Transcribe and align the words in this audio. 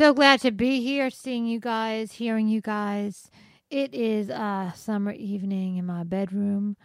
So 0.00 0.14
glad 0.14 0.40
to 0.40 0.50
be 0.50 0.80
here, 0.80 1.10
seeing 1.10 1.44
you 1.44 1.60
guys, 1.60 2.12
hearing 2.12 2.48
you 2.48 2.62
guys. 2.62 3.30
It 3.68 3.92
is 3.92 4.30
a 4.30 4.72
summer 4.74 5.12
evening 5.12 5.76
in 5.76 5.84
my 5.84 6.04
bedroom. 6.04 6.78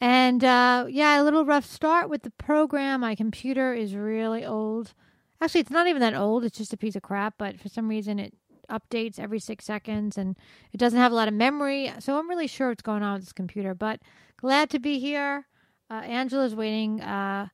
And 0.00 0.42
uh, 0.42 0.86
yeah, 0.88 1.22
a 1.22 1.22
little 1.22 1.44
rough 1.44 1.64
start 1.64 2.10
with 2.10 2.24
the 2.24 2.32
program. 2.32 3.02
My 3.02 3.14
computer 3.14 3.72
is 3.72 3.94
really 3.94 4.44
old. 4.44 4.94
Actually, 5.40 5.60
it's 5.60 5.70
not 5.70 5.86
even 5.86 6.00
that 6.00 6.16
old, 6.16 6.42
it's 6.42 6.58
just 6.58 6.72
a 6.72 6.76
piece 6.76 6.96
of 6.96 7.02
crap, 7.02 7.34
but 7.38 7.60
for 7.60 7.68
some 7.68 7.86
reason 7.86 8.18
it 8.18 8.34
updates 8.68 9.20
every 9.20 9.38
six 9.38 9.64
seconds 9.64 10.18
and 10.18 10.36
it 10.72 10.78
doesn't 10.78 10.98
have 10.98 11.12
a 11.12 11.14
lot 11.14 11.28
of 11.28 11.34
memory. 11.34 11.92
So 12.00 12.18
I'm 12.18 12.28
really 12.28 12.48
sure 12.48 12.70
what's 12.70 12.82
going 12.82 13.04
on 13.04 13.12
with 13.14 13.22
this 13.26 13.32
computer, 13.32 13.76
but 13.76 14.00
glad 14.38 14.70
to 14.70 14.80
be 14.80 14.98
here. 14.98 15.46
Uh, 15.88 16.02
Angela's 16.02 16.56
waiting. 16.56 17.00
Uh, 17.00 17.46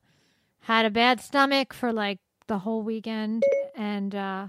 had 0.61 0.87
a 0.87 0.89
bad 0.89 1.21
stomach 1.21 1.71
for 1.71 1.93
like 1.93 2.17
the 2.47 2.57
whole 2.57 2.81
weekend 2.81 3.43
and 3.75 4.15
uh 4.15 4.47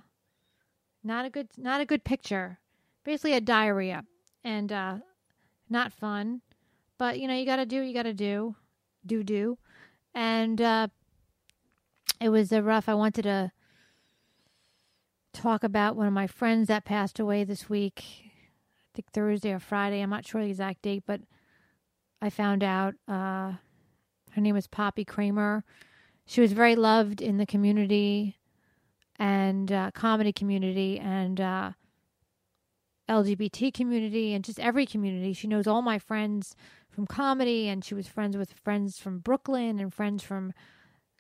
not 1.05 1.25
a 1.25 1.31
good 1.31 1.49
not 1.57 1.81
a 1.81 1.87
good 1.87 2.05
picture. 2.05 2.59
Basically 3.05 3.35
a 3.35 3.41
diarrhea 3.41 4.05
and 4.43 4.73
uh 4.73 4.99
not 5.69 5.93
fun. 5.93 6.41
But 6.99 7.21
you 7.21 7.29
know 7.29 7.35
you 7.35 7.47
gotta 7.47 7.67
do 7.67 7.79
what 7.79 7.87
you 7.87 7.95
gotta 7.95 8.15
do 8.15 8.57
do 9.07 9.23
do. 9.23 9.59
And 10.15 10.61
uh 10.61 10.89
it 12.21 12.31
was 12.31 12.51
a 12.53 12.63
rough. 12.63 12.89
I 12.89 12.95
wanted 12.95 13.23
to 13.23 13.53
talk 15.33 15.63
about 15.65 15.97
one 15.97 16.07
of 16.07 16.13
my 16.13 16.27
friends 16.27 16.69
that 16.69 16.85
passed 16.85 17.19
away 17.19 17.45
this 17.45 17.69
week. 17.69 18.03
I 18.05 18.89
think 18.95 19.11
thursday 19.13 19.53
or 19.53 19.59
friday. 19.59 20.01
I'm 20.01 20.11
not 20.11 20.27
sure 20.27 20.43
the 20.43 20.49
exact 20.49 20.83
date 20.83 21.03
but 21.07 21.21
i 22.23 22.31
found 22.31 22.63
out 22.63 22.95
uh 23.09 23.53
her 24.35 24.41
name 24.41 24.55
was 24.55 24.67
Poppi 24.67 25.05
Kramer. 25.05 25.65
She 26.27 26.41
was 26.41 26.53
very 26.53 26.75
loved 26.75 27.23
in 27.23 27.37
the 27.37 27.47
community 27.47 28.37
and 29.19 29.71
uh, 29.71 29.91
comedy 29.93 30.33
community 30.33 30.99
and 30.99 31.41
uh, 31.41 31.73
LGBT 33.09 33.73
community 33.73 34.33
and 34.33 34.45
just 34.45 34.59
every 34.59 34.87
community. 34.87 35.33
She 35.33 35.47
knows 35.47 35.67
all 35.67 35.83
my 35.83 35.99
friends 35.99 36.57
from 36.91 37.07
comedy, 37.07 37.69
and 37.69 37.85
she 37.85 37.95
was 37.95 38.07
friends 38.07 38.37
with 38.37 38.53
friends 38.53 38.99
from 38.99 39.19
Brooklyn 39.19 39.79
and 39.79 39.93
friends 39.93 40.23
from 40.23 40.53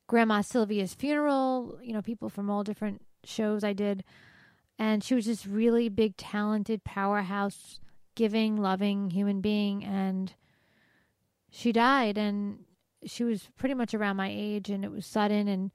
Grandma 0.06 0.41
Sylvia's 0.41 0.95
funeral. 0.95 1.78
You 1.83 1.92
know, 1.92 2.03
people 2.03 2.28
from 2.28 2.48
all 2.48 2.64
different 2.64 3.03
shows 3.25 3.64
I 3.64 3.73
did, 3.73 4.05
and 4.79 5.03
she 5.03 5.14
was 5.14 5.25
just 5.25 5.47
really 5.47 5.89
big, 5.89 6.17
talented, 6.17 6.84
powerhouse, 6.84 7.81
giving, 8.14 8.56
loving 8.56 9.11
human 9.11 9.41
being, 9.41 9.84
and 9.84 10.33
she 11.51 11.73
died, 11.73 12.17
and 12.17 12.64
she 13.05 13.25
was 13.25 13.48
pretty 13.56 13.75
much 13.75 13.95
around 13.95 14.17
my 14.17 14.31
age, 14.33 14.70
and 14.70 14.84
it 14.84 14.91
was 14.91 15.06
sudden, 15.06 15.48
and 15.48 15.70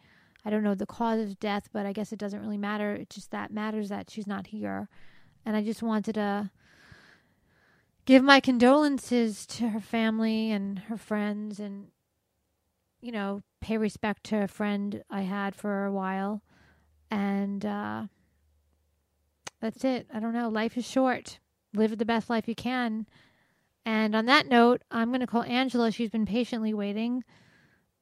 I 0.49 0.51
don't 0.51 0.63
know 0.63 0.73
the 0.73 0.87
cause 0.87 1.21
of 1.21 1.39
death, 1.39 1.69
but 1.71 1.85
I 1.85 1.93
guess 1.93 2.11
it 2.11 2.17
doesn't 2.17 2.41
really 2.41 2.57
matter. 2.57 2.95
It's 2.95 3.13
just 3.13 3.29
that 3.29 3.53
matters 3.53 3.89
that 3.89 4.09
she's 4.09 4.25
not 4.25 4.47
here. 4.47 4.89
And 5.45 5.55
I 5.55 5.63
just 5.63 5.83
wanted 5.83 6.15
to 6.15 6.49
give 8.05 8.23
my 8.23 8.39
condolences 8.39 9.45
to 9.45 9.69
her 9.69 9.79
family 9.79 10.51
and 10.51 10.79
her 10.79 10.97
friends 10.97 11.59
and, 11.59 11.89
you 12.99 13.11
know, 13.11 13.43
pay 13.61 13.77
respect 13.77 14.23
to 14.23 14.41
a 14.41 14.47
friend 14.47 15.03
I 15.07 15.21
had 15.21 15.53
for 15.53 15.85
a 15.85 15.91
while. 15.91 16.41
And 17.11 17.63
uh, 17.63 18.05
that's 19.61 19.83
it. 19.83 20.07
I 20.11 20.19
don't 20.19 20.33
know. 20.33 20.49
Life 20.49 20.79
is 20.79 20.89
short. 20.89 21.37
Live 21.75 21.95
the 21.95 22.05
best 22.05 22.27
life 22.27 22.47
you 22.47 22.55
can. 22.55 23.05
And 23.85 24.15
on 24.15 24.25
that 24.25 24.47
note, 24.47 24.81
I'm 24.89 25.09
going 25.09 25.19
to 25.19 25.27
call 25.27 25.43
Angela. 25.43 25.91
She's 25.91 26.09
been 26.09 26.25
patiently 26.25 26.73
waiting. 26.73 27.23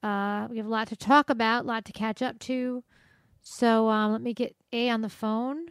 Uh, 0.04 0.48
we 0.50 0.58
have 0.58 0.66
a 0.66 0.70
lot 0.70 0.88
to 0.90 0.96
talk 0.96 1.30
about, 1.30 1.66
a 1.66 1.68
lot 1.68 1.86
to 1.86 1.92
catch 1.92 2.22
up 2.22 2.40
to. 2.40 2.84
So 3.42 3.90
um, 3.90 4.12
let 4.12 4.22
me 4.22 4.34
get 4.34 4.56
A 4.74 4.90
on 4.90 5.02
the 5.02 5.10
phone, 5.10 5.68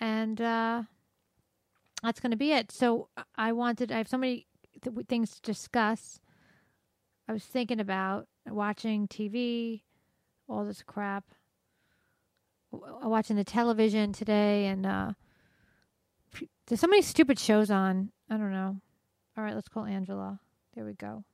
and 0.00 0.40
uh, 0.40 0.82
that's 2.02 2.20
going 2.20 2.30
to 2.30 2.36
be 2.36 2.52
it. 2.52 2.70
So 2.70 3.08
I 3.36 3.52
wanted, 3.52 3.92
I 3.92 3.98
have 3.98 4.08
so 4.08 4.18
many 4.18 4.46
th- 4.82 5.06
things 5.08 5.34
to 5.34 5.40
discuss. 5.42 6.20
I 7.28 7.32
was 7.32 7.44
thinking 7.44 7.80
about 7.80 8.26
watching 8.46 9.08
TV, 9.08 9.82
all 10.48 10.64
this 10.64 10.82
crap, 10.82 11.24
w- 12.72 13.08
watching 13.08 13.36
the 13.36 13.44
television 13.44 14.12
today, 14.12 14.66
and 14.66 14.86
uh, 14.86 15.12
there's 16.66 16.80
so 16.80 16.86
many 16.86 17.02
stupid 17.02 17.38
shows 17.38 17.70
on. 17.70 18.12
I 18.30 18.36
don't 18.36 18.52
know. 18.52 18.80
All 19.36 19.44
right, 19.44 19.54
let's 19.54 19.68
call 19.68 19.84
Angela. 19.84 20.40
There 20.74 20.84
we 20.84 20.94
go. 20.94 21.24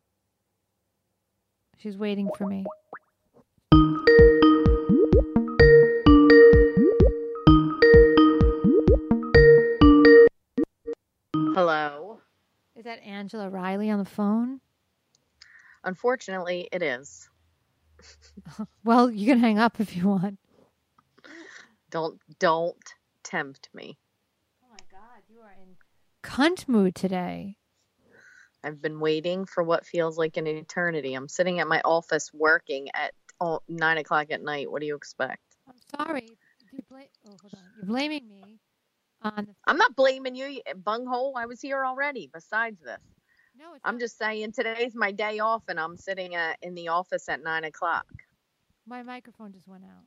She's 1.79 1.97
waiting 1.97 2.29
for 2.37 2.47
me. 2.47 2.65
Hello. 11.55 12.21
Is 12.75 12.85
that 12.85 13.03
Angela 13.05 13.49
Riley 13.49 13.91
on 13.91 13.99
the 13.99 14.05
phone? 14.05 14.61
Unfortunately, 15.85 16.69
it 16.73 16.83
is. 16.83 17.29
Well, 18.85 19.11
you 19.11 19.27
can 19.27 19.39
hang 19.39 19.59
up 19.59 19.81
if 19.81 19.97
you 19.97 20.09
want. 20.09 20.39
Don't 21.91 22.21
don't 22.39 22.95
tempt 23.23 23.71
me. 23.73 23.97
Oh 24.63 24.67
my 24.71 24.77
God, 24.91 25.23
you 25.29 25.41
are 25.41 25.53
in 25.53 25.77
cunt 26.23 26.69
mood 26.69 26.95
today. 26.95 27.57
I've 28.65 28.81
been 28.81 28.99
waiting 28.99 29.45
for 29.45 29.63
what 29.63 29.85
feels 29.85 30.17
like 30.17 30.37
an 30.39 30.47
eternity. 30.47 31.13
I'm 31.15 31.29
sitting 31.29 31.61
at 31.61 31.69
my 31.69 31.83
office 31.85 32.31
working 32.33 32.89
at 32.95 33.13
oh, 33.41 33.61
nine 33.69 33.99
o'clock 33.99 34.29
at 34.31 34.43
night. 34.43 34.71
What 34.71 34.81
do 34.81 34.87
you 34.87 34.97
expect? 34.97 35.43
I'm 35.69 36.05
sorry. 36.07 36.39
You 36.73 36.81
bla- 36.89 37.01
oh, 37.27 37.37
hold 37.41 37.55
on. 37.55 37.61
You're 37.77 37.87
blaming 37.87 38.27
me 38.29 38.59
on 39.23 39.47
the. 39.47 39.55
I'm 39.67 39.77
not 39.77 39.95
blaming 39.95 40.35
you, 40.35 40.61
bunghole. 40.77 41.35
I 41.37 41.47
was 41.47 41.61
here 41.61 41.85
already. 41.85 42.31
Besides 42.33 42.81
this, 42.81 42.99
No, 43.59 43.75
it's 43.75 43.83
I'm 43.85 43.95
not- 43.95 44.01
just 44.01 44.17
saying 44.19 44.53
today's 44.53 44.95
my 44.95 45.13
day 45.13 45.41
off, 45.41 45.63
and 45.69 45.79
I'm 45.79 45.97
sitting 45.97 46.35
at, 46.35 46.57
in 46.63 46.75
the 46.75 46.89
office 46.89 47.29
at 47.29 47.43
nine 47.43 47.65
o'clock. 47.65 48.07
My 48.87 49.03
microphone 49.03 49.53
just 49.53 49.69
went 49.69 49.85
out. 49.85 50.05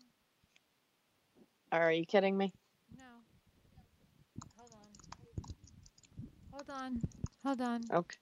Are 1.72 1.92
you 1.92 2.06
kidding 2.06 2.38
me? 2.38 2.54
No. 2.98 3.04
Hold 4.58 4.72
on. 4.74 4.88
Hold 6.52 6.70
on. 6.70 7.02
Hold 7.44 7.62
on. 7.62 7.82
Okay. 7.94 8.18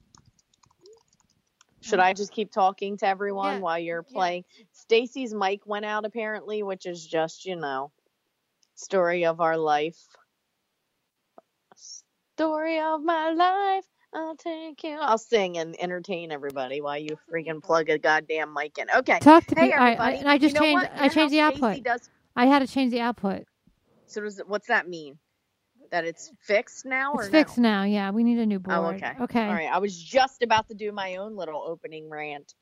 Should 1.86 2.00
I 2.00 2.14
just 2.14 2.32
keep 2.32 2.52
talking 2.52 2.98
to 2.98 3.08
everyone 3.08 3.56
Yeah, 3.56 3.60
while 3.60 3.78
you're 3.78 4.04
yeah. 4.10 4.12
playing? 4.12 4.44
Stacey's 4.72 5.34
mic 5.34 5.66
went 5.66 5.86
out 5.86 6.06
apparently, 6.06 6.62
which 6.62 6.86
is 6.86 7.06
just, 7.06 7.46
you 7.46 7.56
know, 7.56 7.92
story 8.76 9.26
of 9.26 9.40
our 9.40 9.56
life. 9.58 9.98
Story 12.36 12.80
of 12.80 13.02
my 13.02 13.32
life. 13.32 13.84
I'll 14.14 14.36
take 14.36 14.84
you. 14.84 14.98
I'll 15.00 15.18
sing 15.18 15.58
and 15.58 15.76
entertain 15.80 16.32
everybody 16.32 16.80
while 16.80 16.98
you 16.98 17.18
freaking 17.32 17.62
plug 17.64 17.90
a 17.90 17.98
goddamn 17.98 18.54
mic 18.54 18.78
in. 18.78 18.88
Okay. 18.96 19.20
Talk 19.20 19.46
to 19.48 19.56
Hey 19.56 19.72
me. 19.72 19.72
I, 19.72 19.94
I, 19.94 20.10
and 20.12 20.28
I 20.28 20.38
just 20.38 20.52
you 20.52 20.60
know 20.60 20.60
changed. 20.64 20.84
what? 20.84 20.92
I 20.98 21.08
changed 21.08 21.34
the 21.34 21.40
output. 21.40 21.80
Does, 21.82 22.10
I 22.36 22.46
had 22.46 22.60
to 22.60 22.68
change 22.68 22.92
the 22.92 23.00
output. 23.00 23.44
so 24.06 24.22
does 24.22 24.40
what's 24.46 24.68
that 24.68 24.88
mean? 24.88 25.18
That 25.90 26.04
it's 26.04 26.32
fixed 26.40 26.84
now 26.84 27.12
or 27.12 27.22
It's 27.22 27.32
no? 27.32 27.38
fixed 27.38 27.58
now. 27.58 27.84
Yeah, 27.84 28.10
we 28.10 28.24
need 28.24 28.38
a 28.38 28.46
new 28.46 28.56
oh, 28.56 28.58
board. 28.58 28.78
Oh, 28.78 28.86
okay. 28.88 29.12
Okay. 29.20 29.46
All 29.46 29.54
right. 29.54 29.70
I 29.72 29.78
was 29.78 29.96
just 29.96 30.42
about 30.42 30.68
to 30.68 30.74
do 30.74 30.92
my 30.92 31.16
own 31.16 31.36
little 31.36 31.62
opening 31.66 32.08
rant. 32.10 32.54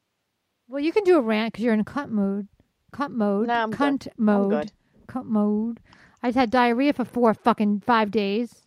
Well, 0.68 0.80
you 0.82 0.92
can 0.92 1.04
do 1.04 1.16
a 1.18 1.20
rant 1.20 1.52
because 1.52 1.64
you're 1.64 1.74
in 1.74 1.84
cunt 1.84 2.10
mood. 2.10 2.48
Cunt 2.92 3.10
mode. 3.10 3.48
No, 3.48 3.54
I'm 3.54 3.70
good. 3.70 3.78
cunt 3.78 4.08
I'm 4.18 4.24
mode. 4.24 4.50
good. 4.50 4.72
Cunt 5.08 5.26
mode. 5.26 5.80
I 6.22 6.28
just 6.28 6.38
had 6.38 6.50
diarrhea 6.50 6.92
for 6.92 7.04
four 7.04 7.34
fucking 7.34 7.80
five 7.80 8.10
days. 8.10 8.62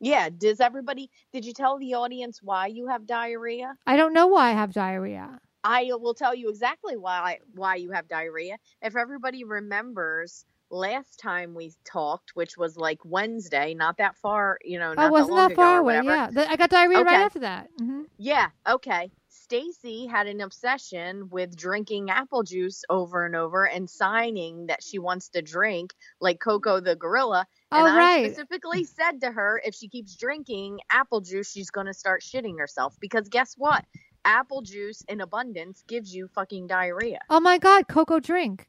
Yeah. 0.00 0.28
Does 0.30 0.60
everybody? 0.60 1.10
Did 1.32 1.44
you 1.44 1.52
tell 1.52 1.78
the 1.78 1.94
audience 1.94 2.40
why 2.42 2.66
you 2.68 2.88
have 2.88 3.06
diarrhea? 3.06 3.76
I 3.86 3.96
don't 3.96 4.12
know 4.12 4.26
why 4.26 4.50
I 4.50 4.52
have 4.52 4.72
diarrhea. 4.72 5.40
I 5.64 5.90
will 5.92 6.14
tell 6.14 6.34
you 6.34 6.48
exactly 6.48 6.96
why 6.96 7.38
why 7.54 7.76
you 7.76 7.92
have 7.92 8.08
diarrhea. 8.08 8.58
If 8.80 8.96
everybody 8.96 9.44
remembers 9.44 10.44
last 10.72 11.20
time 11.20 11.54
we 11.54 11.72
talked, 11.84 12.32
which 12.34 12.56
was 12.56 12.76
like 12.76 12.98
Wednesday, 13.04 13.74
not 13.74 13.98
that 13.98 14.16
far, 14.16 14.58
you 14.64 14.78
know, 14.78 14.94
not 14.94 15.06
I 15.06 15.10
wasn't 15.10 15.30
that, 15.30 15.36
long 15.36 15.48
that 15.50 15.56
far 15.56 15.78
away. 15.78 16.00
whatever. 16.00 16.30
Yeah, 16.34 16.46
I 16.48 16.56
got 16.56 16.70
diarrhea 16.70 17.04
right 17.04 17.14
after 17.14 17.40
that. 17.40 17.68
hmm 17.78 18.02
Yeah, 18.18 18.48
okay. 18.66 19.10
Stacey 19.28 20.06
had 20.06 20.26
an 20.28 20.40
obsession 20.40 21.28
with 21.30 21.56
drinking 21.56 22.10
apple 22.10 22.42
juice 22.42 22.84
over 22.88 23.26
and 23.26 23.36
over 23.36 23.66
and 23.66 23.88
signing 23.88 24.66
that 24.66 24.82
she 24.82 24.98
wants 24.98 25.28
to 25.30 25.42
drink 25.42 25.92
like 26.20 26.40
Coco 26.40 26.80
the 26.80 26.96
gorilla. 26.96 27.46
And 27.70 27.86
Oh, 27.86 27.90
I 27.90 28.18
specifically 28.24 28.84
said 28.84 29.20
to 29.22 29.30
her 29.30 29.60
if 29.64 29.74
she 29.74 29.88
keeps 29.88 30.16
drinking 30.16 30.80
apple 30.90 31.20
juice, 31.20 31.50
she's 31.50 31.70
going 31.70 31.86
to 31.86 31.94
start 31.94 32.22
shitting 32.22 32.58
herself 32.58 32.96
because 33.00 33.28
guess 33.28 33.54
what? 33.58 33.84
Apple 34.24 34.62
juice 34.62 35.02
in 35.08 35.20
abundance 35.20 35.82
gives 35.88 36.14
you 36.14 36.28
fucking 36.28 36.66
diarrhea. 36.66 37.18
Oh 37.28 37.40
my 37.40 37.58
God, 37.58 37.88
Coco 37.88 38.20
drink, 38.20 38.68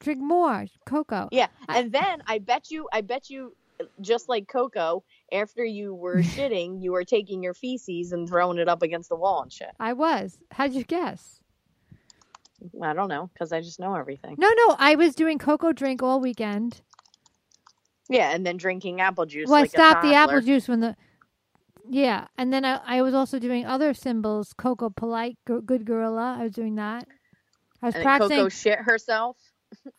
drink 0.00 0.20
more, 0.20 0.66
Coco. 0.86 1.28
Yeah, 1.30 1.48
I- 1.68 1.78
and 1.80 1.92
then 1.92 2.22
I 2.26 2.38
bet 2.38 2.70
you, 2.70 2.88
I 2.92 3.00
bet 3.02 3.28
you, 3.30 3.54
just 4.00 4.28
like 4.28 4.48
Coco, 4.48 5.02
after 5.32 5.64
you 5.64 5.94
were 5.94 6.16
shitting, 6.22 6.82
you 6.82 6.92
were 6.92 7.04
taking 7.04 7.42
your 7.42 7.54
feces 7.54 8.12
and 8.12 8.28
throwing 8.28 8.58
it 8.58 8.68
up 8.68 8.82
against 8.82 9.08
the 9.08 9.16
wall 9.16 9.42
and 9.42 9.52
shit. 9.52 9.70
I 9.78 9.92
was. 9.92 10.38
How'd 10.52 10.72
you 10.72 10.84
guess? 10.84 11.40
I 12.82 12.94
don't 12.94 13.08
know 13.08 13.28
because 13.34 13.52
I 13.52 13.60
just 13.60 13.78
know 13.78 13.94
everything. 13.94 14.36
No, 14.38 14.48
no, 14.56 14.76
I 14.78 14.94
was 14.94 15.14
doing 15.14 15.38
Coco 15.38 15.72
drink 15.72 16.02
all 16.02 16.18
weekend. 16.20 16.80
Yeah, 18.08 18.30
and 18.30 18.46
then 18.46 18.56
drinking 18.56 19.00
apple 19.00 19.26
juice. 19.26 19.48
Well, 19.48 19.60
like 19.60 19.70
I 19.70 19.72
stopped 19.72 20.02
the 20.02 20.14
apple 20.14 20.40
juice 20.40 20.66
when 20.68 20.80
the. 20.80 20.96
Yeah, 21.88 22.26
and 22.38 22.52
then 22.52 22.64
I, 22.64 22.80
I 22.84 23.02
was 23.02 23.14
also 23.14 23.38
doing 23.38 23.66
other 23.66 23.92
symbols. 23.94 24.52
Coco 24.56 24.90
polite, 24.90 25.36
go, 25.46 25.60
good 25.60 25.84
gorilla. 25.84 26.36
I 26.38 26.44
was 26.44 26.52
doing 26.52 26.76
that. 26.76 27.06
I 27.82 27.86
was 27.86 27.94
And 27.94 28.04
practicing. 28.04 28.36
Coco 28.38 28.48
shit 28.48 28.78
herself. 28.78 29.36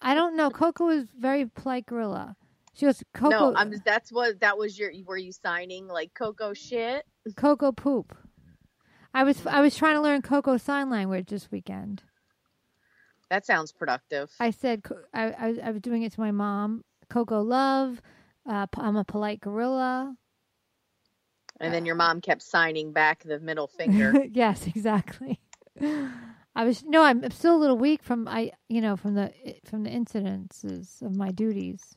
I 0.02 0.16
don't 0.16 0.36
know. 0.36 0.50
Coco 0.50 0.86
was 0.86 1.06
very 1.20 1.46
polite 1.46 1.86
gorilla. 1.86 2.36
She 2.74 2.86
was 2.86 3.04
Coco. 3.14 3.52
No, 3.52 3.54
I'm. 3.56 3.74
That's 3.86 4.12
what 4.12 4.40
that 4.42 4.58
was 4.58 4.78
your. 4.80 4.92
Were 5.06 5.18
you 5.18 5.32
signing 5.32 5.88
like 5.88 6.14
Coco 6.14 6.54
shit? 6.54 7.06
Coco 7.36 7.72
poop. 7.72 8.18
I 9.14 9.24
was 9.24 9.46
I 9.46 9.62
was 9.62 9.76
trying 9.76 9.96
to 9.96 10.02
learn 10.02 10.22
Coco 10.22 10.58
sign 10.58 10.90
language 10.90 11.28
this 11.30 11.50
weekend. 11.52 12.04
That 13.30 13.46
sounds 13.46 13.72
productive. 13.72 14.30
I 14.40 14.52
said 14.52 14.84
I 15.14 15.32
I, 15.32 15.50
was- 15.50 15.60
I 15.60 15.72
was 15.72 15.82
doing 15.82 16.04
it 16.04 16.12
to 16.14 16.20
my 16.20 16.32
mom. 16.32 16.84
Coco 17.10 17.42
love. 17.42 18.02
Uh, 18.48 18.68
I'm 18.78 18.96
a 18.96 19.04
polite 19.04 19.40
gorilla. 19.40 20.16
And 21.60 21.74
then 21.74 21.86
your 21.86 21.96
mom 21.96 22.22
kept 22.22 22.42
signing 22.42 22.92
back 22.92 23.24
the 23.24 23.40
middle 23.40 23.68
finger. 23.68 24.26
yes, 24.32 24.68
exactly. 24.68 25.40
I 26.58 26.64
was 26.64 26.84
no, 26.84 27.04
I'm, 27.04 27.30
still 27.32 27.56
a 27.56 27.60
little 27.60 27.78
weak 27.78 28.02
from 28.02 28.28
I 28.28 28.52
you 28.70 28.82
know 28.82 28.96
from 28.96 29.16
the 29.16 29.34
from 29.66 29.84
the 29.84 29.90
incidences 29.90 31.02
of 31.02 31.16
my 31.16 31.32
duties. 31.32 31.96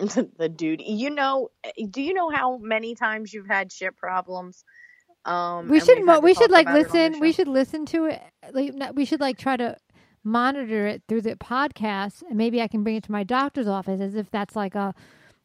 the 0.38 0.48
duty, 0.48 0.84
You 0.84 1.10
know? 1.10 1.50
Do 1.90 2.00
you 2.00 2.14
know 2.14 2.30
how 2.30 2.56
many 2.56 2.94
times 2.94 3.34
you've 3.34 3.46
had 3.46 3.70
shit 3.70 3.96
problems? 3.96 4.64
Um, 5.26 5.68
we 5.68 5.80
should 5.80 6.02
mo- 6.04 6.20
we 6.20 6.32
should 6.32 6.50
like 6.50 6.66
about 6.66 6.78
it 6.78 6.86
on 6.86 6.92
the 6.92 6.98
listen. 6.98 7.20
We 7.20 7.32
should 7.32 7.48
listen 7.48 7.86
to 7.86 8.06
it. 8.06 8.22
Like 8.52 8.74
not- 8.74 8.96
we 8.96 9.04
should 9.04 9.20
like 9.20 9.36
try 9.36 9.56
to 9.56 9.76
monitor 10.24 10.86
it 10.86 11.02
through 11.08 11.22
the 11.22 11.36
podcast, 11.36 12.22
and 12.22 12.36
maybe 12.36 12.62
I 12.62 12.68
can 12.68 12.82
bring 12.82 12.96
it 12.96 13.04
to 13.04 13.12
my 13.12 13.24
doctor's 13.24 13.68
office 13.68 14.00
as 14.00 14.14
if 14.14 14.30
that's 14.30 14.56
like 14.56 14.74
a 14.74 14.94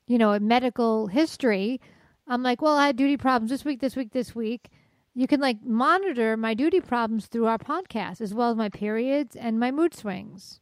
you 0.07 0.18
know 0.18 0.31
a 0.31 0.39
medical 0.39 1.07
history. 1.07 1.81
I'm 2.27 2.44
like, 2.44 2.62
well, 2.62 2.75
I 2.77 2.88
had 2.88 2.95
duty 2.95 3.18
problems 3.18 3.51
this 3.51 3.63
week, 3.66 3.80
this 3.81 3.95
week, 3.95 4.12
this 4.12 4.33
week. 4.36 4.69
You 5.13 5.27
can 5.27 5.39
like 5.39 5.63
monitor 5.63 6.36
my 6.36 6.54
duty 6.54 6.81
problems 6.81 7.27
through 7.27 7.45
our 7.45 7.57
podcast 7.57 8.19
as 8.22 8.33
well 8.33 8.51
as 8.51 8.57
my 8.57 8.69
periods 8.69 9.36
and 9.36 9.60
my 9.60 9.72
mood 9.72 9.94
swings. 9.94 10.60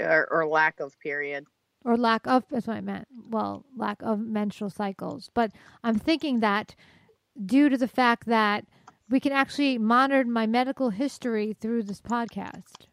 or, 0.00 0.28
or 0.30 0.46
lack 0.46 0.80
of 0.80 0.98
period. 1.00 1.46
or 1.84 1.96
lack 1.96 2.26
of 2.26 2.44
that's 2.50 2.66
what 2.66 2.76
I 2.76 2.80
meant. 2.80 3.08
Well, 3.28 3.64
lack 3.76 4.02
of 4.02 4.20
menstrual 4.20 4.70
cycles. 4.70 5.30
But 5.34 5.52
I'm 5.82 5.98
thinking 5.98 6.40
that 6.40 6.74
due 7.44 7.68
to 7.68 7.76
the 7.78 7.88
fact 7.88 8.26
that 8.26 8.66
we 9.08 9.18
can 9.18 9.32
actually 9.32 9.78
monitor 9.78 10.28
my 10.28 10.46
medical 10.46 10.90
history 10.90 11.56
through 11.60 11.84
this 11.84 12.00
podcast 12.00 12.86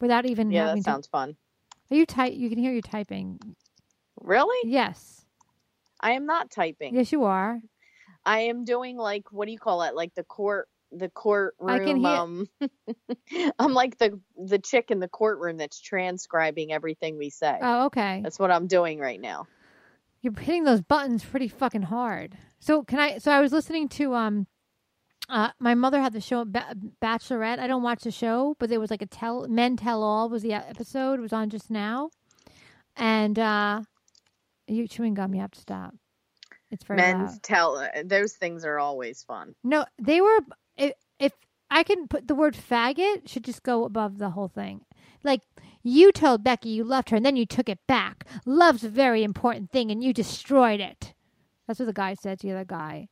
without 0.00 0.26
even 0.26 0.50
Yeah, 0.50 0.66
having 0.68 0.82
that 0.82 0.84
sounds 0.84 1.06
fun. 1.06 1.36
Are 1.90 1.96
you 1.96 2.06
type? 2.06 2.34
You 2.34 2.48
can 2.48 2.58
hear 2.58 2.72
you 2.72 2.82
typing. 2.82 3.38
Really? 4.20 4.70
Yes, 4.70 5.15
I 6.00 6.12
am 6.12 6.26
not 6.26 6.50
typing. 6.50 6.94
yes, 6.94 7.12
you 7.12 7.24
are. 7.24 7.60
I 8.24 8.40
am 8.40 8.64
doing 8.64 8.96
like 8.96 9.30
what 9.32 9.46
do 9.46 9.52
you 9.52 9.58
call 9.58 9.82
it? 9.82 9.94
Like 9.94 10.14
the 10.14 10.24
court 10.24 10.68
the 10.92 11.08
courtroom 11.08 11.68
I 11.68 11.78
can 11.80 11.96
hear- 11.96 12.06
um 12.08 12.48
I'm 13.58 13.74
like 13.74 13.98
the 13.98 14.20
the 14.36 14.58
chick 14.58 14.90
in 14.90 15.00
the 15.00 15.08
courtroom 15.08 15.56
that's 15.56 15.80
transcribing 15.80 16.72
everything 16.72 17.18
we 17.18 17.30
say. 17.30 17.58
Oh, 17.60 17.86
okay. 17.86 18.20
That's 18.22 18.38
what 18.38 18.50
I'm 18.50 18.66
doing 18.66 18.98
right 18.98 19.20
now. 19.20 19.46
You're 20.22 20.32
hitting 20.38 20.64
those 20.64 20.80
buttons 20.80 21.24
pretty 21.24 21.48
fucking 21.48 21.82
hard. 21.82 22.36
So 22.58 22.82
can 22.82 22.98
I? 22.98 23.18
So 23.18 23.30
I 23.32 23.40
was 23.40 23.52
listening 23.52 23.88
to 23.90 24.14
um. 24.14 24.46
Uh, 25.28 25.50
my 25.58 25.74
mother 25.74 26.00
had 26.00 26.12
the 26.12 26.20
show 26.20 26.44
ba- 26.44 26.76
Bachelorette. 27.02 27.58
I 27.58 27.66
don't 27.66 27.82
watch 27.82 28.02
the 28.02 28.12
show, 28.12 28.54
but 28.60 28.68
there 28.70 28.78
was 28.78 28.92
like 28.92 29.02
a 29.02 29.06
tell 29.06 29.48
Men 29.48 29.76
Tell 29.76 30.02
All 30.04 30.28
was 30.28 30.42
the 30.42 30.52
episode. 30.52 31.14
It 31.18 31.22
was 31.22 31.32
on 31.32 31.50
just 31.50 31.68
now, 31.68 32.10
and 32.96 33.36
uh, 33.36 33.82
you 34.66 34.88
chewing 34.88 35.14
gum. 35.14 35.34
You 35.34 35.40
have 35.40 35.52
to 35.52 35.60
stop. 35.60 35.94
It's 36.70 36.84
very 36.84 36.96
Men's 36.96 37.32
loud. 37.32 37.42
tell 37.42 37.76
uh, 37.76 37.88
those 38.04 38.34
things 38.34 38.64
are 38.64 38.78
always 38.78 39.22
fun. 39.22 39.54
No, 39.62 39.84
they 39.98 40.20
were. 40.20 40.40
If, 40.76 40.92
if 41.18 41.32
I 41.70 41.82
can 41.82 42.08
put 42.08 42.28
the 42.28 42.34
word 42.34 42.56
faggot, 42.56 43.28
should 43.28 43.44
just 43.44 43.62
go 43.62 43.84
above 43.84 44.18
the 44.18 44.30
whole 44.30 44.48
thing. 44.48 44.82
Like 45.22 45.42
you 45.82 46.12
told 46.12 46.44
Becky 46.44 46.70
you 46.70 46.84
loved 46.84 47.10
her, 47.10 47.16
and 47.16 47.26
then 47.26 47.36
you 47.36 47.46
took 47.46 47.68
it 47.68 47.78
back. 47.86 48.26
Love's 48.44 48.84
a 48.84 48.88
very 48.88 49.22
important 49.22 49.70
thing, 49.70 49.90
and 49.90 50.02
you 50.02 50.12
destroyed 50.12 50.80
it. 50.80 51.14
That's 51.66 51.78
what 51.78 51.86
the 51.86 51.92
guy 51.92 52.14
said 52.14 52.40
to 52.40 52.46
the 52.46 52.52
other 52.54 52.64
guy. 52.64 53.08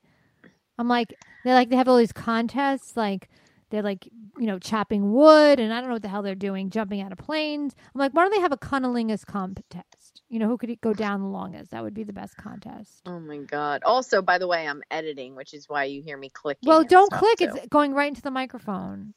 I'm 0.79 0.89
like, 0.89 1.15
they 1.45 1.53
like 1.53 1.71
they 1.71 1.77
have 1.77 1.89
all 1.89 1.97
these 1.97 2.12
contests, 2.12 2.97
like 2.97 3.29
they're 3.75 3.82
like 3.82 4.06
you 4.38 4.47
know 4.47 4.61
chopping 4.61 5.12
wood, 5.12 5.59
and 5.59 5.73
I 5.73 5.81
don't 5.81 5.88
know 5.88 5.94
what 5.94 6.03
the 6.03 6.09
hell 6.09 6.23
they're 6.23 6.37
doing, 6.37 6.71
jumping 6.71 7.00
out 7.00 7.11
of 7.11 7.19
planes. 7.19 7.75
I'm 7.93 7.99
like, 7.99 8.12
why 8.12 8.23
don't 8.23 8.31
they 8.32 8.41
have 8.41 8.53
a 8.53 8.56
cunnilingus 8.56 9.26
contest? 9.26 10.23
You 10.29 10.38
know, 10.38 10.47
who 10.47 10.56
could 10.56 10.81
go 10.81 10.94
down 10.94 11.21
the 11.23 11.29
longest? 11.29 11.73
That 11.73 11.82
would 11.82 11.93
be 11.93 12.05
the 12.05 12.12
best 12.12 12.37
contest. 12.37 13.03
Oh 13.05 13.19
my 13.19 13.38
god. 13.38 13.82
Also, 13.85 14.23
by 14.23 14.38
the 14.38 14.47
way, 14.47 14.69
I'm 14.69 14.81
editing, 14.93 15.35
which 15.35 15.55
is 15.55 15.69
why 15.69 15.85
you 15.85 16.03
hear 16.03 16.17
me 16.17 16.31
clicking. 16.31 16.69
Well, 16.69 16.85
don't 16.85 17.06
stuff, 17.06 17.19
click; 17.19 17.41
it's 17.41 17.67
going 17.67 17.94
right 17.94 18.09
into 18.09 18.23
the 18.23 18.31
microphone. 18.31 19.15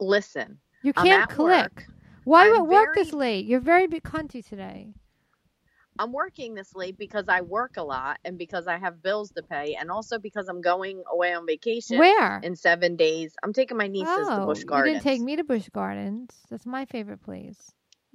Listen, 0.00 0.58
You 0.82 0.92
can't 0.92 1.30
click. 1.30 1.62
work. 1.62 1.86
Why 2.24 2.48
I'm 2.48 2.56
at 2.56 2.66
work 2.66 2.94
very- 2.94 3.04
this 3.04 3.14
late? 3.14 3.46
You're 3.46 3.60
very 3.60 3.86
big 3.86 4.02
cunty 4.02 4.44
today. 4.44 4.94
I'm 5.98 6.12
working 6.12 6.54
this 6.54 6.74
late 6.74 6.98
because 6.98 7.28
I 7.28 7.40
work 7.40 7.76
a 7.76 7.82
lot 7.82 8.18
and 8.24 8.38
because 8.38 8.66
I 8.66 8.78
have 8.78 9.02
bills 9.02 9.30
to 9.32 9.42
pay 9.42 9.76
and 9.78 9.90
also 9.90 10.18
because 10.18 10.48
I'm 10.48 10.60
going 10.60 11.02
away 11.10 11.34
on 11.34 11.46
vacation 11.46 11.98
Where? 11.98 12.40
in 12.42 12.56
seven 12.56 12.96
days. 12.96 13.32
I'm 13.42 13.52
taking 13.52 13.76
my 13.76 13.86
nieces 13.86 14.28
to 14.28 14.42
oh, 14.42 14.46
Busch 14.46 14.64
you 14.68 14.84
didn't 14.84 15.02
take 15.02 15.20
me 15.20 15.36
to 15.36 15.44
Busch 15.44 15.68
Gardens. 15.72 16.30
That's 16.50 16.66
my 16.66 16.84
favorite 16.86 17.22
place. 17.22 17.58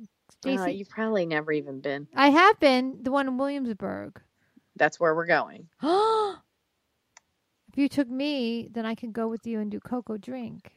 Uh, 0.01 0.05
Stacey, 0.29 0.73
you've 0.73 0.89
probably 0.89 1.25
never 1.25 1.51
even 1.51 1.81
been. 1.81 2.07
I 2.15 2.29
have 2.29 2.59
been 2.59 2.99
the 3.01 3.11
one 3.11 3.27
in 3.27 3.37
Williamsburg. 3.37 4.19
That's 4.75 4.99
where 4.99 5.13
we're 5.15 5.27
going. 5.27 5.67
if 5.83 6.37
you 7.75 7.89
took 7.89 8.09
me, 8.09 8.69
then 8.71 8.85
I 8.85 8.95
could 8.95 9.13
go 9.13 9.27
with 9.27 9.45
you 9.45 9.59
and 9.59 9.69
do 9.69 9.79
Coco 9.79 10.17
drink. 10.17 10.71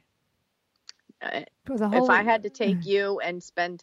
Uh, 1.23 1.43
For 1.65 1.79
the 1.79 1.89
whole. 1.89 2.05
if 2.05 2.11
I 2.11 2.23
had 2.23 2.43
to 2.43 2.51
take 2.51 2.85
you 2.85 3.21
and 3.21 3.43
spend, 3.43 3.83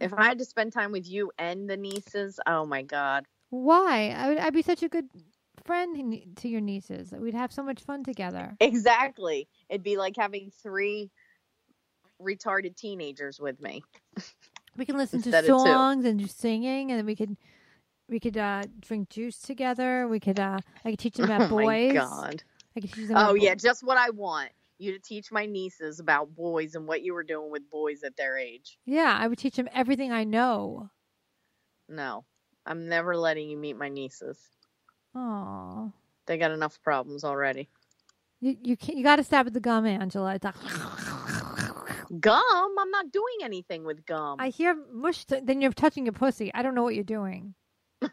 if 0.00 0.12
I 0.12 0.24
had 0.24 0.38
to 0.38 0.44
spend 0.44 0.72
time 0.72 0.92
with 0.92 1.08
you 1.08 1.30
and 1.38 1.68
the 1.68 1.76
nieces, 1.76 2.40
oh 2.46 2.66
my 2.66 2.82
god, 2.82 3.26
Why? 3.50 4.10
I 4.16 4.28
would, 4.28 4.38
I'd 4.38 4.54
be 4.54 4.62
such 4.62 4.82
a 4.82 4.88
good 4.88 5.06
friend 5.64 6.36
to 6.36 6.48
your 6.48 6.60
nieces. 6.60 7.12
We'd 7.12 7.34
have 7.34 7.52
so 7.52 7.62
much 7.62 7.82
fun 7.82 8.04
together. 8.04 8.56
exactly. 8.60 9.48
It'd 9.68 9.82
be 9.82 9.96
like 9.96 10.16
having 10.16 10.50
three 10.62 11.10
retarded 12.22 12.76
teenagers 12.76 13.40
with 13.40 13.60
me. 13.60 13.82
We 14.76 14.84
can 14.84 14.96
listen 14.96 15.22
to 15.22 15.42
songs 15.44 16.04
and 16.04 16.18
do 16.18 16.26
singing, 16.26 16.90
and 16.90 17.06
we 17.06 17.14
could 17.14 17.36
we 18.08 18.20
could 18.20 18.36
uh, 18.36 18.64
drink 18.80 19.08
juice 19.08 19.38
together. 19.38 20.08
We 20.08 20.20
could 20.20 20.40
uh, 20.40 20.58
I 20.84 20.90
could 20.90 20.98
teach 20.98 21.14
them 21.14 21.26
about 21.26 21.48
boys. 21.50 21.50
oh 21.50 21.66
boys. 21.66 21.94
my 21.94 22.00
god. 22.00 22.42
I 22.76 22.80
could 22.80 22.92
teach 22.92 23.08
them. 23.08 23.16
Oh 23.16 23.34
yeah, 23.34 23.54
bo- 23.54 23.58
just 23.58 23.84
what 23.84 23.98
I 23.98 24.10
want. 24.10 24.50
You 24.84 24.92
to 24.92 24.98
teach 24.98 25.32
my 25.32 25.46
nieces 25.46 26.00
about 26.00 26.34
boys 26.34 26.74
and 26.74 26.86
what 26.86 27.02
you 27.02 27.14
were 27.14 27.22
doing 27.24 27.50
with 27.50 27.68
boys 27.70 28.02
at 28.04 28.16
their 28.16 28.36
age. 28.38 28.78
yeah. 28.84 29.16
I 29.18 29.26
would 29.28 29.38
teach 29.38 29.56
them 29.56 29.68
everything 29.72 30.12
I 30.12 30.24
know. 30.24 30.90
No, 31.88 32.24
I'm 32.66 32.88
never 32.88 33.16
letting 33.16 33.48
you 33.50 33.56
meet 33.56 33.76
my 33.76 33.88
nieces. 33.88 34.38
Oh, 35.14 35.92
They 36.26 36.38
got 36.38 36.50
enough 36.50 36.80
problems 36.82 37.24
already. 37.24 37.68
you 38.40 38.56
you 38.62 38.76
can't, 38.76 38.98
you 38.98 39.04
got 39.04 39.16
to 39.16 39.24
stop 39.24 39.44
with 39.44 39.54
the 39.54 39.60
gum, 39.60 39.86
Angela. 39.86 40.34
It's 40.34 40.44
like, 40.44 40.54
Gum? 42.20 42.42
I'm 42.78 42.90
not 42.90 43.10
doing 43.12 43.38
anything 43.42 43.84
with 43.84 44.04
gum. 44.06 44.36
I 44.40 44.48
hear 44.48 44.76
mush. 44.92 45.24
T- 45.24 45.40
then 45.42 45.60
you're 45.60 45.72
touching 45.72 46.06
your 46.06 46.12
pussy. 46.12 46.52
I 46.54 46.62
don't 46.62 46.74
know 46.74 46.82
what 46.82 46.94
you're 46.94 47.04
doing. 47.04 47.54
I 48.02 48.08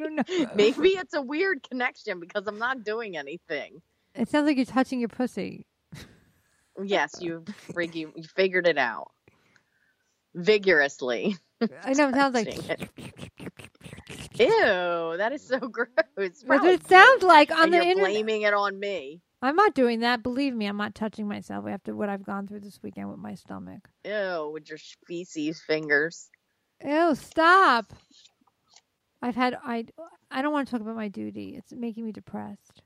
don't 0.00 0.14
know. 0.16 0.22
Maybe 0.54 0.90
it's 0.90 1.14
a 1.14 1.20
weird 1.22 1.62
connection 1.68 2.20
because 2.20 2.46
I'm 2.46 2.58
not 2.58 2.84
doing 2.84 3.16
anything. 3.16 3.82
It 4.16 4.28
sounds 4.28 4.46
like 4.46 4.56
you're 4.56 4.66
touching 4.66 5.00
your 5.00 5.08
pussy. 5.08 5.66
Yes, 6.82 7.16
you 7.20 7.44
frig- 7.72 7.94
you, 7.94 8.12
figured 8.34 8.66
it 8.66 8.78
out 8.78 9.10
vigorously. 10.34 11.36
I 11.84 11.94
know 11.94 12.08
it 12.08 12.14
sounds 12.14 12.34
like. 12.34 12.54
Touching 12.54 12.88
Ew, 14.38 15.16
that 15.16 15.32
is 15.32 15.46
so 15.46 15.58
gross. 15.68 15.88
That's 16.16 16.44
what 16.44 16.64
it 16.66 16.86
sounds 16.86 17.22
like 17.22 17.50
on 17.50 17.64
and 17.64 17.72
the 17.72 17.78
you're 17.78 17.86
internet. 17.86 18.10
blaming 18.10 18.42
it 18.42 18.52
on 18.52 18.78
me. 18.78 19.22
I'm 19.42 19.56
not 19.56 19.74
doing 19.74 20.00
that. 20.00 20.22
Believe 20.22 20.54
me, 20.54 20.66
I'm 20.66 20.76
not 20.76 20.94
touching 20.94 21.28
myself 21.28 21.66
after 21.66 21.94
what 21.94 22.08
I've 22.08 22.24
gone 22.24 22.46
through 22.46 22.60
this 22.60 22.78
weekend 22.82 23.08
with 23.10 23.18
my 23.18 23.34
stomach. 23.34 23.88
Ew, 24.04 24.50
with 24.52 24.68
your 24.68 24.78
feces 25.06 25.62
fingers. 25.62 26.28
Ew, 26.84 27.14
stop. 27.14 27.92
I've 29.22 29.36
had 29.36 29.56
I 29.64 29.86
I 30.30 30.42
don't 30.42 30.52
want 30.52 30.68
to 30.68 30.72
talk 30.72 30.82
about 30.82 30.96
my 30.96 31.08
duty. 31.08 31.54
It's 31.56 31.72
making 31.72 32.04
me 32.04 32.12
depressed. 32.12 32.82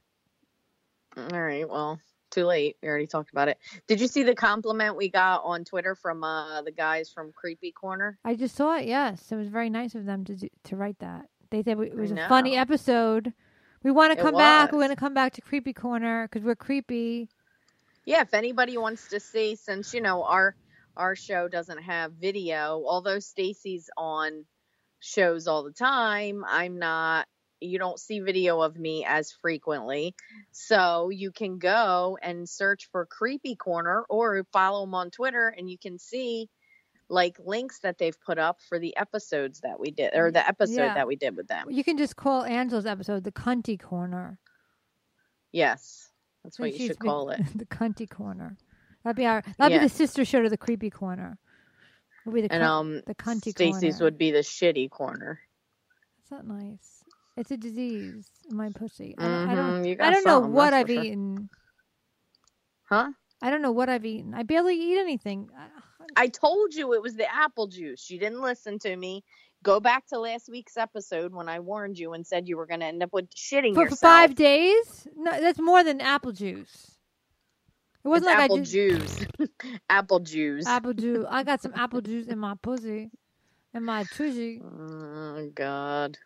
All 1.17 1.43
right, 1.43 1.69
well, 1.69 1.99
too 2.31 2.47
late. 2.47 2.77
We 2.83 2.89
already 2.89 3.07
talked 3.07 3.31
about 3.31 3.49
it. 3.49 3.59
Did 3.87 4.01
you 4.01 4.07
see 4.07 4.23
the 4.23 4.35
compliment 4.35 4.97
we 4.97 5.11
got 5.11 5.43
on 5.45 5.65
Twitter 5.65 5.95
from 5.95 6.23
uh, 6.23 6.63
the 6.63 6.71
guys 6.71 7.11
from 7.11 7.33
Creepy 7.33 7.73
Corner? 7.73 8.19
I 8.25 8.35
just 8.35 8.55
saw 8.55 8.77
it. 8.77 8.87
Yes, 8.87 9.31
it 9.31 9.37
was 9.37 9.49
very 9.49 9.71
nice 9.71 9.95
of 9.95 10.07
them 10.07 10.25
to 10.25 10.37
do, 10.37 10.49
to 10.65 10.77
write 10.77 10.99
that. 11.01 11.27
They 11.51 11.63
said 11.63 11.79
it 11.81 11.97
was 11.97 12.13
a 12.13 12.29
funny 12.29 12.57
episode. 12.57 13.33
We 13.83 13.91
want 13.91 14.17
to 14.17 14.23
come 14.23 14.37
back. 14.37 14.73
Was. 14.73 14.79
going 14.79 14.91
to 14.91 14.97
come 14.97 15.15
back 15.15 15.33
to 15.35 15.41
Creepy 15.41 15.73
Corner 15.73 16.29
because 16.29 16.45
we're 16.45 16.55
creepy. 16.55 17.29
Yeah, 18.05 18.23
if 18.23 18.35
anybody 18.35 18.79
wants 18.79 19.09
to 19.09 19.21
see, 19.21 19.57
since 19.57 19.93
you 19.93 20.01
know 20.01 20.23
our 20.23 20.55
our 20.97 21.17
show 21.17 21.49
doesn't 21.49 21.83
have 21.83 22.13
video, 22.13 22.83
although 22.87 23.19
Stacey's 23.19 23.91
on 23.97 24.45
shows 25.01 25.49
all 25.49 25.65
the 25.65 25.73
time, 25.73 26.45
I'm 26.47 26.79
not. 26.79 27.27
You 27.61 27.79
don't 27.79 27.99
see 28.01 28.21
video 28.21 28.61
of 28.63 28.77
me 28.79 29.05
as 29.07 29.33
frequently, 29.33 30.15
so 30.51 31.11
you 31.11 31.31
can 31.31 31.59
go 31.59 32.19
and 32.23 32.49
search 32.49 32.89
for 32.91 33.05
Creepy 33.07 33.55
Corner 33.57 34.05
or 34.09 34.45
follow 34.53 34.81
them 34.83 34.95
on 34.95 35.11
Twitter, 35.11 35.49
and 35.49 35.71
you 35.71 35.77
can 35.79 35.99
see 35.99 36.49
like 37.09 37.37
links 37.45 37.81
that 37.81 37.99
they've 37.99 38.19
put 38.25 38.39
up 38.39 38.61
for 38.69 38.79
the 38.79 38.97
episodes 38.97 39.61
that 39.61 39.81
we 39.81 39.91
did 39.91 40.15
or 40.15 40.31
the 40.31 40.47
episode 40.47 40.77
Yeah. 40.77 40.95
that 40.95 41.09
we 41.09 41.17
did 41.17 41.37
with 41.37 41.49
them. 41.49 41.67
You 41.71 41.83
can 41.83 41.99
just 41.99 42.15
call 42.17 42.45
Angela's 42.45 42.87
episode 42.87 43.25
the 43.25 43.33
Cunty 43.33 43.79
Corner. 43.81 44.39
Yes, 45.53 46.09
that's 46.45 46.59
what 46.59 46.73
you 46.73 46.87
should 46.87 46.99
call 46.99 47.31
it. 47.31 47.41
the 47.55 47.67
Cunty 47.67 48.09
Corner. 48.09 48.57
That'd 49.05 49.17
be 49.17 49.27
our. 49.27 49.43
That'd 49.59 49.73
Yeah. 49.73 49.79
be 49.81 49.85
the 49.87 49.89
sister 49.95 50.25
show 50.25 50.43
to 50.43 50.49
the 50.49 50.57
Creepy 50.57 50.91
Corner. 50.91 51.39
Would 52.27 52.35
be 52.35 52.43
the 52.43 52.53
And 52.53 52.63
um, 52.63 53.03
the 53.07 53.15
Cunty 53.15 53.51
Stacey's 53.51 53.95
Corner. 53.97 54.05
would 54.05 54.19
be 54.19 54.31
the 54.31 54.39
shitty 54.41 54.91
corner. 54.91 55.41
That's 56.19 56.31
not 56.31 56.47
nice. 56.47 57.00
It's 57.37 57.51
a 57.51 57.57
disease 57.57 58.31
in 58.51 58.57
my 58.57 58.71
pussy. 58.71 59.15
I 59.19 59.23
don't. 59.23 59.49
I 59.49 59.55
don't, 59.55 59.83
mm-hmm. 59.85 60.03
I 60.03 60.11
don't 60.11 60.27
know 60.27 60.41
what 60.41 60.75
I've 60.75 60.89
sure. 60.89 61.03
eaten. 61.03 61.49
Huh? 62.89 63.11
I 63.43 63.51
don't 63.51 63.63
know 63.63 63.73
what 63.73 63.89
I've 63.89 64.05
eaten. 64.05 64.35
I 64.35 64.43
barely 64.43 64.75
eat 64.75 64.99
anything. 64.99 65.49
I- 66.17 66.29
told 66.29 66.75
you 66.75 66.93
it 66.93 67.03
was 67.03 67.15
the 67.15 67.33
apple 67.33 67.67
juice. 67.67 68.11
You 68.11 68.19
didn't 68.19 68.43
listen 68.43 68.79
to 68.81 68.95
me. 68.95 69.25
Go 69.63 69.79
back 69.79 70.07
to 70.09 70.19
last 70.19 70.49
week's 70.51 70.77
episode 70.77 71.33
when 71.33 71.49
I 71.49 71.61
warned 71.61 71.99
you 71.99 72.15
and 72.15 72.27
said 72.27 72.49
you 72.49 72.57
were 72.57 72.67
going 72.67 72.81
to 72.81 72.87
end 72.87 73.03
up 73.03 73.13
with 73.13 73.31
shitting 73.31 73.75
For, 73.75 73.85
yourself. 73.85 74.01
five 74.01 74.35
days? 74.35 75.07
No, 75.17 75.31
that's 75.41 75.61
more 75.61 75.85
than 75.85 76.01
apple 76.01 76.33
juice. 76.33 76.97
It 78.05 78.09
wasn't 78.09 78.33
like 78.33 78.39
apple 78.39 78.57
I 78.57 78.61
just 78.61 78.73
juice. 78.73 79.27
apple 79.91 80.21
juice. 80.21 80.67
apple 80.67 80.95
juice. 80.95 81.27
I 81.29 81.43
got 81.43 81.61
some 81.61 81.73
apple 81.77 82.01
juice 82.01 82.27
in 82.27 82.39
my 82.39 82.55
pussy, 82.63 83.11
in 83.75 83.85
my 83.85 84.05
tushy. 84.05 84.63
Oh 84.65 85.51
God. 85.55 86.17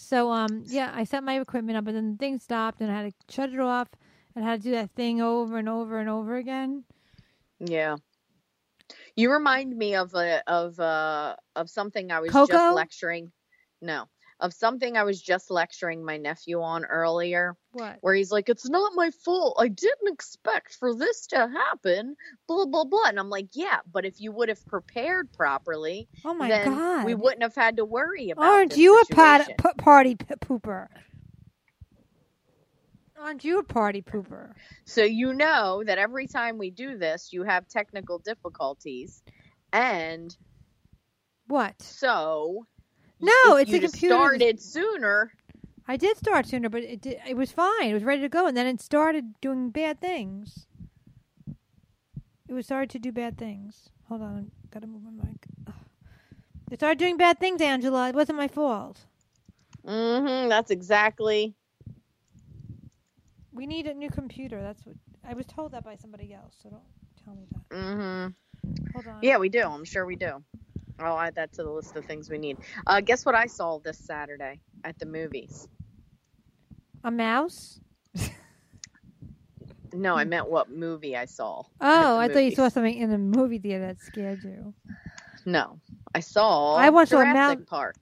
So 0.00 0.30
um 0.30 0.64
yeah, 0.66 0.90
I 0.94 1.04
set 1.04 1.22
my 1.22 1.38
equipment 1.38 1.76
up 1.76 1.86
and 1.86 1.96
then 1.96 2.12
the 2.12 2.16
thing 2.16 2.38
stopped 2.38 2.80
and 2.80 2.90
I 2.90 3.02
had 3.02 3.10
to 3.12 3.32
shut 3.32 3.50
it 3.50 3.60
off 3.60 3.88
and 4.34 4.44
I 4.44 4.48
had 4.48 4.62
to 4.62 4.68
do 4.68 4.74
that 4.74 4.90
thing 4.92 5.20
over 5.20 5.58
and 5.58 5.68
over 5.68 5.98
and 5.98 6.08
over 6.08 6.36
again. 6.36 6.84
Yeah. 7.60 7.96
You 9.14 9.30
remind 9.30 9.76
me 9.76 9.94
of 9.94 10.14
a 10.14 10.42
of 10.48 10.80
uh 10.80 11.36
of 11.54 11.68
something 11.68 12.10
I 12.10 12.20
was 12.20 12.32
Coco? 12.32 12.52
just 12.52 12.74
lecturing. 12.74 13.30
No, 13.82 14.06
of 14.40 14.52
something 14.54 14.96
I 14.96 15.04
was 15.04 15.20
just 15.20 15.50
lecturing 15.50 16.04
my 16.04 16.16
nephew 16.16 16.60
on 16.62 16.84
earlier. 16.84 17.56
What? 17.72 17.98
where 18.00 18.14
he's 18.14 18.32
like, 18.32 18.48
"It's 18.48 18.68
not 18.68 18.92
my 18.94 19.10
fault. 19.10 19.56
I 19.60 19.68
didn't 19.68 20.12
expect 20.12 20.74
for 20.74 20.94
this 20.94 21.26
to 21.28 21.36
happen." 21.48 22.16
Blah 22.48 22.66
blah 22.66 22.84
blah. 22.84 23.04
And 23.06 23.18
I'm 23.18 23.30
like, 23.30 23.48
"Yeah, 23.52 23.80
but 23.92 24.04
if 24.04 24.20
you 24.20 24.32
would 24.32 24.48
have 24.48 24.64
prepared 24.66 25.32
properly, 25.32 26.08
Oh 26.24 26.34
my 26.34 26.48
then 26.48 26.72
god. 26.74 27.04
we 27.04 27.14
wouldn't 27.14 27.42
have 27.42 27.54
had 27.54 27.76
to 27.76 27.84
worry 27.84 28.30
about." 28.30 28.42
It. 28.42 28.48
Aren't 28.48 28.76
you 28.76 29.00
a 29.00 29.04
situation." 29.04 29.54
p- 29.58 29.68
party 29.78 30.16
p- 30.16 30.24
pooper? 30.36 30.88
Aren't 33.20 33.44
you 33.44 33.58
a 33.58 33.62
party 33.64 34.00
pooper? 34.02 34.52
So 34.86 35.04
you 35.04 35.34
know 35.34 35.84
that 35.84 35.98
every 35.98 36.26
time 36.26 36.56
we 36.56 36.70
do 36.70 36.96
this, 36.96 37.32
you 37.32 37.42
have 37.44 37.68
technical 37.68 38.18
difficulties, 38.18 39.22
and 39.72 40.34
What? 41.46 41.80
so 41.82 42.66
No, 43.20 43.56
if 43.56 43.62
it's 43.62 43.70
you 43.70 43.76
a 43.76 43.80
computer. 43.80 44.14
started 44.14 44.60
sooner. 44.60 45.32
I 45.86 45.96
did 45.96 46.16
start 46.16 46.46
sooner, 46.46 46.68
but 46.68 46.82
it 46.82 47.00
did, 47.00 47.18
it 47.28 47.36
was 47.36 47.50
fine. 47.50 47.88
It 47.90 47.94
was 47.94 48.04
ready 48.04 48.22
to 48.22 48.28
go, 48.28 48.46
and 48.46 48.56
then 48.56 48.66
it 48.66 48.80
started 48.80 49.40
doing 49.40 49.70
bad 49.70 50.00
things. 50.00 50.66
It 52.48 52.52
was 52.54 52.66
started 52.66 52.90
to 52.90 52.98
do 52.98 53.12
bad 53.12 53.38
things. 53.38 53.90
Hold 54.08 54.22
on, 54.22 54.50
gotta 54.70 54.86
move 54.86 55.02
my 55.02 55.10
mic. 55.10 55.46
Ugh. 55.66 55.74
It 56.70 56.78
started 56.78 56.98
doing 56.98 57.16
bad 57.16 57.40
things, 57.40 57.60
Angela. 57.60 58.08
It 58.08 58.14
wasn't 58.14 58.38
my 58.38 58.48
fault. 58.48 59.00
Mm-hmm. 59.86 60.48
That's 60.48 60.70
exactly. 60.70 61.54
We 63.52 63.66
need 63.66 63.86
a 63.86 63.94
new 63.94 64.10
computer. 64.10 64.62
That's 64.62 64.84
what 64.86 64.96
I 65.28 65.34
was 65.34 65.46
told 65.46 65.72
that 65.72 65.84
by 65.84 65.96
somebody 65.96 66.32
else. 66.32 66.54
So 66.62 66.70
don't 66.70 66.82
tell 67.24 67.34
me 67.34 67.46
that. 67.52 67.76
Mm-hmm. 67.76 68.92
Hold 68.94 69.06
on. 69.06 69.18
Yeah, 69.22 69.38
we 69.38 69.48
do. 69.48 69.62
I'm 69.62 69.84
sure 69.84 70.06
we 70.06 70.16
do. 70.16 70.42
I'll 71.04 71.18
add 71.18 71.34
that 71.36 71.52
to 71.54 71.62
the 71.62 71.70
list 71.70 71.96
of 71.96 72.04
things 72.04 72.30
we 72.30 72.38
need. 72.38 72.58
Uh, 72.86 73.00
guess 73.00 73.24
what 73.24 73.34
I 73.34 73.46
saw 73.46 73.78
this 73.78 73.98
Saturday 73.98 74.60
at 74.84 74.98
the 74.98 75.06
movies? 75.06 75.68
A 77.04 77.10
mouse. 77.10 77.80
No, 79.92 80.14
I 80.14 80.24
meant 80.24 80.48
what 80.48 80.70
movie 80.70 81.16
I 81.16 81.24
saw. 81.24 81.64
Oh, 81.80 82.18
I 82.18 82.28
thought 82.28 82.44
you 82.44 82.52
saw 82.52 82.68
something 82.68 82.96
in 82.96 83.10
the 83.10 83.18
movie 83.18 83.58
theater 83.58 83.86
that 83.86 84.00
scared 84.00 84.42
you. 84.44 84.72
No, 85.44 85.80
I 86.14 86.20
saw. 86.20 86.76
I 86.76 86.90
watched 86.90 87.12
a 87.12 87.16
Jurassic 87.16 87.34
mount- 87.34 87.66
Park. 87.66 87.96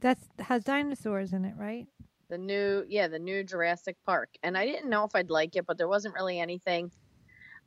That's 0.00 0.24
has 0.38 0.64
dinosaurs 0.64 1.32
in 1.32 1.44
it, 1.44 1.54
right? 1.56 1.86
The 2.28 2.38
new, 2.38 2.84
yeah, 2.88 3.06
the 3.08 3.18
new 3.18 3.44
Jurassic 3.44 3.96
Park, 4.06 4.30
and 4.42 4.56
I 4.56 4.64
didn't 4.64 4.88
know 4.88 5.04
if 5.04 5.14
I'd 5.14 5.30
like 5.30 5.56
it, 5.56 5.66
but 5.66 5.76
there 5.76 5.88
wasn't 5.88 6.14
really 6.14 6.40
anything 6.40 6.90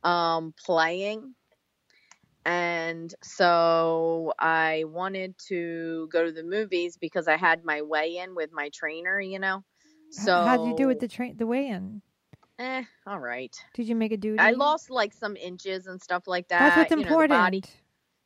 um, 0.02 0.52
playing, 0.62 1.34
and 2.44 3.14
so 3.22 4.32
I 4.38 4.84
wanted 4.86 5.36
to 5.48 6.08
go 6.12 6.24
to 6.24 6.32
the 6.32 6.42
movies 6.42 6.96
because 6.96 7.28
I 7.28 7.36
had 7.36 7.64
my 7.64 7.82
weigh 7.82 8.18
in 8.18 8.34
with 8.34 8.52
my 8.52 8.68
trainer, 8.70 9.20
you 9.20 9.38
know. 9.38 9.64
So 10.10 10.44
how 10.44 10.58
did 10.58 10.68
you 10.68 10.76
do 10.76 10.86
with 10.86 11.00
the 11.00 11.08
train, 11.08 11.36
the 11.36 11.46
weigh-in? 11.46 12.02
Eh, 12.58 12.84
all 13.06 13.18
right. 13.18 13.54
Did 13.74 13.88
you 13.88 13.96
make 13.96 14.12
a 14.12 14.16
duty? 14.16 14.38
I 14.38 14.52
lost 14.52 14.90
like 14.90 15.12
some 15.12 15.36
inches 15.36 15.86
and 15.86 16.00
stuff 16.00 16.28
like 16.28 16.48
that. 16.48 16.60
That's 16.60 16.76
what's 16.76 16.90
you 16.90 16.96
know, 16.98 17.02
important. 17.02 17.30
the 17.30 17.36
body, 17.36 17.62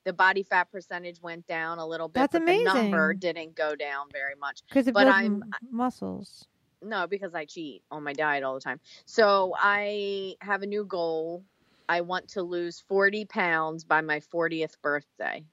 the 0.05 0.13
body 0.13 0.43
fat 0.43 0.71
percentage 0.71 1.23
went 1.23 1.47
down 1.47 1.79
a 1.79 1.87
little 1.87 2.09
bit. 2.09 2.21
That's 2.21 2.33
but 2.33 2.45
The 2.45 2.65
number 2.65 3.15
didn't 3.15 3.55
go 3.55 3.75
down 3.75 4.09
very 4.13 4.35
much. 4.39 4.61
Because 4.69 4.87
it 4.87 4.95
but 4.95 5.07
I'm- 5.07 5.45
muscles. 5.71 6.47
No, 6.83 7.07
because 7.07 7.35
I 7.35 7.45
cheat 7.45 7.83
on 7.91 8.05
my 8.05 8.13
diet 8.13 8.45
all 8.45 8.55
the 8.55 8.61
time. 8.61 8.81
So 9.05 9.55
I 9.59 10.37
have 10.41 10.63
a 10.63 10.67
new 10.67 10.85
goal. 10.85 11.43
I 11.89 12.03
want 12.03 12.29
to 12.31 12.43
lose 12.43 12.83
40 12.89 13.25
pounds 13.27 13.85
by 13.85 14.01
my 14.01 14.21
40th 14.21 14.75
birthday, 14.83 15.45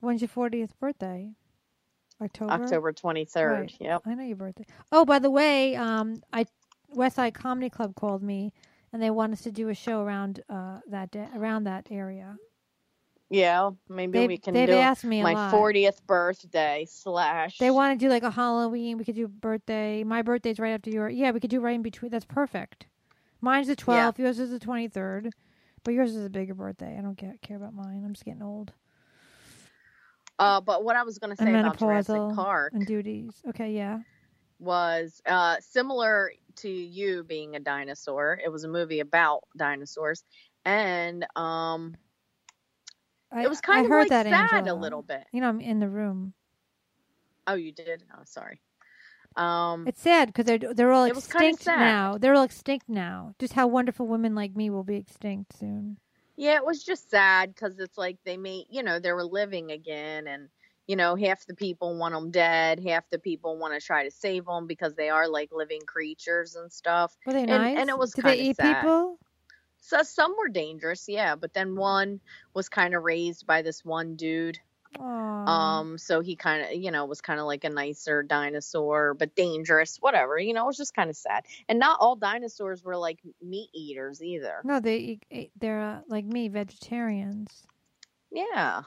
When's 0.00 0.20
your 0.20 0.28
40th 0.28 0.70
birthday? 0.80 1.30
October. 2.20 2.52
October 2.52 2.92
23rd. 2.92 3.50
Right. 3.50 3.76
Yep. 3.78 4.02
I 4.04 4.14
know 4.14 4.24
your 4.24 4.36
birthday. 4.36 4.64
Oh, 4.90 5.04
by 5.04 5.18
the 5.20 5.30
way, 5.30 5.76
um, 5.76 6.22
I 6.32 6.46
Westside 6.94 7.34
Comedy 7.34 7.70
Club 7.70 7.94
called 7.94 8.22
me, 8.22 8.52
and 8.92 9.00
they 9.00 9.10
want 9.10 9.32
us 9.32 9.42
to 9.42 9.52
do 9.52 9.68
a 9.68 9.74
show 9.74 10.00
around 10.02 10.42
uh 10.48 10.80
that 10.88 11.10
day, 11.10 11.28
around 11.36 11.64
that 11.64 11.86
area. 11.90 12.36
Yeah, 13.30 13.70
maybe 13.88 14.18
They 14.18 14.26
we 14.26 14.36
can 14.38 14.54
they've 14.54 14.68
do 14.68 14.74
asked 14.74 15.04
me 15.04 15.22
my 15.22 15.34
40th 15.34 16.04
birthday 16.06 16.86
slash. 16.88 17.58
They 17.58 17.70
want 17.70 17.98
to 17.98 18.04
do 18.04 18.10
like 18.10 18.24
a 18.24 18.30
Halloween. 18.30 18.98
We 18.98 19.04
could 19.04 19.14
do 19.14 19.28
birthday. 19.28 20.04
My 20.04 20.22
birthday's 20.22 20.58
right 20.58 20.72
after 20.72 20.90
your. 20.90 21.08
Yeah, 21.08 21.30
we 21.30 21.40
could 21.40 21.50
do 21.50 21.60
right 21.60 21.74
in 21.74 21.82
between. 21.82 22.10
That's 22.10 22.26
perfect. 22.26 22.86
Mine's 23.42 23.66
the 23.66 23.76
12th. 23.76 24.18
Yours 24.18 24.38
is 24.38 24.50
the 24.50 24.58
23rd. 24.58 25.30
But 25.84 25.94
yours 25.94 26.14
is 26.14 26.24
a 26.24 26.30
bigger 26.30 26.54
birthday. 26.54 26.96
I 26.96 27.02
don't 27.02 27.16
get, 27.16 27.42
care 27.42 27.56
about 27.56 27.74
mine. 27.74 28.02
I'm 28.06 28.14
just 28.14 28.24
getting 28.24 28.42
old. 28.42 28.72
Uh, 30.38 30.60
but 30.60 30.84
what 30.84 30.96
I 30.96 31.02
was 31.02 31.18
going 31.18 31.36
to 31.36 31.42
say 31.42 31.50
about 31.54 31.76
Jurassic 31.76 32.16
Park 32.34 32.72
and 32.72 32.86
duties. 32.86 33.34
Okay, 33.48 33.72
yeah. 33.72 34.00
was 34.58 35.20
uh, 35.26 35.56
similar 35.60 36.32
to 36.56 36.68
you 36.68 37.24
being 37.24 37.56
a 37.56 37.60
dinosaur. 37.60 38.40
It 38.42 38.48
was 38.48 38.64
a 38.64 38.68
movie 38.68 39.00
about 39.00 39.42
dinosaurs, 39.56 40.24
and 40.64 41.24
um, 41.36 41.96
I, 43.30 43.44
it 43.44 43.48
was 43.48 43.58
I 43.58 43.66
kind 43.66 43.84
of 43.84 43.90
heard 43.90 44.00
like 44.00 44.08
that, 44.08 44.26
sad 44.26 44.52
Angela. 44.52 44.78
a 44.78 44.80
little 44.80 45.02
bit. 45.02 45.24
You 45.32 45.40
know, 45.40 45.48
I'm 45.48 45.60
in 45.60 45.80
the 45.80 45.88
room. 45.88 46.32
Oh, 47.46 47.54
you 47.54 47.72
did? 47.72 48.02
Oh, 48.14 48.22
sorry. 48.24 48.60
Um, 49.36 49.86
It's 49.88 50.00
sad 50.00 50.28
because 50.28 50.44
they're 50.46 50.58
they're 50.74 50.92
all 50.92 51.04
It 51.04 51.14
was 51.14 51.26
kinda 51.26 51.48
extinct 51.48 51.66
now. 51.78 52.18
They're 52.18 52.34
all 52.34 52.42
extinct 52.44 52.88
now. 52.88 53.34
Just 53.38 53.52
how 53.54 53.66
wonderful 53.66 54.06
women 54.06 54.34
like 54.34 54.54
me 54.54 54.70
will 54.70 54.84
be 54.84 54.96
extinct 54.96 55.56
soon. 55.58 55.98
yeah, 56.36 56.56
it 56.56 56.64
was 56.64 56.82
just 56.82 57.10
sad 57.10 57.54
because 57.54 57.78
it's 57.78 57.98
like 57.98 58.16
they 58.24 58.36
made, 58.36 58.66
you 58.70 58.82
know, 58.82 58.98
they 58.98 59.12
were 59.12 59.24
living 59.24 59.70
again, 59.70 60.26
and 60.26 60.48
you 60.88 60.96
know, 60.96 61.14
half 61.14 61.46
the 61.46 61.54
people 61.54 61.96
want 61.96 62.12
them 62.14 62.30
dead, 62.30 62.80
half 62.80 63.08
the 63.10 63.18
people 63.18 63.56
want 63.56 63.72
to 63.78 63.80
try 63.86 64.02
to 64.04 64.10
save 64.10 64.46
them 64.46 64.66
because 64.66 64.94
they 64.94 65.08
are 65.10 65.28
like 65.28 65.50
living 65.52 65.80
creatures 65.86 66.56
and 66.56 66.72
stuff. 66.72 67.16
Were 67.24 67.32
they 67.34 67.40
and- 67.42 67.50
nice? 67.50 67.78
and 67.78 67.88
it 67.88 67.96
was 67.98 68.12
Did 68.12 68.24
they 68.24 68.38
eat 68.40 68.56
sad. 68.56 68.80
people? 68.82 69.18
So 69.78 70.02
some 70.02 70.34
were 70.38 70.48
dangerous, 70.48 71.08
yeah, 71.08 71.34
but 71.36 71.52
then 71.54 71.76
one 71.76 72.20
was 72.54 72.68
kind 72.68 72.94
of 72.94 73.02
raised 73.04 73.46
by 73.46 73.62
this 73.62 73.84
one 73.84 74.16
dude. 74.16 74.58
Aw. 74.98 75.78
Um, 75.80 75.98
so 75.98 76.20
he 76.20 76.36
kind 76.36 76.62
of, 76.64 76.72
you 76.74 76.90
know, 76.90 77.04
was 77.06 77.20
kind 77.20 77.40
of 77.40 77.46
like 77.46 77.64
a 77.64 77.70
nicer 77.70 78.22
dinosaur, 78.22 79.14
but 79.14 79.34
dangerous, 79.34 79.96
whatever. 79.98 80.38
You 80.38 80.52
know, 80.52 80.64
it 80.64 80.66
was 80.66 80.76
just 80.76 80.94
kind 80.94 81.10
of 81.10 81.16
sad. 81.16 81.44
And 81.68 81.78
not 81.78 81.98
all 82.00 82.16
dinosaurs 82.16 82.84
were 82.84 82.96
like 82.96 83.18
meat 83.42 83.70
eaters 83.72 84.22
either. 84.22 84.60
no, 84.64 84.80
they 84.80 85.18
they're 85.58 85.80
uh, 85.80 86.00
like 86.08 86.24
me, 86.24 86.48
vegetarians. 86.48 87.66
Yeah. 88.30 88.82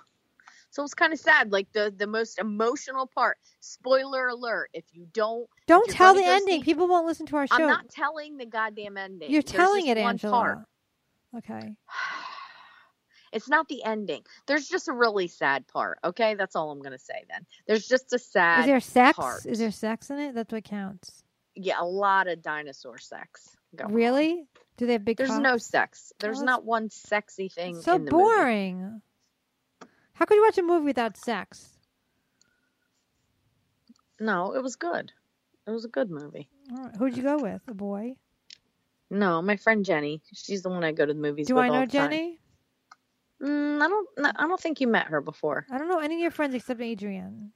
So 0.69 0.81
it 0.81 0.85
was 0.85 0.93
kind 0.93 1.13
of 1.13 1.19
sad. 1.19 1.51
Like 1.51 1.71
the 1.71 1.93
the 1.95 2.07
most 2.07 2.37
emotional 2.37 3.07
part. 3.07 3.37
Spoiler 3.61 4.27
alert: 4.27 4.69
if 4.73 4.83
you 4.91 5.07
don't, 5.13 5.47
Don't 5.67 5.89
tell 5.89 6.13
the 6.13 6.23
ending. 6.25 6.59
see- 6.61 6.63
People 6.65 6.87
won't 6.87 7.05
listen 7.05 7.25
to 7.27 7.37
our 7.37 7.47
show. 7.47 7.55
I'm 7.55 7.67
not 7.67 7.89
telling 7.89 8.37
the 8.37 8.45
goddamn 8.45 8.97
ending. 8.97 9.31
You're 9.31 9.41
There's 9.41 9.55
telling 9.55 9.87
it, 9.87 9.97
Angela. 9.97 10.31
part. 10.31 10.59
Okay. 11.37 11.75
It's 13.35 13.49
not 13.49 13.67
the 13.67 13.83
ending. 13.83 14.23
There's 14.47 14.67
just 14.67 14.87
a 14.87 14.93
really 14.93 15.27
sad 15.27 15.67
part. 15.67 15.99
Okay, 16.03 16.33
that's 16.35 16.55
all 16.55 16.71
I'm 16.71 16.81
gonna 16.81 16.97
say. 16.97 17.23
Then 17.29 17.45
there's 17.67 17.87
just 17.87 18.13
a 18.13 18.19
sad. 18.19 18.61
Is 18.61 18.65
there 18.65 18.79
sex? 18.79 19.17
part. 19.17 19.45
Is 19.45 19.59
there 19.59 19.71
sex 19.71 20.09
in 20.09 20.17
it? 20.19 20.33
That's 20.33 20.51
what 20.51 20.63
counts. 20.63 21.21
yeah, 21.55 21.75
a 21.79 21.85
lot 21.85 22.27
of 22.27 22.41
dinosaur 22.41 22.97
sex. 22.97 23.55
going 23.75 23.91
on. 23.91 23.95
Really? 23.95 24.47
Do 24.77 24.85
they 24.87 24.93
have 24.93 25.05
big? 25.05 25.17
There's 25.17 25.37
no 25.37 25.57
sex. 25.57 26.11
There's 26.19 26.37
that's- 26.39 26.45
not 26.45 26.65
one 26.65 26.89
sexy 26.89 27.49
thing. 27.49 27.81
So 27.81 27.95
in 27.95 28.05
the 28.05 28.11
movie. 28.11 28.23
boring. 28.23 29.01
How 30.13 30.25
could 30.25 30.35
you 30.35 30.43
watch 30.43 30.57
a 30.57 30.63
movie 30.63 30.85
without 30.85 31.17
sex? 31.17 31.69
No, 34.19 34.53
it 34.53 34.63
was 34.63 34.75
good. 34.77 35.11
It 35.67 35.71
was 35.71 35.83
a 35.85 35.89
good 35.89 36.09
movie. 36.09 36.47
Right. 36.71 36.95
Who'd 36.95 37.17
you 37.17 37.23
go 37.23 37.37
with? 37.37 37.61
A 37.67 37.73
boy? 37.73 38.15
No, 39.09 39.41
my 39.41 39.57
friend 39.57 39.83
Jenny. 39.83 40.21
She's 40.33 40.61
the 40.63 40.69
one 40.69 40.83
I 40.83 40.91
go 40.93 41.05
to 41.05 41.13
the 41.13 41.19
movies 41.19 41.47
Do 41.47 41.55
with 41.55 41.65
Do 41.65 41.73
I 41.73 41.79
know. 41.79 41.85
Jenny? 41.85 42.39
Mm, 43.45 43.81
I 43.81 43.87
don't. 43.87 44.09
I 44.39 44.47
don't 44.47 44.59
think 44.59 44.81
you 44.81 44.87
met 44.87 45.07
her 45.07 45.21
before. 45.21 45.65
I 45.71 45.77
don't 45.77 45.87
know 45.87 45.99
any 45.99 46.15
of 46.15 46.21
your 46.21 46.31
friends 46.31 46.55
except 46.55 46.81
Adrian 46.81 47.51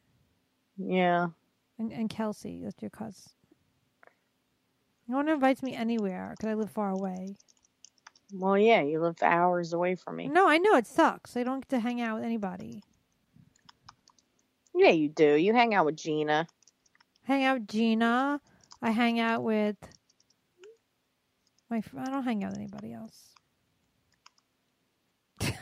Yeah. 0.77 1.27
and, 1.79 1.91
and 1.91 2.09
Kelsey. 2.09 2.61
That's 2.63 2.81
your 2.81 2.91
cousin. 2.91 3.23
No 5.07 5.17
one 5.17 5.27
invites 5.29 5.63
me 5.63 5.73
anywhere 5.73 6.35
because 6.37 6.51
I 6.51 6.53
live 6.53 6.69
far 6.69 6.89
away. 6.91 7.35
Well, 8.31 8.57
yeah. 8.57 8.81
You 8.81 9.01
live 9.01 9.15
hours 9.23 9.73
away 9.73 9.95
from 9.95 10.17
me. 10.17 10.27
No, 10.27 10.47
I 10.47 10.59
know 10.59 10.75
it 10.75 10.85
sucks. 10.85 11.35
I 11.35 11.41
don't 11.43 11.61
get 11.61 11.69
to 11.69 11.79
hang 11.79 11.99
out 12.01 12.17
with 12.17 12.25
anybody. 12.25 12.83
Yeah, 14.75 14.91
you 14.91 15.09
do. 15.09 15.33
You 15.33 15.53
hang 15.53 15.73
out 15.73 15.85
with 15.87 15.95
Gina. 15.95 16.45
Hang 17.23 17.43
out 17.43 17.59
with 17.61 17.67
Gina. 17.67 18.39
I 18.83 18.91
hang 18.91 19.19
out 19.19 19.43
with 19.43 19.77
my. 21.69 21.81
I 21.97 22.05
don't 22.11 22.23
hang 22.23 22.43
out 22.43 22.51
with 22.51 22.59
anybody 22.59 22.93
else. 22.93 23.33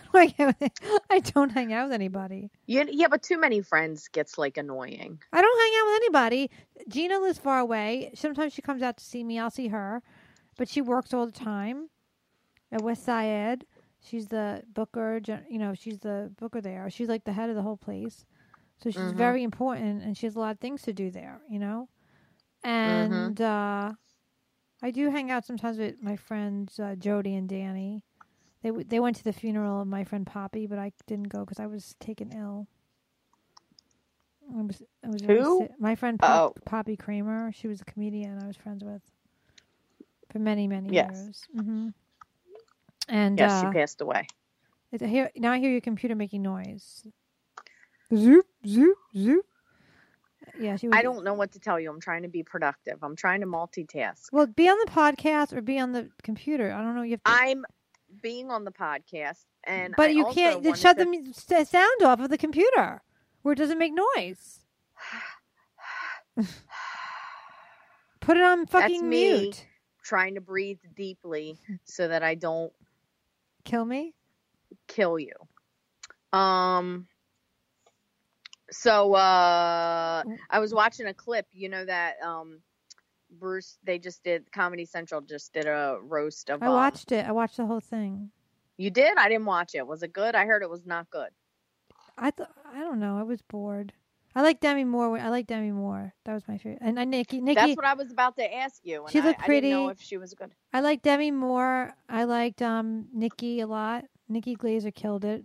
I 0.14 0.34
I 1.10 1.20
don't 1.20 1.50
hang 1.52 1.74
out 1.74 1.86
with 1.88 1.94
anybody. 1.94 2.52
You, 2.66 2.86
yeah, 2.90 3.08
but 3.10 3.24
too 3.24 3.40
many 3.40 3.62
friends 3.62 4.08
gets 4.08 4.38
like 4.38 4.58
annoying. 4.58 5.20
I 5.32 5.42
don't 5.42 5.60
hang 5.60 5.74
out 5.80 5.86
with 5.88 5.96
anybody. 6.04 6.52
Gina 6.90 7.20
lives 7.20 7.40
far 7.40 7.60
away. 7.60 8.12
Sometimes 8.16 8.54
she 8.54 8.62
comes 8.62 8.82
out 8.82 8.98
to 8.98 9.04
see 9.04 9.24
me. 9.24 9.40
I'll 9.40 9.50
see 9.52 9.68
her, 9.70 10.02
but 10.58 10.70
she 10.70 10.82
works 10.82 11.14
all 11.14 11.26
the 11.26 11.32
time 11.32 11.90
at 12.72 12.82
Westside. 12.82 13.64
She's 14.02 14.28
the 14.28 14.64
booker. 14.74 15.20
You 15.50 15.60
know, 15.60 15.74
she's 15.74 16.00
the 16.00 16.32
booker 16.40 16.62
there. 16.62 16.90
She's 16.90 17.10
like 17.10 17.24
the 17.24 17.34
head 17.34 17.50
of 17.50 17.56
the 17.56 17.62
whole 17.64 17.78
place. 17.78 18.26
So 18.78 18.92
she's 18.92 19.14
Mhm. 19.14 19.18
very 19.18 19.44
important, 19.44 20.04
and 20.04 20.18
she 20.18 20.26
has 20.28 20.36
a 20.36 20.40
lot 20.40 20.52
of 20.52 20.60
things 20.60 20.84
to 20.84 20.94
do 20.94 21.10
there. 21.12 21.42
You 21.50 21.60
know, 21.60 21.90
and 22.64 23.40
uh, 23.42 23.94
I 24.82 24.92
do 24.92 25.10
hang 25.10 25.32
out 25.32 25.46
sometimes 25.46 25.78
with 25.78 26.02
my 26.02 26.16
friends 26.16 26.80
uh, 26.80 26.96
Jody 26.96 27.36
and 27.36 27.50
Danny. 27.50 28.04
They 28.68 28.72
w- 28.72 28.86
they 28.86 29.00
went 29.00 29.16
to 29.16 29.24
the 29.24 29.32
funeral 29.32 29.80
of 29.84 29.88
my 29.88 30.04
friend 30.04 30.28
Poppi, 30.28 30.68
but 30.68 30.78
I 30.78 30.92
didn't 31.06 31.30
go 31.30 31.46
because 31.46 31.58
I 31.58 31.68
was 31.68 31.96
taken 32.02 32.34
ill. 32.34 32.68
I 34.54 34.62
was 34.62 34.84
I 35.06 35.08
was 35.08 35.22
Who? 35.22 35.70
My 35.80 35.96
friend 35.96 36.20
Pop- 36.20 36.54
Oh. 36.58 36.62
Poppi 36.66 36.98
Kramer. 36.98 37.54
She 37.54 37.70
was 37.70 37.80
a 37.80 37.86
comedian 37.86 38.44
I 38.44 38.46
was 38.46 38.58
friends 38.58 38.84
with 38.84 39.02
for 40.34 40.40
many 40.40 40.68
many 40.68 40.94
Yes. 40.94 41.10
years. 41.14 41.48
hmm 41.56 41.90
And 43.08 43.40
Yes, 43.40 43.54
uh, 43.54 43.62
she 43.62 43.74
passed 43.74 44.02
away. 44.02 44.28
it's 44.92 45.02
a- 45.02 45.08
here 45.08 45.32
now 45.38 45.54
I 45.54 45.60
hear 45.60 45.72
your 45.72 45.80
computer 45.80 46.14
making 46.16 46.42
noise. 46.42 47.08
Zoop 48.14 48.48
zoop 48.68 48.98
zoop. 49.16 49.46
Yeah, 50.60 50.76
she 50.76 50.90
was. 50.90 50.98
I 50.98 51.04
don't 51.04 51.24
know 51.24 51.36
what 51.36 51.54
to 51.54 51.60
tell 51.60 51.80
you. 51.80 51.90
I'm 51.90 52.02
trying 52.02 52.24
to 52.24 52.30
be 52.30 52.44
productive. 52.44 53.02
I'm 53.02 53.16
trying 53.16 53.40
to 53.42 53.48
multitask. 53.48 54.24
Well, 54.34 54.46
be 54.48 54.68
on 54.68 54.78
the 54.86 54.92
podcast 54.92 55.54
or 55.54 55.62
be 55.62 55.80
on 55.80 55.94
the 55.94 56.10
computer. 56.22 56.74
I 56.74 56.82
don't 56.82 56.96
know. 56.96 57.04
You 57.04 57.12
have 57.12 57.24
to. 57.24 57.32
I'm 57.32 57.66
being 58.22 58.52
on 58.52 58.64
the 58.66 58.72
podcast, 58.72 59.46
and 59.64 59.94
but 59.98 60.08
I 60.08 60.14
you 60.14 60.26
can't 60.34 60.64
shut 60.78 60.98
to- 60.98 61.06
the 61.06 61.66
sound 61.66 62.02
off 62.04 62.20
of 62.20 62.30
the 62.30 62.38
computer 62.38 63.02
where 63.42 63.54
it 63.54 63.58
doesn't 63.58 63.78
make 63.80 63.94
noise. 63.94 64.60
Put 68.20 68.38
it 68.38 68.44
on 68.44 68.66
fucking 68.66 69.08
mute. 69.08 69.66
trying 70.04 70.36
to 70.36 70.42
breathe 70.42 70.80
deeply 70.96 71.58
so 71.86 72.08
that 72.08 72.24
I 72.24 72.36
don't 72.36 72.74
Kill 73.64 73.86
me. 73.86 74.14
kill 74.88 75.18
you. 75.20 75.34
Um 76.38 77.08
so 78.70 79.14
uh 79.14 80.24
I 80.50 80.60
was 80.60 80.74
watching 80.74 81.08
a 81.08 81.14
clip, 81.14 81.48
you 81.54 81.70
know 81.70 81.86
that 81.86 82.16
um 82.22 82.60
Bruce 83.40 83.78
they 83.84 84.00
just 84.00 84.24
did 84.24 84.52
Comedy 84.52 84.86
Central 84.86 85.22
just 85.22 85.54
did 85.54 85.66
a 85.66 85.98
roast 86.02 86.50
of 86.50 86.62
I 86.62 86.68
um, 86.68 86.74
watched 86.74 87.12
it. 87.12 87.26
I 87.26 87.32
watched 87.32 87.58
the 87.58 87.66
whole 87.66 87.80
thing. 87.80 88.32
You 88.78 88.90
did? 88.92 89.18
I 89.18 89.28
didn't 89.30 89.46
watch 89.46 89.76
it. 89.76 89.86
Was 89.88 90.04
it 90.04 90.14
good? 90.14 90.36
I 90.36 90.46
heard 90.46 90.62
it 90.64 90.70
was 90.70 90.86
not 90.86 91.10
good. 91.10 91.30
I 92.18 92.32
th- 92.32 92.50
I 92.74 92.80
don't 92.80 93.00
know. 93.00 93.18
I 93.18 93.24
was 93.24 93.42
bored. 93.42 93.94
I 94.36 94.42
like 94.42 94.60
Demi 94.60 94.84
Moore. 94.84 95.18
I 95.18 95.30
like 95.30 95.48
Demi 95.48 95.72
Moore. 95.72 96.14
That 96.26 96.34
was 96.34 96.48
my 96.48 96.58
favorite. 96.58 96.80
And, 96.82 97.00
and 97.00 97.10
Nikki, 97.10 97.42
Nikki. 97.42 97.56
That's 97.56 97.76
what 97.76 97.86
I 97.86 97.96
was 97.96 98.12
about 98.12 98.36
to 98.38 98.56
ask 98.56 98.82
you. 98.84 99.06
And 99.06 99.12
She 99.12 99.20
I, 99.20 99.26
looked 99.26 99.42
I 99.42 99.48
didn't 99.48 99.70
know 99.72 99.86
pretty. 99.86 100.00
if 100.00 100.02
she 100.02 100.18
was 100.18 100.34
good. 100.36 100.52
I 100.74 100.82
like 100.82 101.02
Demi 101.02 101.32
Moore. 101.32 101.94
I 102.08 102.24
liked 102.26 102.62
um 102.62 103.08
Nikki 103.14 103.62
a 103.62 103.68
lot. 103.68 104.06
Nikki 104.30 104.56
Glazer 104.56 104.94
killed 104.94 105.26
it. 105.26 105.44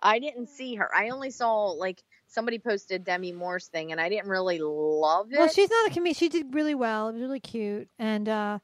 I 0.00 0.18
didn't 0.18 0.48
see 0.48 0.74
her. 0.74 0.92
I 0.94 1.10
only 1.10 1.30
saw 1.30 1.66
like 1.70 2.02
somebody 2.34 2.58
posted 2.58 3.04
Demi 3.04 3.32
Moore's 3.32 3.68
thing 3.68 3.92
and 3.92 4.00
I 4.00 4.08
didn't 4.08 4.28
really 4.28 4.58
love 4.60 5.32
it. 5.32 5.38
Well, 5.38 5.48
she's 5.48 5.70
not 5.70 5.90
a 5.90 5.94
comedian. 5.94 6.14
She 6.14 6.28
did 6.28 6.54
really 6.54 6.74
well. 6.74 7.08
It 7.08 7.12
was 7.14 7.22
really 7.22 7.40
cute. 7.40 7.88
And 7.98 8.28
uh, 8.28 8.58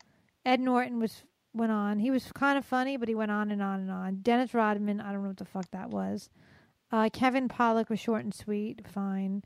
Ed 0.45 0.61
Norton 0.61 0.99
was 0.99 1.23
went 1.53 1.73
on. 1.73 1.99
He 1.99 2.11
was 2.11 2.31
kind 2.33 2.59
of 2.59 2.65
funny, 2.65 2.97
but 2.97 3.09
he 3.09 3.15
went 3.15 3.31
on 3.31 3.51
and 3.51 3.63
on 3.63 3.81
and 3.81 3.91
on. 3.91 4.17
Dennis 4.23 4.55
Rodman, 4.55 5.01
I 5.01 5.13
don't 5.13 5.23
know 5.23 5.29
what 5.29 5.39
the 5.39 5.45
fuck 5.45 5.71
that 5.73 5.91
was. 5.91 6.29
Uh, 6.93 7.09
Kevin 7.13 7.49
Pollak 7.49 7.89
was 7.89 8.01
short 8.01 8.25
and 8.25 8.35
sweet, 8.35 8.87
fine. 8.89 9.43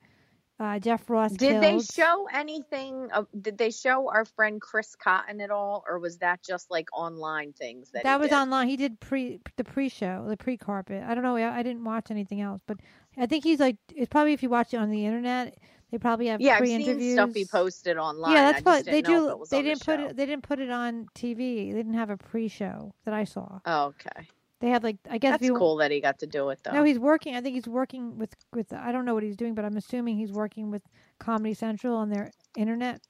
Uh, 0.61 0.79
Jeff 0.79 1.11
Ross 1.11 1.33
Did 1.33 1.61
they 1.61 1.81
show 1.81 2.29
anything? 2.33 3.11
Of, 3.11 3.27
did 3.39 3.59
they 3.59 3.73
show 3.73 4.09
our 4.09 4.25
friend 4.25 4.61
Chris 4.61 4.95
Cotton 4.95 5.41
at 5.41 5.51
all, 5.51 5.85
or 5.89 5.99
was 5.99 6.19
that 6.19 6.45
just 6.45 6.71
like 6.71 6.89
online 6.93 7.53
things 7.53 7.91
that? 7.91 8.05
that 8.05 8.21
was 8.21 8.29
did? 8.29 8.37
online. 8.37 8.69
He 8.69 8.77
did 8.77 9.01
pre 9.01 9.41
the 9.57 9.65
pre-show, 9.65 10.27
the 10.29 10.37
pre-carpet. 10.37 11.03
I 11.03 11.15
don't 11.15 11.25
know. 11.25 11.37
I, 11.37 11.59
I 11.59 11.63
didn't 11.65 11.83
watch 11.83 12.11
anything 12.11 12.41
else, 12.41 12.61
but 12.69 12.79
I 13.17 13.27
think 13.27 13.45
he's 13.45 13.61
like. 13.61 13.77
It's 13.95 14.09
probably 14.09 14.33
if 14.33 14.43
you 14.43 14.49
watch 14.49 14.75
it 14.75 14.79
on 14.79 14.91
the 14.91 15.07
internet, 15.07 15.57
they 15.95 15.99
probably 15.99 16.27
have 16.27 16.41
Yeah, 16.41 16.59
I've 16.61 16.67
seen 16.67 17.13
stuff 17.13 17.35
he 17.35 17.45
posted 17.45 17.99
online. 17.99 18.33
Yeah, 18.33 18.51
that's 18.51 18.65
what 18.65 18.85
they 18.85 19.01
didn't 19.01 19.27
know 19.27 19.43
if 19.43 19.51
do. 19.51 19.57
They 19.57 19.63
didn't 19.63 19.85
put 19.85 20.01
show. 20.01 20.07
it. 20.07 20.17
They 20.17 20.27
didn't 20.27 20.43
put 20.43 20.59
it 20.59 20.69
on 20.69 21.07
TV. 21.15 21.71
They 21.71 21.77
didn't 21.77 21.95
have 21.95 22.11
a 22.11 22.17
pre-show 22.17 22.93
that 23.05 23.15
I 23.15 23.23
saw. 23.23 23.61
Oh, 23.65 23.85
okay, 23.87 24.29
They 24.59 24.71
had 24.71 24.83
like 24.83 24.97
I 25.09 25.19
guess 25.19 25.35
that's 25.35 25.45
you, 25.45 25.57
cool 25.57 25.77
that 25.77 25.93
he 25.93 26.01
got 26.01 26.19
to 26.19 26.27
do 26.27 26.49
it 26.49 26.59
though. 26.65 26.73
No, 26.73 26.83
he's 26.83 26.99
working. 26.99 27.37
I 27.37 27.41
think 27.41 27.55
he's 27.55 27.69
working 27.69 28.19
with 28.19 28.35
with. 28.53 28.73
I 28.73 28.91
don't 28.91 29.05
know 29.05 29.15
what 29.15 29.23
he's 29.23 29.37
doing, 29.37 29.55
but 29.55 29.65
I'm 29.65 29.77
assuming 29.77 30.17
he's 30.17 30.33
working 30.33 30.73
with 30.73 30.83
Comedy 31.21 31.55
Central 31.55 31.97
on 31.97 32.11
their 32.11 32.33
internet 32.57 33.01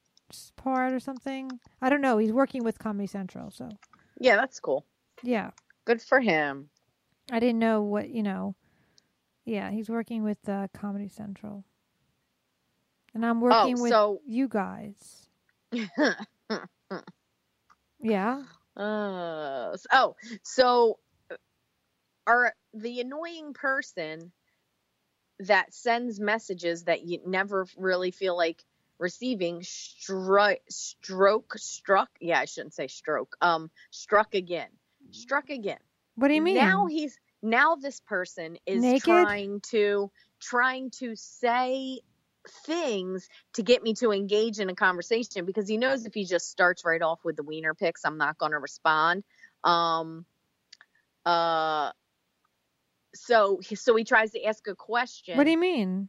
part 0.56 0.92
or 0.92 1.00
something. 1.00 1.50
I 1.80 1.88
don't 1.88 2.02
know. 2.02 2.18
He's 2.18 2.32
working 2.32 2.64
with 2.64 2.78
Comedy 2.78 3.06
Central, 3.06 3.50
so 3.50 3.70
yeah, 4.18 4.36
that's 4.36 4.60
cool. 4.60 4.84
yeah. 5.22 5.52
Good 5.86 6.02
for 6.02 6.20
him. 6.20 6.68
I 7.30 7.40
didn't 7.40 7.58
know 7.58 7.82
what 7.82 8.10
you 8.10 8.22
know. 8.22 8.54
Yeah, 9.44 9.70
he's 9.70 9.90
working 9.90 10.24
with 10.24 10.48
uh, 10.48 10.68
Comedy 10.72 11.09
Central, 11.09 11.64
and 13.14 13.24
I'm 13.24 13.40
working 13.40 13.78
oh, 13.78 13.83
with 13.83 13.90
so 13.90 14.20
you 14.26 14.48
guys. 14.48 15.28
Yeah. 18.04 18.42
Uh, 18.76 19.76
oh, 19.92 20.14
so 20.42 20.98
uh, 21.30 21.37
are 22.26 22.52
the 22.74 23.00
annoying 23.00 23.54
person 23.54 24.30
that 25.40 25.72
sends 25.72 26.20
messages 26.20 26.85
that 26.85 27.02
you 27.02 27.20
never 27.26 27.66
really 27.78 28.11
feel 28.11 28.37
like 28.37 28.62
receiving 28.98 29.61
stri- 29.61 30.59
stroke 30.68 31.54
struck 31.57 32.09
yeah 32.20 32.38
i 32.38 32.44
shouldn't 32.44 32.72
say 32.72 32.87
stroke 32.87 33.37
um 33.40 33.68
struck 33.90 34.35
again 34.35 34.68
struck 35.11 35.50
again 35.50 35.80
What 36.14 36.28
do 36.28 36.35
you 36.35 36.40
mean? 36.40 36.54
now 36.54 36.87
he's 36.87 37.18
now 37.44 37.76
this 37.76 38.00
person 38.00 38.59
is 38.66 38.83
Naked? 38.83 39.04
trying 39.04 39.61
to 39.70 40.11
trying 40.40 40.90
to 40.90 41.14
say 41.14 42.00
things 42.66 43.28
to 43.54 43.62
get 43.62 43.83
me 43.83 43.94
to 43.94 44.12
engage 44.12 44.59
in 44.59 44.68
a 44.68 44.74
conversation 44.74 45.44
because 45.44 45.68
he 45.68 45.78
knows 45.78 46.04
if 46.04 46.12
he 46.12 46.24
just 46.24 46.50
starts 46.50 46.85
right 46.85 47.00
off 47.00 47.24
with 47.24 47.37
the 47.37 47.42
wiener 47.42 47.74
pics, 47.74 48.04
I'm 48.04 48.18
not 48.18 48.38
going 48.38 48.52
to 48.52 48.59
respond. 48.59 49.24
Um, 49.62 50.26
uh, 51.24 51.92
so 53.14 53.61
so 53.74 53.96
he 53.96 54.04
tries 54.04 54.33
to 54.33 54.44
ask 54.44 54.66
a 54.66 54.74
question 54.74 55.37
What 55.37 55.44
do 55.44 55.50
you 55.50 55.59
mean? 55.59 56.09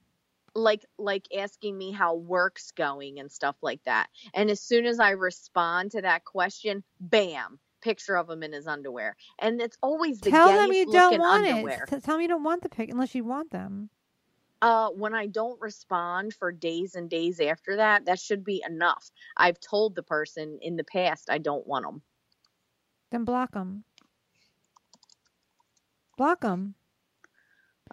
like 0.56 0.86
like 0.98 1.28
asking 1.38 1.78
me 1.78 1.92
how 1.92 2.16
work's 2.16 2.72
going 2.72 3.20
and 3.20 3.32
stuff 3.32 3.56
like 3.62 3.84
that. 3.84 4.08
And 4.34 4.50
as 4.50 4.62
soon 4.62 4.86
as 4.86 5.00
I 5.00 5.12
respond 5.12 5.92
to 5.92 6.02
that 6.02 6.24
question, 6.24 6.84
bam, 7.00 7.60
picture 7.86 8.18
of 8.18 8.28
him 8.28 8.42
in 8.42 8.52
his 8.52 8.66
underwear. 8.66 9.16
And 9.38 9.62
it's 9.62 9.78
always 9.82 10.20
the 10.20 10.32
Tell 10.32 10.48
them 10.48 10.74
you 10.74 10.92
don't 10.92 11.20
want 11.20 11.48
underwear. 11.48 11.88
it. 11.90 12.04
Tell 12.04 12.16
them 12.16 12.22
you 12.22 12.28
don't 12.28 12.44
want 12.44 12.64
the 12.64 12.70
pic 12.70 12.90
unless 12.90 13.14
you 13.14 13.24
want 13.24 13.52
them. 13.52 13.92
Uh, 14.62 14.90
when 14.90 15.14
I 15.14 15.28
don't 15.28 15.62
respond 15.62 16.34
for 16.34 16.52
days 16.52 16.96
and 16.96 17.08
days 17.08 17.40
after 17.40 17.76
that, 17.76 18.06
that 18.06 18.20
should 18.20 18.44
be 18.44 18.64
enough. 18.68 19.12
I've 19.38 19.60
told 19.60 19.94
the 19.94 20.02
person 20.02 20.58
in 20.62 20.76
the 20.78 20.84
past 20.84 21.30
I 21.30 21.38
don't 21.38 21.68
want 21.68 21.86
them. 21.86 22.02
Then 23.12 23.24
block 23.24 23.52
them. 23.52 23.84
Block 26.18 26.42
them. 26.42 26.74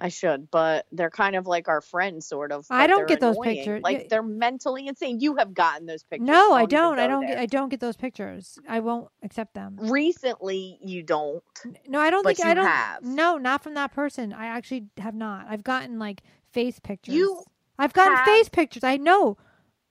I 0.03 0.09
should, 0.09 0.51
but 0.51 0.87
they're 0.91 1.11
kind 1.11 1.37
of 1.37 1.47
like 1.47 1.69
our 1.69 1.81
friends, 1.81 2.27
sort 2.27 2.51
of. 2.51 2.67
I 2.69 2.89
don't 2.89 3.07
get 3.07 3.21
those 3.21 3.37
annoying. 3.37 3.57
pictures. 3.59 3.83
Like 3.85 4.09
they're 4.09 4.21
mentally 4.21 4.89
insane. 4.89 5.21
You 5.21 5.37
have 5.37 5.55
gotten 5.55 5.87
those 5.87 6.03
pictures. 6.03 6.27
No, 6.27 6.53
I 6.53 6.67
don't. 6.67 6.99
I 6.99 7.07
don't 7.07 7.25
get. 7.25 7.39
I 7.39 7.47
don't 7.47 7.69
get 7.69 7.79
those 7.79 7.97
pictures. 7.97 8.59
I 8.69 8.81
won't 8.81 9.07
accept 9.23 9.55
them. 9.55 9.77
Recently, 9.81 10.77
you 10.83 11.05
don't. 11.05 11.45
No, 11.87 12.01
I 12.01 12.11
don't 12.11 12.27
think 12.27 12.45
I 12.45 12.53
don't. 12.53 12.67
have. 12.67 13.05
No, 13.05 13.39
not 13.39 13.63
from 13.63 13.75
that 13.75 13.93
person. 13.95 14.33
I 14.33 14.47
actually 14.47 14.87
have 14.99 15.15
not. 15.15 15.47
I've 15.49 15.63
gotten 15.63 16.01
like 16.01 16.23
face 16.51 16.81
pictures. 16.81 17.15
You 17.15 17.45
I've 17.79 17.93
gotten 17.93 18.17
have- 18.17 18.27
face 18.27 18.49
pictures. 18.49 18.83
I 18.83 18.97
know. 18.97 19.37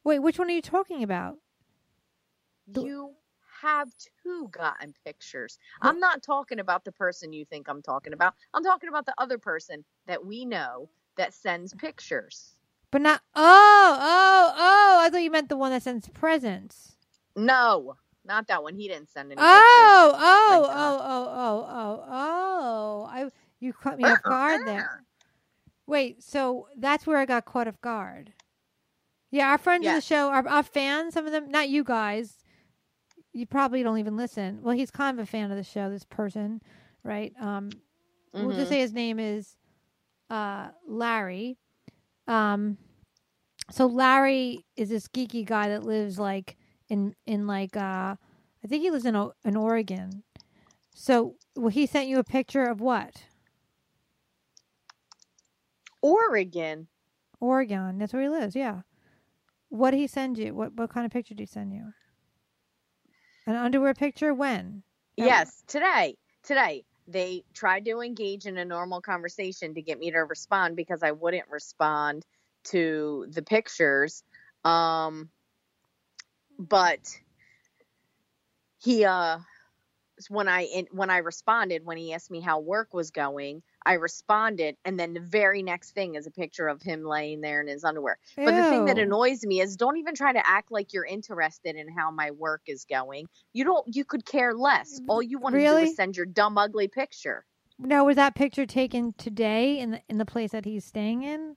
Wait, 0.03 0.19
which 0.19 0.37
one 0.37 0.49
are 0.49 0.53
you 0.53 0.61
talking 0.61 1.03
about? 1.03 1.37
You 2.75 3.13
have 3.61 3.89
too 4.23 4.49
gotten 4.51 4.93
pictures. 5.05 5.59
I'm 5.81 5.99
not 5.99 6.23
talking 6.23 6.59
about 6.59 6.83
the 6.83 6.91
person 6.91 7.33
you 7.33 7.45
think 7.45 7.67
I'm 7.69 7.81
talking 7.81 8.13
about. 8.13 8.33
I'm 8.53 8.63
talking 8.63 8.89
about 8.89 9.05
the 9.05 9.13
other 9.17 9.37
person 9.37 9.83
that 10.07 10.25
we 10.25 10.45
know 10.45 10.89
that 11.17 11.33
sends 11.33 11.73
pictures. 11.73 12.55
But 12.91 13.01
not. 13.01 13.21
Oh, 13.35 13.97
oh, 13.99 14.53
oh! 14.57 14.97
I 15.01 15.09
thought 15.09 15.23
you 15.23 15.31
meant 15.31 15.49
the 15.49 15.57
one 15.57 15.71
that 15.71 15.83
sends 15.83 16.09
presents. 16.09 16.97
No, 17.35 17.95
not 18.25 18.47
that 18.47 18.63
one. 18.63 18.75
He 18.75 18.87
didn't 18.87 19.09
send 19.09 19.31
any 19.31 19.39
Oh, 19.41 20.11
oh, 20.13 20.49
Thank 20.49 20.65
oh, 20.65 20.99
oh, 21.01 21.27
oh, 21.33 21.67
oh, 21.69 22.05
oh! 22.09 23.09
I 23.09 23.29
you 23.59 23.73
caught 23.73 23.97
me 23.97 24.03
off 24.03 24.19
uh-huh. 24.25 24.29
guard 24.29 24.67
there. 24.67 25.03
Wait, 25.87 26.21
so 26.23 26.67
that's 26.77 27.07
where 27.07 27.17
I 27.17 27.25
got 27.25 27.45
caught 27.45 27.67
off 27.67 27.79
guard. 27.81 28.33
Yeah, 29.29 29.49
our 29.49 29.57
friends 29.57 29.87
of 29.87 29.93
the 29.93 30.01
show, 30.01 30.29
our, 30.29 30.45
our 30.45 30.63
fans, 30.63 31.13
some 31.13 31.25
of 31.25 31.31
them, 31.31 31.49
not 31.49 31.69
you 31.69 31.85
guys. 31.85 32.40
You 33.33 33.45
probably 33.45 33.81
don't 33.83 33.97
even 33.99 34.17
listen. 34.17 34.59
Well, 34.61 34.75
he's 34.75 34.91
kind 34.91 35.17
of 35.17 35.23
a 35.23 35.25
fan 35.25 35.49
of 35.51 35.57
the 35.57 35.63
show. 35.63 35.89
This 35.89 36.03
person, 36.03 36.61
right? 37.03 37.33
Um, 37.39 37.69
we'll 38.33 38.49
Mhm. 38.49 38.55
just 38.55 38.69
say 38.69 38.79
his 38.79 38.93
name 38.93 39.19
is 39.19 39.55
uh, 40.29 40.71
Larry. 40.87 41.57
Um, 42.27 42.77
so 43.69 43.85
Larry 43.85 44.65
is 44.75 44.89
this 44.89 45.07
geeky 45.07 45.45
guy 45.45 45.69
that 45.69 45.83
lives 45.83 46.19
like 46.19 46.57
in 46.89 47.15
in 47.25 47.47
like 47.47 47.75
uh, 47.77 48.15
I 48.63 48.67
think 48.67 48.81
he 48.83 48.91
lives 48.91 49.05
in 49.05 49.15
O- 49.15 49.33
in 49.45 49.55
Oregon. 49.55 50.23
So 50.93 51.35
well, 51.55 51.69
he 51.69 51.85
sent 51.85 52.07
you 52.09 52.19
a 52.19 52.23
picture 52.23 52.65
of 52.65 52.81
what? 52.81 53.23
Oregon. 56.01 56.87
Oregon. 57.39 57.97
That's 57.97 58.13
where 58.13 58.23
he 58.23 58.29
lives. 58.29 58.55
Yeah. 58.55 58.81
What 59.69 59.91
did 59.91 59.97
he 59.97 60.07
send 60.07 60.37
you? 60.37 60.53
What 60.53 60.73
what 60.73 60.89
kind 60.89 61.05
of 61.05 61.11
picture 61.11 61.33
did 61.33 61.43
he 61.43 61.45
send 61.47 61.73
you? 61.73 61.93
An 63.51 63.57
underwear 63.57 63.93
picture? 63.93 64.33
When? 64.33 64.81
Yes, 65.17 65.61
today. 65.67 66.15
Today. 66.41 66.85
They 67.05 67.43
tried 67.53 67.83
to 67.83 67.99
engage 67.99 68.45
in 68.45 68.57
a 68.57 68.63
normal 68.63 69.01
conversation 69.01 69.73
to 69.73 69.81
get 69.81 69.99
me 69.99 70.09
to 70.11 70.19
respond 70.19 70.77
because 70.77 71.03
I 71.03 71.11
wouldn't 71.11 71.49
respond 71.49 72.25
to 72.65 73.25
the 73.29 73.41
pictures. 73.41 74.23
Um 74.63 75.29
but 76.57 77.19
he 78.79 79.03
uh 79.03 79.39
when 80.29 80.47
I 80.47 80.85
when 80.91 81.09
I 81.09 81.17
responded 81.17 81.85
when 81.85 81.97
he 81.97 82.13
asked 82.13 82.29
me 82.31 82.41
how 82.41 82.59
work 82.59 82.93
was 82.93 83.11
going, 83.11 83.63
I 83.85 83.93
responded 83.93 84.75
and 84.85 84.99
then 84.99 85.13
the 85.13 85.19
very 85.19 85.63
next 85.63 85.91
thing 85.91 86.15
is 86.15 86.27
a 86.27 86.31
picture 86.31 86.67
of 86.67 86.81
him 86.81 87.03
laying 87.03 87.41
there 87.41 87.61
in 87.61 87.67
his 87.67 87.83
underwear. 87.83 88.17
But 88.35 88.55
the 88.55 88.63
thing 88.69 88.85
that 88.85 88.97
annoys 88.99 89.43
me 89.45 89.61
is 89.61 89.75
don't 89.77 89.97
even 89.97 90.15
try 90.15 90.33
to 90.33 90.47
act 90.47 90.71
like 90.71 90.93
you're 90.93 91.05
interested 91.05 91.75
in 91.75 91.87
how 91.89 92.11
my 92.11 92.31
work 92.31 92.61
is 92.67 92.85
going. 92.85 93.27
You 93.53 93.63
don't 93.63 93.95
you 93.95 94.05
could 94.05 94.25
care 94.25 94.53
less. 94.53 94.99
Mm, 94.99 95.05
All 95.09 95.21
you 95.21 95.39
want 95.39 95.55
to 95.55 95.61
do 95.61 95.77
is 95.77 95.95
send 95.95 96.17
your 96.17 96.25
dumb 96.25 96.57
ugly 96.57 96.87
picture. 96.87 97.45
Now 97.79 98.05
was 98.05 98.17
that 98.17 98.35
picture 98.35 98.65
taken 98.65 99.13
today 99.17 99.79
in 99.79 99.91
the 99.91 100.01
in 100.09 100.17
the 100.17 100.25
place 100.25 100.51
that 100.51 100.65
he's 100.65 100.85
staying 100.85 101.23
in? 101.23 101.55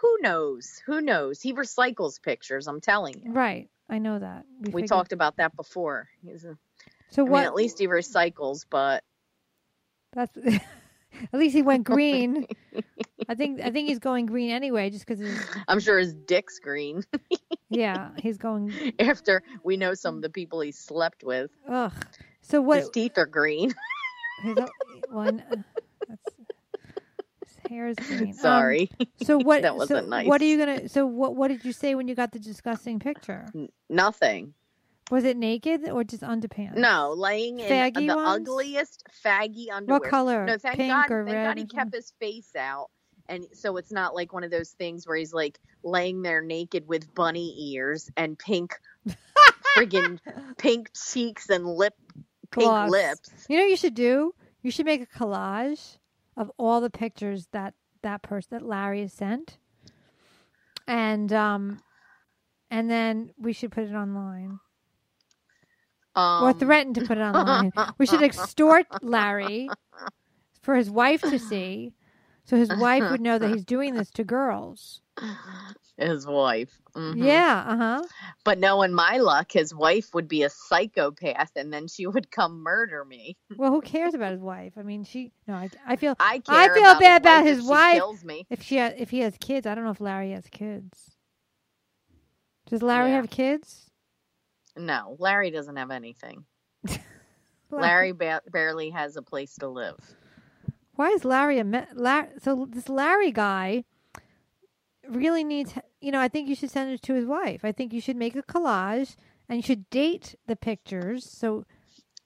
Who 0.00 0.18
knows? 0.20 0.82
Who 0.86 1.00
knows? 1.00 1.40
He 1.40 1.54
recycles 1.54 2.20
pictures, 2.22 2.66
I'm 2.66 2.80
telling 2.80 3.14
you. 3.24 3.32
Right. 3.32 3.68
I 3.88 3.98
know 3.98 4.18
that. 4.18 4.44
We 4.60 4.66
figured- 4.72 4.88
talked 4.88 5.12
about 5.12 5.36
that 5.36 5.56
before. 5.56 6.08
He's 6.22 6.44
a, 6.44 6.58
So 7.10 7.24
I 7.24 7.28
what? 7.28 7.38
mean, 7.40 7.46
at 7.46 7.54
least 7.54 7.78
he 7.78 7.88
recycles, 7.88 8.64
but 8.68 9.02
That's 10.12 10.36
at 11.32 11.38
least 11.38 11.54
he 11.54 11.62
went 11.62 11.84
green. 11.92 12.46
I 13.28 13.34
think 13.34 13.60
I 13.60 13.70
think 13.70 13.88
he's 13.88 13.98
going 13.98 14.26
green 14.26 14.50
anyway, 14.50 14.90
just 14.90 15.06
because. 15.06 15.20
I'm 15.68 15.80
sure 15.80 15.98
his 15.98 16.14
dick's 16.14 16.58
green 16.58 17.02
Yeah, 17.70 18.10
he's 18.18 18.38
going. 18.38 18.94
after 19.00 19.42
we 19.64 19.76
know 19.76 19.94
some 19.94 20.16
of 20.16 20.22
the 20.22 20.30
people 20.30 20.60
he 20.60 20.72
slept 20.72 21.24
with. 21.24 21.50
Ugh. 21.68 21.92
So 22.42 22.60
what? 22.60 22.78
His 22.78 22.90
teeth 22.90 23.18
are 23.18 23.26
green. 23.26 23.74
His, 24.42 24.58
one. 25.10 25.40
Uh, 25.40 26.14
his 27.44 27.56
hair 27.68 27.88
is 27.88 27.96
green. 27.96 28.30
Um, 28.30 28.34
Sorry. 28.34 28.90
so 29.22 29.38
what? 29.38 29.62
That 29.62 29.76
wasn't 29.76 30.08
nice. 30.08 30.26
What 30.26 30.40
are 30.40 30.44
you 30.44 30.58
gonna? 30.58 30.88
So 30.88 31.06
what? 31.06 31.34
What 31.34 31.48
did 31.48 31.64
you 31.64 31.72
say 31.72 31.94
when 31.94 32.06
you 32.06 32.14
got 32.14 32.32
the 32.32 32.38
disgusting 32.38 32.98
picture? 33.00 33.46
N- 33.54 33.68
Nothing. 33.88 34.54
Was 35.10 35.24
it 35.24 35.36
naked 35.36 35.88
or 35.88 36.02
just 36.02 36.22
underpants? 36.22 36.76
No, 36.76 37.12
laying 37.16 37.60
in 37.60 37.68
Faggy 37.68 38.08
the 38.08 38.16
ones? 38.16 38.40
ugliest 38.48 39.04
faggy 39.24 39.66
underwear. 39.72 40.00
What 40.00 40.10
color? 40.10 40.44
No, 40.46 40.58
thank 40.58 40.76
Pink 40.76 40.92
God. 40.92 41.10
or 41.12 41.24
Thank 41.24 41.34
red? 41.36 41.44
God 41.46 41.58
he 41.58 41.66
kept 41.66 41.94
his 41.94 42.12
face 42.18 42.50
out, 42.58 42.90
and 43.28 43.44
so 43.52 43.76
it's 43.76 43.92
not 43.92 44.14
like 44.16 44.32
one 44.32 44.42
of 44.42 44.50
those 44.50 44.70
things 44.70 45.06
where 45.06 45.16
he's 45.16 45.32
like 45.32 45.58
laying 45.84 46.22
there 46.22 46.42
naked 46.42 46.88
with 46.88 47.14
bunny 47.14 47.72
ears 47.72 48.10
and 48.16 48.36
pink, 48.36 48.74
friggin' 49.76 50.18
pink 50.58 50.90
cheeks 50.92 51.50
and 51.50 51.64
lip, 51.66 51.94
pink 52.50 52.64
Gloss. 52.66 52.90
lips. 52.90 53.30
You 53.48 53.58
know 53.58 53.62
what 53.64 53.70
you 53.70 53.76
should 53.76 53.94
do? 53.94 54.34
You 54.62 54.72
should 54.72 54.86
make 54.86 55.02
a 55.02 55.06
collage 55.06 55.98
of 56.36 56.50
all 56.58 56.80
the 56.80 56.90
pictures 56.90 57.46
that 57.52 57.74
that 58.02 58.22
person 58.22 58.48
that 58.58 58.62
Larry 58.66 59.02
has 59.02 59.12
sent, 59.12 59.58
and 60.88 61.32
um, 61.32 61.80
and 62.72 62.90
then 62.90 63.30
we 63.38 63.52
should 63.52 63.70
put 63.70 63.84
it 63.84 63.94
online 63.94 64.58
Um, 66.16 66.44
or 66.44 66.52
threaten 66.54 66.94
to 66.94 67.02
put 67.04 67.18
it 67.18 67.20
online. 67.20 67.72
we 67.98 68.06
should 68.06 68.22
extort 68.22 68.86
Larry 69.02 69.68
for 70.62 70.74
his 70.74 70.90
wife 70.90 71.20
to 71.20 71.38
see, 71.38 71.92
so 72.44 72.56
his 72.56 72.70
wife 72.74 73.10
would 73.10 73.20
know 73.20 73.38
that 73.38 73.50
he's 73.50 73.64
doing 73.64 73.94
this 73.94 74.10
to 74.12 74.24
girls. 74.24 75.02
his 75.98 76.26
wife. 76.26 76.70
Mhm. 76.94 77.22
Yeah, 77.24 77.64
uh 77.66 77.76
huh. 77.76 78.02
But 78.44 78.58
knowing 78.58 78.92
my 78.94 79.18
luck, 79.18 79.52
his 79.52 79.74
wife 79.74 80.14
would 80.14 80.26
be 80.28 80.42
a 80.42 80.50
psychopath, 80.50 81.52
and 81.56 81.72
then 81.72 81.86
she 81.88 82.06
would 82.06 82.30
come 82.30 82.62
murder 82.62 83.04
me. 83.04 83.36
Well, 83.56 83.70
who 83.70 83.80
cares 83.82 84.14
about 84.14 84.32
his 84.32 84.40
wife? 84.40 84.72
I 84.78 84.82
mean, 84.82 85.04
she. 85.04 85.32
No, 85.46 85.54
I, 85.54 85.68
I 85.86 85.96
feel 85.96 86.14
I 86.18 86.38
care. 86.38 86.54
I 86.54 86.68
feel 86.74 86.84
about 86.90 87.00
bad 87.00 87.20
about 87.22 87.44
his 87.44 87.62
wife. 87.62 87.94
Kills 87.96 88.24
me. 88.24 88.46
if 88.50 88.62
she 88.62 88.78
ha- 88.78 88.92
if 88.96 89.10
he 89.10 89.20
has 89.20 89.36
kids. 89.38 89.66
I 89.66 89.74
don't 89.74 89.84
know 89.84 89.90
if 89.90 90.00
Larry 90.00 90.32
has 90.32 90.46
kids. 90.50 91.10
Does 92.68 92.82
Larry 92.82 93.10
Yeah. 93.10 93.16
have 93.16 93.30
kids? 93.30 93.85
No, 94.76 95.16
Larry 95.18 95.50
doesn't 95.50 95.76
have 95.76 95.90
anything. 95.90 96.44
Larry 97.70 98.12
ba- 98.12 98.42
barely 98.50 98.90
has 98.90 99.16
a 99.16 99.22
place 99.22 99.54
to 99.56 99.68
live. 99.68 99.96
Why 100.94 101.10
is 101.10 101.24
Larry 101.24 101.58
a 101.58 101.64
me- 101.64 101.84
La- 101.94 102.26
so 102.40 102.66
this 102.70 102.88
Larry 102.88 103.32
guy 103.32 103.84
really 105.08 105.44
needs 105.44 105.74
you 106.00 106.10
know 106.10 106.20
I 106.20 106.28
think 106.28 106.48
you 106.48 106.54
should 106.54 106.70
send 106.70 106.90
it 106.90 107.02
to 107.02 107.14
his 107.14 107.26
wife. 107.26 107.64
I 107.64 107.72
think 107.72 107.92
you 107.92 108.00
should 108.00 108.16
make 108.16 108.36
a 108.36 108.42
collage 108.42 109.16
and 109.48 109.56
you 109.58 109.62
should 109.62 109.88
date 109.90 110.34
the 110.46 110.56
pictures. 110.56 111.28
So 111.30 111.64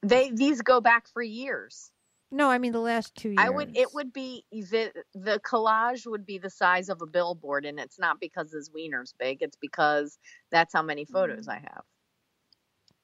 They 0.02 0.30
these 0.30 0.62
go 0.62 0.80
back 0.80 1.08
for 1.08 1.22
years. 1.22 1.90
no, 2.30 2.48
I 2.50 2.58
mean 2.58 2.72
the 2.72 2.78
last 2.80 3.14
2 3.16 3.30
years. 3.30 3.38
I 3.40 3.50
would 3.50 3.76
it 3.76 3.92
would 3.94 4.12
be 4.12 4.44
the 4.52 4.92
the 5.14 5.40
collage 5.40 6.06
would 6.06 6.24
be 6.26 6.38
the 6.38 6.50
size 6.50 6.88
of 6.88 7.02
a 7.02 7.06
billboard, 7.06 7.64
and 7.66 7.78
it's 7.80 7.98
not 7.98 8.20
because 8.20 8.52
his 8.52 8.70
wiener's 8.72 9.14
big. 9.18 9.38
It's 9.42 9.56
because 9.56 10.18
that's 10.50 10.72
how 10.72 10.82
many 10.82 11.04
photos 11.04 11.46
Mm. 11.46 11.52
I 11.52 11.58
have. 11.58 11.82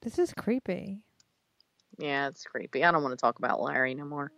This 0.01 0.19
is 0.19 0.33
creepy. 0.33 0.99
Yeah, 1.97 2.27
it's 2.27 2.43
creepy. 2.43 2.83
I 2.83 2.91
don't 2.91 3.03
want 3.03 3.13
to 3.13 3.21
talk 3.21 3.39
about 3.39 3.61
Larry 3.61 3.95
no 3.95 4.05
more. 4.05 4.31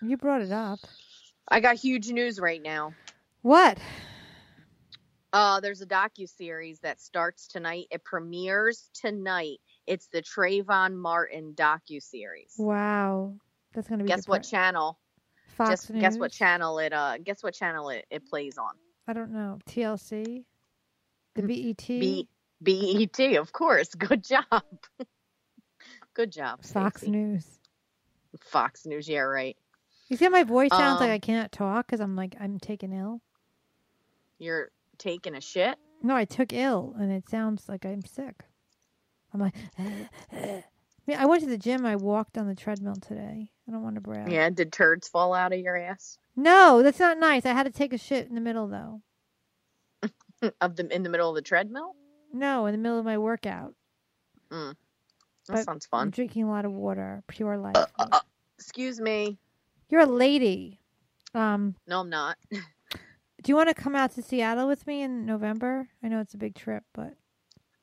You 0.00 0.16
brought 0.16 0.40
it 0.40 0.52
up. 0.52 0.80
I 1.48 1.60
got 1.60 1.76
huge 1.76 2.08
news 2.08 2.40
right 2.40 2.62
now. 2.62 2.94
What? 3.42 3.78
Uh, 5.32 5.60
there's 5.60 5.80
a 5.82 5.86
docu 5.86 6.28
series 6.28 6.80
that 6.80 7.00
starts 7.00 7.46
tonight. 7.46 7.86
It 7.90 8.04
premieres 8.04 8.90
tonight. 8.94 9.58
It's 9.86 10.06
the 10.08 10.22
Trayvon 10.22 10.94
Martin 10.94 11.54
docu 11.54 12.02
series. 12.02 12.54
Wow. 12.58 13.34
That's 13.74 13.88
gonna 13.88 14.04
be. 14.04 14.08
Guess 14.08 14.28
what 14.28 14.42
channel? 14.42 14.98
Fox 15.48 15.70
Just 15.70 15.90
News. 15.90 16.00
guess 16.00 16.18
what 16.18 16.32
channel 16.32 16.78
it 16.78 16.94
uh 16.94 17.18
guess 17.22 17.42
what 17.42 17.52
channel 17.52 17.90
it, 17.90 18.06
it 18.10 18.26
plays 18.26 18.56
on. 18.56 18.72
I 19.06 19.12
don't 19.12 19.32
know. 19.32 19.58
TLC. 19.68 20.44
The 21.34 21.42
BET. 21.42 21.86
B 21.86 22.28
BET, 22.62 23.18
of 23.36 23.52
course. 23.52 23.88
Good 23.94 24.24
job. 24.24 24.62
Good 26.14 26.32
job. 26.32 26.64
Fox 26.64 27.00
Stacey. 27.00 27.10
News. 27.12 27.46
Fox 28.40 28.86
News, 28.86 29.08
yeah, 29.08 29.20
right. 29.20 29.56
You 30.08 30.16
see 30.16 30.24
how 30.26 30.30
my 30.30 30.44
voice 30.44 30.70
sounds 30.70 31.00
like 31.00 31.08
Um, 31.08 31.14
I 31.14 31.18
can't 31.18 31.50
talk 31.52 31.86
because 31.86 32.00
I'm 32.00 32.16
like 32.16 32.36
I'm 32.38 32.58
taken 32.58 32.92
ill. 32.92 33.20
You're 34.38 34.70
taking 34.98 35.34
a 35.34 35.40
shit. 35.40 35.78
No, 36.02 36.14
I 36.16 36.24
took 36.24 36.52
ill, 36.52 36.94
and 36.98 37.12
it 37.12 37.28
sounds 37.28 37.68
like 37.68 37.86
I'm 37.86 38.04
sick. 38.04 38.44
I'm 39.32 39.40
like, 39.40 39.54
I 41.08 41.26
went 41.26 41.42
to 41.44 41.48
the 41.48 41.56
gym. 41.56 41.86
I 41.86 41.96
walked 41.96 42.36
on 42.36 42.46
the 42.46 42.54
treadmill 42.54 42.96
today. 42.96 43.50
I 43.66 43.72
don't 43.72 43.82
want 43.82 43.94
to 43.94 44.00
brag. 44.00 44.30
Yeah, 44.30 44.50
did 44.50 44.72
turds 44.72 45.08
fall 45.08 45.32
out 45.32 45.52
of 45.52 45.60
your 45.60 45.76
ass? 45.76 46.18
No, 46.36 46.82
that's 46.82 46.98
not 46.98 47.18
nice. 47.18 47.46
I 47.46 47.52
had 47.52 47.64
to 47.64 47.72
take 47.72 47.92
a 47.92 47.98
shit 47.98 48.28
in 48.28 48.34
the 48.34 48.40
middle 48.40 48.66
though. 48.68 49.02
of 50.60 50.76
the 50.76 50.94
in 50.94 51.02
the 51.04 51.08
middle 51.08 51.30
of 51.30 51.36
the 51.36 51.42
treadmill? 51.42 51.94
No, 52.32 52.66
in 52.66 52.72
the 52.72 52.78
middle 52.78 52.98
of 52.98 53.04
my 53.04 53.18
workout. 53.18 53.74
That 54.50 54.76
But- 55.48 55.64
sounds 55.64 55.86
I'm 55.92 55.98
fun. 55.98 56.10
drinking 56.10 56.44
a 56.44 56.50
lot 56.50 56.64
of 56.64 56.72
water, 56.72 57.22
pure 57.28 57.56
life. 57.58 57.74
Uh, 57.98 58.20
Excuse 58.58 59.00
me. 59.00 59.38
You're 59.88 60.02
a 60.02 60.06
lady. 60.06 60.80
Um, 61.34 61.74
No, 61.86 62.00
I'm 62.00 62.10
not. 62.10 62.38
do 62.50 62.58
you 63.46 63.56
want 63.56 63.68
to 63.68 63.74
come 63.74 63.94
out 63.96 64.12
to 64.12 64.22
Seattle 64.22 64.68
with 64.68 64.86
me 64.86 65.02
in 65.02 65.26
November? 65.26 65.88
I 66.02 66.08
know 66.08 66.20
it's 66.20 66.34
a 66.34 66.38
big 66.38 66.54
trip, 66.54 66.84
but 66.92 67.14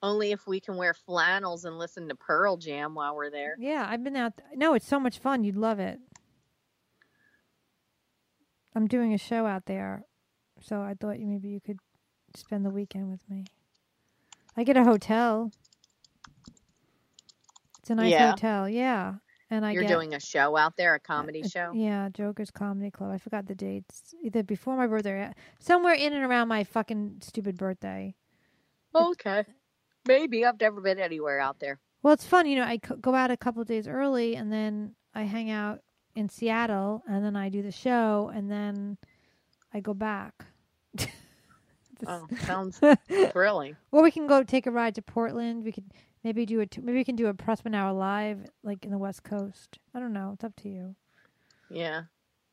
Only 0.01 0.31
if 0.31 0.47
we 0.47 0.59
can 0.61 0.77
wear 0.77 0.93
flannels 0.93 1.65
and 1.65 1.77
listen 1.77 2.07
to 2.09 2.15
Pearl 2.15 2.55
Jam 2.57 2.95
while 2.95 3.15
we're 3.15 3.29
there. 3.29 3.55
yeah, 3.59 3.85
I've 3.89 4.03
been 4.03 4.15
out. 4.15 4.33
no, 4.55 4.73
it's 4.73 4.87
so 4.87 4.99
much 4.99 5.19
fun. 5.19 5.43
You'd 5.43 5.57
love 5.57 5.79
it. 5.79 5.99
I'm 8.75 8.87
doing 8.87 9.13
a 9.13 9.17
show 9.17 9.45
out 9.45 9.65
there, 9.65 10.05
so 10.61 10.81
I 10.81 10.93
thought 10.93 11.19
you 11.19 11.25
maybe 11.27 11.49
you 11.49 11.59
could 11.59 11.79
spend 12.35 12.63
the 12.65 12.69
weekend 12.69 13.09
with 13.11 13.27
me. 13.29 13.45
I 14.59 14.63
get 14.65 14.75
a 14.75 14.83
hotel. 14.83 15.51
It's 17.79 17.89
a 17.89 17.95
nice 17.95 18.11
Yeah. 18.11 18.31
hotel, 18.31 18.67
yeah. 18.67 19.15
And 19.49 19.65
I 19.65 19.71
You're 19.71 19.83
get 19.83 19.87
doing 19.93 20.13
a 20.13 20.19
show 20.19 20.57
out 20.57 20.75
there, 20.75 20.95
a 20.95 20.99
comedy 20.99 21.39
It's- 21.39 21.51
show. 21.53 21.71
Yeah, 21.73 22.09
Joker's 22.09 22.51
Comedy 22.51 22.91
Club. 22.91 23.09
I 23.09 23.17
forgot 23.19 23.45
the 23.47 23.55
dates. 23.55 24.13
Either 24.21 24.43
before 24.43 24.75
my 24.75 24.85
birthday, 24.85 25.11
or 25.13 25.33
somewhere 25.59 25.93
in 25.93 26.11
and 26.11 26.25
around 26.25 26.49
my 26.49 26.65
fucking 26.65 27.19
stupid 27.21 27.55
birthday. 27.57 28.15
Oh, 28.93 29.11
okay. 29.11 29.45
Maybe 30.05 30.45
I've 30.45 30.59
never 30.59 30.81
been 30.81 30.99
anywhere 30.99 31.39
out 31.39 31.59
there. 31.59 31.79
Well, 32.03 32.13
it's 32.13 32.25
fun, 32.27 32.45
you 32.45 32.57
know. 32.57 32.65
I 32.65 32.79
c- 32.85 32.95
go 32.99 33.15
out 33.15 33.31
a 33.31 33.37
couple 33.37 33.61
of 33.61 33.67
days 33.69 33.87
early, 33.87 34.35
and 34.35 34.51
then 34.51 34.93
I 35.15 35.23
hang 35.23 35.49
out 35.49 35.79
in 36.15 36.27
Seattle, 36.27 37.01
and 37.07 37.23
then 37.23 37.37
I 37.37 37.47
do 37.47 37.61
the 37.61 37.71
show, 37.71 38.29
and 38.35 38.51
then 38.51 38.97
I 39.73 39.79
go 39.79 39.93
back. 39.93 40.33
Oh, 42.07 42.27
sounds 42.45 42.79
thrilling. 43.31 43.75
Well, 43.91 44.03
we 44.03 44.11
can 44.11 44.27
go 44.27 44.43
take 44.43 44.67
a 44.67 44.71
ride 44.71 44.95
to 44.95 45.01
Portland. 45.01 45.63
We 45.63 45.71
could 45.71 45.91
maybe 46.23 46.45
do 46.45 46.59
a 46.61 46.65
t- 46.65 46.81
maybe 46.81 46.97
we 46.97 47.03
can 47.03 47.15
do 47.15 47.27
a 47.27 47.33
Prussman 47.33 47.75
hour 47.75 47.93
live, 47.93 48.49
like 48.63 48.85
in 48.85 48.91
the 48.91 48.97
West 48.97 49.23
Coast. 49.23 49.79
I 49.93 49.99
don't 49.99 50.13
know. 50.13 50.31
It's 50.33 50.43
up 50.43 50.55
to 50.57 50.69
you. 50.69 50.95
Yeah. 51.69 52.03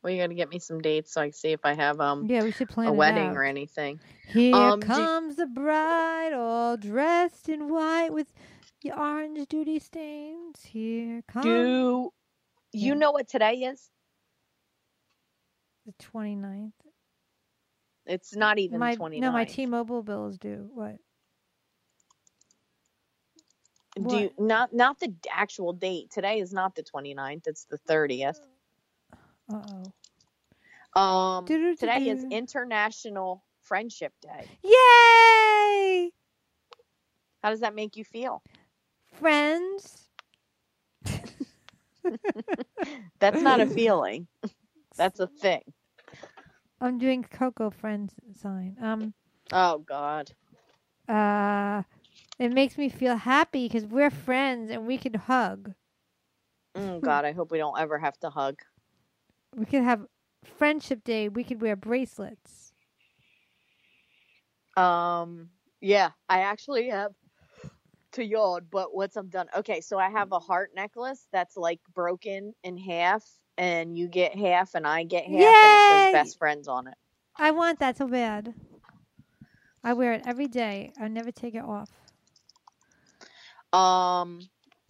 Well, 0.02 0.12
you 0.12 0.20
got 0.22 0.28
to 0.28 0.35
get 0.35 0.48
me 0.50 0.59
some 0.61 0.80
dates 0.80 1.12
so 1.12 1.20
I 1.20 1.26
can 1.26 1.32
see 1.32 1.50
if 1.52 1.61
I 1.64 1.74
have 1.74 2.00
um 2.00 2.26
Yeah, 2.26 2.42
we 2.42 2.52
should 2.52 2.68
plan 2.68 2.88
a 2.88 2.92
wedding 2.92 3.28
out. 3.28 3.37
or 3.37 3.42
anything. 3.44 3.98
Here 4.28 4.54
Um, 4.54 4.80
comes 4.80 5.37
the 5.37 5.46
bride, 5.46 6.32
all 6.32 6.76
dressed 6.76 7.48
in 7.48 7.68
white 7.72 8.12
with 8.12 8.32
the 8.82 8.92
orange 8.92 9.48
duty 9.48 9.78
stains. 9.80 10.64
Here 10.64 11.22
comes 11.26 11.44
Do 11.44 12.11
you 12.72 12.92
Yeah. 12.92 12.94
know 12.94 13.11
what 13.12 13.26
today 13.26 13.54
is? 13.62 13.90
the 15.87 15.92
29th. 16.04 16.72
It's 18.07 18.37
not 18.37 18.59
even 18.59 18.79
My, 18.79 18.95
the 18.95 19.01
29th. 19.01 19.21
no, 19.21 19.33
my 19.33 19.45
T-Mobile 19.45 20.03
bill 20.03 20.29
is 20.29 20.38
due. 20.38 20.71
What? 20.73 20.97
Do 23.97 24.19
you, 24.19 24.31
not 24.38 24.75
not 24.75 25.01
the 25.01 25.14
actual 25.31 25.73
date. 25.73 26.11
Today 26.11 26.40
is 26.40 26.53
not 26.53 26.75
the 26.75 26.83
29th. 26.83 27.47
It's 27.47 27.64
the 27.64 27.79
30th. 27.79 28.37
Uh 29.51 29.62
oh. 30.95 31.01
Um 31.01 31.47
today 31.47 32.11
is. 32.11 32.25
International 32.31 33.42
Friendship 33.62 34.12
Day. 34.21 34.47
Yay! 34.62 36.12
How 37.42 37.51
does 37.51 37.61
that 37.61 37.75
make 37.75 37.97
you 37.97 38.05
feel? 38.05 38.42
Friends. 39.14 40.09
That's 43.19 43.42
not 43.42 43.61
a 43.61 43.66
feeling. 43.66 44.27
That's 44.97 45.21
a 45.21 45.27
thing. 45.27 45.62
I'm 46.81 46.99
doing 46.99 47.25
Coco 47.25 47.71
Friends 47.71 48.15
sign. 48.41 48.77
Um. 48.81 49.15
Oh 49.53 49.79
God. 49.79 50.33
Uh. 51.09 51.83
It 52.39 52.53
makes 52.53 52.77
me 52.77 52.89
feel 52.89 53.17
happy 53.17 53.67
because 53.67 53.87
we're 53.87 54.11
friends 54.11 54.71
and 54.71 54.87
we 54.87 54.99
can 54.99 55.15
hug. 55.15 55.73
Oh 56.75 57.01
God. 57.01 57.25
I 57.25 57.33
hope 57.33 57.51
we 57.51 57.59
don't 57.59 57.79
ever 57.79 57.99
have 57.99 58.19
to 58.21 58.31
hug. 58.31 58.61
We 59.55 59.65
could 59.65 59.83
have 59.83 60.07
friendship 60.45 61.03
day. 61.03 61.29
We 61.29 61.45
could 61.45 61.62
wear 61.62 61.77
bracelets. 61.77 62.73
Um. 64.77 65.51
Yeah, 65.81 66.11
I 66.29 66.41
actually 66.41 66.89
have 66.89 67.12
to 68.12 68.25
yawn, 68.25 68.67
but 68.71 68.95
once 68.95 69.17
I'm 69.17 69.29
done, 69.29 69.47
okay. 69.57 69.81
So 69.81 69.99
I 69.99 70.11
have 70.11 70.33
a 70.33 70.39
heart 70.39 70.71
necklace 70.75 71.27
that's 71.33 71.57
like 71.57 71.81
broken 71.95 72.55
in 72.65 72.77
half, 72.77 73.23
and 73.59 73.97
you 73.97 74.09
get 74.09 74.35
half, 74.37 74.75
and 74.75 74.87
I 74.87 75.05
get 75.05 75.25
half, 75.25 75.33
and 75.33 75.40
it 75.42 75.90
says 75.90 76.12
best 76.12 76.38
friends 76.38 76.69
on 76.69 76.87
it. 76.88 76.95
I 77.37 77.51
want 77.51 77.79
that 77.81 77.97
so 77.97 78.07
bad. 78.09 78.55
I 79.85 79.92
wear 79.92 80.12
it 80.14 80.23
every 80.27 80.49
day. 80.49 80.92
I 81.01 81.09
never 81.09 81.31
take 81.31 81.55
it 81.55 81.64
off. 81.64 81.90
Um. 83.73 84.40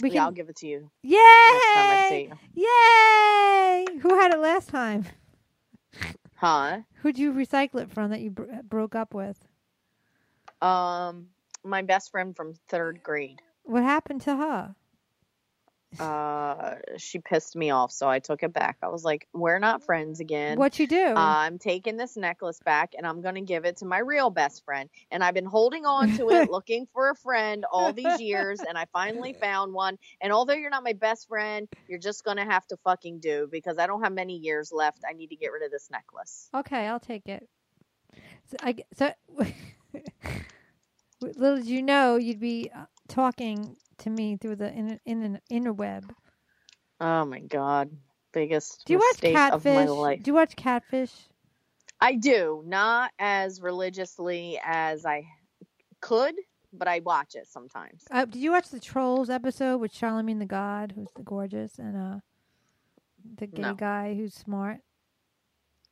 We 0.02 0.10
yeah, 0.10 0.24
I'll 0.24 0.32
give 0.32 0.50
it 0.50 0.56
to 0.56 0.66
you 0.66 0.90
Yay! 1.02 1.16
next 1.16 1.74
time 1.74 1.90
I 1.90 2.06
see 2.10 2.30
you. 2.54 2.66
Yay! 3.94 3.98
Who 4.00 4.14
had 4.14 4.34
it 4.34 4.38
last 4.38 4.68
time? 4.68 5.06
Huh? 6.34 6.80
Who'd 6.96 7.18
you 7.18 7.32
recycle 7.32 7.80
it 7.80 7.90
from 7.90 8.10
that 8.10 8.20
you 8.20 8.30
bro- 8.30 8.60
broke 8.62 8.94
up 8.94 9.14
with? 9.14 9.38
Um. 10.60 11.28
My 11.64 11.80
best 11.82 12.10
friend 12.10 12.36
from 12.36 12.52
third 12.68 13.02
grade. 13.02 13.40
What 13.64 13.82
happened 13.82 14.20
to 14.22 14.36
her? 14.36 14.76
Uh, 15.98 16.74
she 16.98 17.18
pissed 17.18 17.56
me 17.56 17.70
off, 17.70 17.90
so 17.92 18.08
I 18.08 18.18
took 18.18 18.42
it 18.42 18.52
back. 18.52 18.76
I 18.82 18.88
was 18.88 19.04
like, 19.04 19.26
"We're 19.32 19.58
not 19.58 19.82
friends 19.82 20.20
again." 20.20 20.58
What 20.58 20.78
you 20.78 20.86
do? 20.86 21.14
I'm 21.16 21.58
taking 21.58 21.96
this 21.96 22.16
necklace 22.16 22.60
back 22.64 22.92
and 22.96 23.06
I'm 23.06 23.22
going 23.22 23.36
to 23.36 23.40
give 23.40 23.64
it 23.64 23.78
to 23.78 23.86
my 23.86 23.98
real 23.98 24.28
best 24.28 24.64
friend. 24.64 24.90
And 25.10 25.24
I've 25.24 25.34
been 25.34 25.46
holding 25.46 25.86
on 25.86 26.16
to 26.18 26.28
it, 26.30 26.50
looking 26.50 26.86
for 26.92 27.10
a 27.10 27.14
friend 27.14 27.64
all 27.70 27.92
these 27.92 28.20
years. 28.20 28.60
And 28.60 28.76
I 28.76 28.86
finally 28.92 29.32
found 29.40 29.72
one. 29.72 29.98
And 30.20 30.32
although 30.32 30.54
you're 30.54 30.70
not 30.70 30.84
my 30.84 30.92
best 30.92 31.28
friend, 31.28 31.68
you're 31.88 31.98
just 31.98 32.24
going 32.24 32.36
to 32.36 32.44
have 32.44 32.66
to 32.68 32.76
fucking 32.78 33.20
do 33.20 33.48
because 33.50 33.78
I 33.78 33.86
don't 33.86 34.02
have 34.02 34.12
many 34.12 34.36
years 34.36 34.72
left. 34.72 35.04
I 35.08 35.14
need 35.14 35.28
to 35.28 35.36
get 35.36 35.52
rid 35.52 35.62
of 35.62 35.70
this 35.70 35.88
necklace. 35.90 36.50
okay, 36.54 36.86
I'll 36.86 37.00
take 37.00 37.28
it. 37.28 37.48
So, 38.50 38.56
I, 38.62 38.72
g- 38.72 38.84
so 38.96 39.12
little 41.20 41.56
did 41.56 41.66
you 41.66 41.82
know 41.82 42.16
you'd 42.16 42.40
be 42.40 42.70
uh, 42.74 42.84
talking 43.08 43.76
to 43.98 44.10
me 44.10 44.36
through 44.36 44.56
the 44.56 44.72
in, 44.72 45.00
in, 45.04 45.40
interweb. 45.50 46.08
Oh 47.00 47.24
my 47.24 47.40
God. 47.40 47.90
Biggest 48.32 48.84
Do 48.84 48.94
you 48.94 48.98
watch 48.98 49.22
mistake 49.22 49.36
of 49.36 49.64
my 49.64 49.86
Catfish? 49.86 50.22
Do 50.22 50.30
you 50.30 50.34
watch 50.34 50.56
Catfish? 50.56 51.12
I 52.00 52.14
do. 52.14 52.62
Not 52.66 53.10
as 53.18 53.60
religiously 53.62 54.60
as 54.62 55.06
I 55.06 55.26
could, 56.00 56.34
but 56.72 56.88
I 56.88 57.00
watch 57.00 57.34
it 57.34 57.46
sometimes. 57.48 58.04
Uh, 58.10 58.26
did 58.26 58.36
you 58.36 58.52
watch 58.52 58.68
the 58.68 58.80
Trolls 58.80 59.30
episode 59.30 59.78
with 59.78 59.94
Charlemagne 59.94 60.38
the 60.38 60.46
God, 60.46 60.92
who's 60.94 61.08
the 61.16 61.22
gorgeous, 61.22 61.78
and 61.78 61.96
uh, 61.96 62.20
the 63.36 63.46
gay 63.46 63.62
No. 63.62 63.74
guy 63.74 64.14
who's 64.14 64.34
smart? 64.34 64.80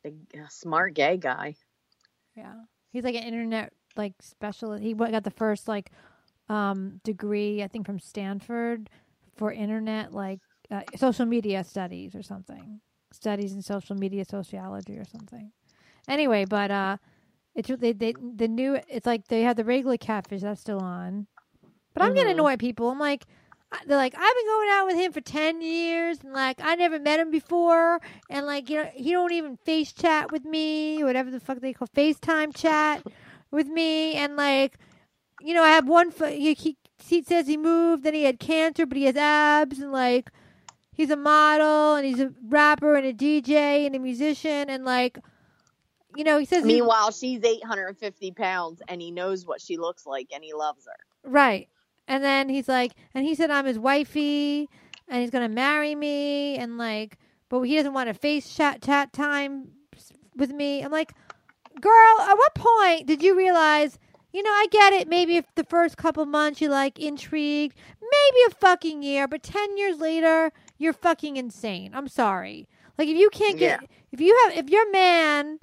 The 0.02 0.10
uh, 0.34 0.48
smart 0.50 0.92
gay 0.92 1.16
guy. 1.16 1.56
Yeah, 2.36 2.54
he's 2.92 3.04
like 3.04 3.14
an 3.14 3.22
internet 3.22 3.72
like 3.96 4.12
specialist. 4.20 4.82
He 4.82 4.92
got 4.92 5.24
the 5.24 5.30
first 5.30 5.68
like 5.68 5.90
um 6.48 7.00
degree, 7.04 7.62
I 7.62 7.68
think, 7.68 7.86
from 7.86 7.98
Stanford 8.00 8.90
for 9.36 9.52
internet 9.52 10.12
like 10.12 10.40
uh, 10.70 10.82
social 10.96 11.26
media 11.26 11.64
studies 11.64 12.14
or 12.14 12.22
something. 12.22 12.80
Studies 13.12 13.52
in 13.52 13.62
social 13.62 13.96
media 13.96 14.24
sociology 14.24 14.96
or 14.98 15.04
something. 15.04 15.52
Anyway, 16.08 16.44
but 16.44 16.70
uh, 16.70 16.96
it's 17.54 17.68
they 17.78 17.92
they 17.92 18.12
the 18.12 18.48
new. 18.48 18.78
It's 18.88 19.06
like 19.06 19.28
they 19.28 19.42
have 19.42 19.56
the 19.56 19.64
regular 19.64 19.96
catfish 19.96 20.42
that's 20.42 20.60
still 20.60 20.80
on, 20.80 21.26
but 21.94 22.02
I'm 22.02 22.12
getting 22.14 22.32
Mhm. 22.32 22.34
annoyed 22.40 22.58
people. 22.58 22.90
I'm 22.90 22.98
like, 22.98 23.24
they're 23.86 23.96
like, 23.96 24.14
I've 24.16 24.34
been 24.36 24.46
going 24.46 24.68
out 24.72 24.86
with 24.86 24.96
him 24.96 25.12
for 25.12 25.20
ten 25.20 25.60
years, 25.62 26.18
and 26.22 26.32
like 26.32 26.60
I 26.62 26.74
never 26.74 26.98
met 26.98 27.20
him 27.20 27.30
before, 27.30 28.00
and 28.28 28.46
like 28.46 28.68
you 28.68 28.82
know 28.82 28.90
he 28.94 29.12
don't 29.12 29.32
even 29.32 29.56
face 29.58 29.92
chat 29.92 30.30
with 30.32 30.44
me, 30.44 31.02
whatever 31.04 31.30
the 31.30 31.40
fuck 31.40 31.60
they 31.60 31.72
call 31.72 31.88
FaceTime 31.88 32.54
chat 32.54 33.02
with 33.50 33.68
me, 33.68 34.14
and 34.14 34.36
like 34.36 34.76
you 35.44 35.54
know 35.54 35.62
I 35.62 35.70
have 35.70 35.86
one 35.88 36.10
foot. 36.10 36.32
He, 36.32 36.54
he 36.54 36.76
he 36.98 37.22
says 37.22 37.46
he 37.46 37.56
moved, 37.56 38.02
then 38.04 38.14
he 38.14 38.24
had 38.24 38.38
cancer, 38.38 38.86
but 38.86 38.96
he 38.98 39.04
has 39.04 39.16
abs, 39.16 39.78
and 39.78 39.92
like 39.92 40.30
he's 40.92 41.10
a 41.10 41.16
model, 41.16 41.94
and 41.96 42.06
he's 42.06 42.20
a 42.20 42.32
rapper, 42.48 42.96
and 42.96 43.06
a 43.06 43.12
DJ, 43.12 43.86
and 43.86 43.94
a 43.94 43.98
musician, 43.98 44.68
and 44.70 44.84
like. 44.84 45.18
You 46.16 46.22
know, 46.22 46.38
he 46.38 46.44
says 46.46 46.62
he- 46.64 46.74
Meanwhile, 46.74 47.10
she's 47.10 47.42
850 47.42 48.30
pounds 48.32 48.80
and 48.86 49.02
he 49.02 49.10
knows 49.10 49.46
what 49.46 49.60
she 49.60 49.76
looks 49.76 50.06
like 50.06 50.28
and 50.32 50.44
he 50.44 50.52
loves 50.54 50.86
her. 50.86 50.94
Right. 51.28 51.68
And 52.06 52.22
then 52.22 52.48
he's 52.48 52.68
like, 52.68 52.92
and 53.14 53.24
he 53.24 53.34
said 53.34 53.50
I'm 53.50 53.66
his 53.66 53.80
wifey, 53.80 54.68
and 55.08 55.20
he's 55.22 55.30
gonna 55.30 55.48
marry 55.48 55.96
me, 55.96 56.56
and 56.56 56.78
like, 56.78 57.18
but 57.48 57.62
he 57.62 57.74
doesn't 57.76 57.94
want 57.94 58.08
to 58.10 58.14
face 58.14 58.54
chat 58.54 58.80
chat 58.80 59.12
time 59.12 59.68
with 60.36 60.52
me. 60.52 60.82
I'm 60.82 60.92
like, 60.92 61.12
girl, 61.80 62.20
at 62.20 62.34
what 62.34 62.54
point 62.54 63.06
did 63.08 63.20
you 63.22 63.36
realize? 63.36 63.98
You 64.34 64.42
know, 64.42 64.50
I 64.50 64.66
get 64.68 64.92
it. 64.92 65.06
Maybe 65.06 65.36
if 65.36 65.46
the 65.54 65.62
first 65.62 65.96
couple 65.96 66.26
months 66.26 66.60
you 66.60 66.68
like 66.68 66.98
intrigued, 66.98 67.76
maybe 68.00 68.38
a 68.48 68.54
fucking 68.56 69.00
year, 69.04 69.28
but 69.28 69.44
ten 69.44 69.78
years 69.78 69.98
later, 70.00 70.50
you're 70.76 70.92
fucking 70.92 71.36
insane. 71.36 71.92
I'm 71.94 72.08
sorry. 72.08 72.66
Like 72.98 73.06
if 73.06 73.16
you 73.16 73.30
can't 73.30 73.56
get, 73.56 73.80
Yeah. 73.80 73.86
if 74.10 74.20
you 74.20 74.36
have, 74.42 74.58
if 74.58 74.68
your 74.70 74.90
man 74.90 75.60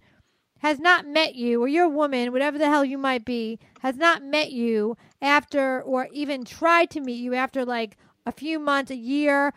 has 0.59 0.79
not 0.79 1.05
met 1.05 1.35
you 1.35 1.61
or 1.61 1.67
your 1.67 1.89
woman, 1.89 2.31
whatever 2.31 2.57
the 2.57 2.69
hell 2.69 2.85
you 2.85 2.97
might 2.97 3.25
be, 3.25 3.59
has 3.81 3.97
not 3.97 4.23
met 4.23 4.53
you 4.53 4.95
after 5.21 5.81
or 5.81 6.07
even 6.13 6.45
tried 6.45 6.89
to 6.91 7.01
meet 7.01 7.19
you 7.21 7.33
after 7.33 7.65
like 7.65 7.97
a 8.25 8.31
few 8.31 8.57
months, 8.57 8.89
a 8.89 8.95
year, 8.95 9.53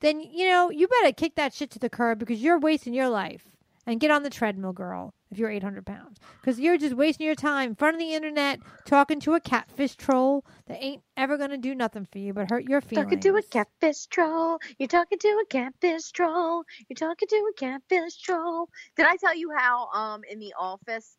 then 0.00 0.20
you 0.20 0.48
know, 0.48 0.68
you 0.68 0.88
better 0.88 1.12
kick 1.12 1.36
that 1.36 1.54
shit 1.54 1.70
to 1.70 1.78
the 1.78 1.88
curb 1.88 2.18
because 2.18 2.42
you're 2.42 2.58
wasting 2.58 2.92
your 2.92 3.08
life. 3.08 3.44
And 3.86 4.00
get 4.00 4.10
on 4.10 4.24
the 4.24 4.30
treadmill, 4.30 4.72
girl, 4.72 5.14
if 5.30 5.38
you're 5.38 5.50
800 5.50 5.84
pounds. 5.84 6.18
Because 6.40 6.58
you're 6.58 6.78
just 6.78 6.94
wasting 6.94 7.26
your 7.26 7.34
time 7.34 7.70
in 7.70 7.74
front 7.74 7.94
of 7.94 8.00
the 8.00 8.14
internet 8.14 8.60
talking 8.84 9.20
to 9.20 9.34
a 9.34 9.40
catfish 9.40 9.96
troll 9.96 10.44
that 10.66 10.82
ain't 10.82 11.02
ever 11.16 11.36
going 11.36 11.50
to 11.50 11.58
do 11.58 11.74
nothing 11.74 12.06
for 12.10 12.18
you 12.18 12.32
but 12.32 12.50
hurt 12.50 12.68
your 12.68 12.80
feelings. 12.80 13.06
Talking 13.06 13.20
to 13.20 13.36
a 13.36 13.42
catfish 13.42 14.06
troll. 14.06 14.58
You're 14.78 14.88
talking 14.88 15.18
to 15.18 15.28
a 15.28 15.46
catfish 15.48 16.10
troll. 16.12 16.64
You're 16.88 16.96
talking 16.96 17.28
to 17.28 17.36
a 17.36 17.52
catfish 17.56 18.16
troll. 18.16 18.68
Did 18.96 19.06
I 19.06 19.16
tell 19.16 19.36
you 19.36 19.52
how 19.56 19.88
um 19.94 20.22
in 20.30 20.38
the 20.38 20.54
office 20.58 21.16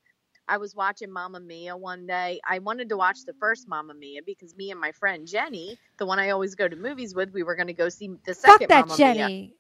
I 0.50 0.58
was 0.58 0.76
watching 0.76 1.12
Mamma 1.12 1.40
Mia 1.40 1.78
one 1.78 2.08
day. 2.08 2.42
I 2.48 2.58
wanted 2.58 2.90
to 2.90 2.98
watch 2.98 3.20
the 3.24 3.34
first 3.40 3.68
Mamma 3.68 3.94
Mia 3.94 4.22
because 4.26 4.56
me 4.56 4.72
and 4.72 4.82
my 4.82 4.92
friend 4.92 5.28
Jenny, 5.28 5.78
the 6.00 6.08
one 6.08 6.18
I 6.18 6.32
always 6.32 6.56
go 6.56 6.68
to 6.68 6.76
movies 6.76 7.14
with, 7.14 7.32
we 7.32 7.44
were 7.44 7.56
going 7.56 7.68
to 7.68 7.74
go 7.74 7.88
see 7.88 8.10
the 8.26 8.34
Fuck 8.34 8.54
second 8.54 8.70
that, 8.70 8.88
Mamma 8.88 8.98
Mia. 8.98 9.14
Jenny. 9.14 9.54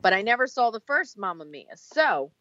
But 0.00 0.12
I 0.12 0.22
never 0.22 0.48
saw 0.48 0.72
the 0.72 0.80
first 0.80 1.16
Mamma 1.16 1.44
Mia. 1.44 1.76
So 1.76 2.32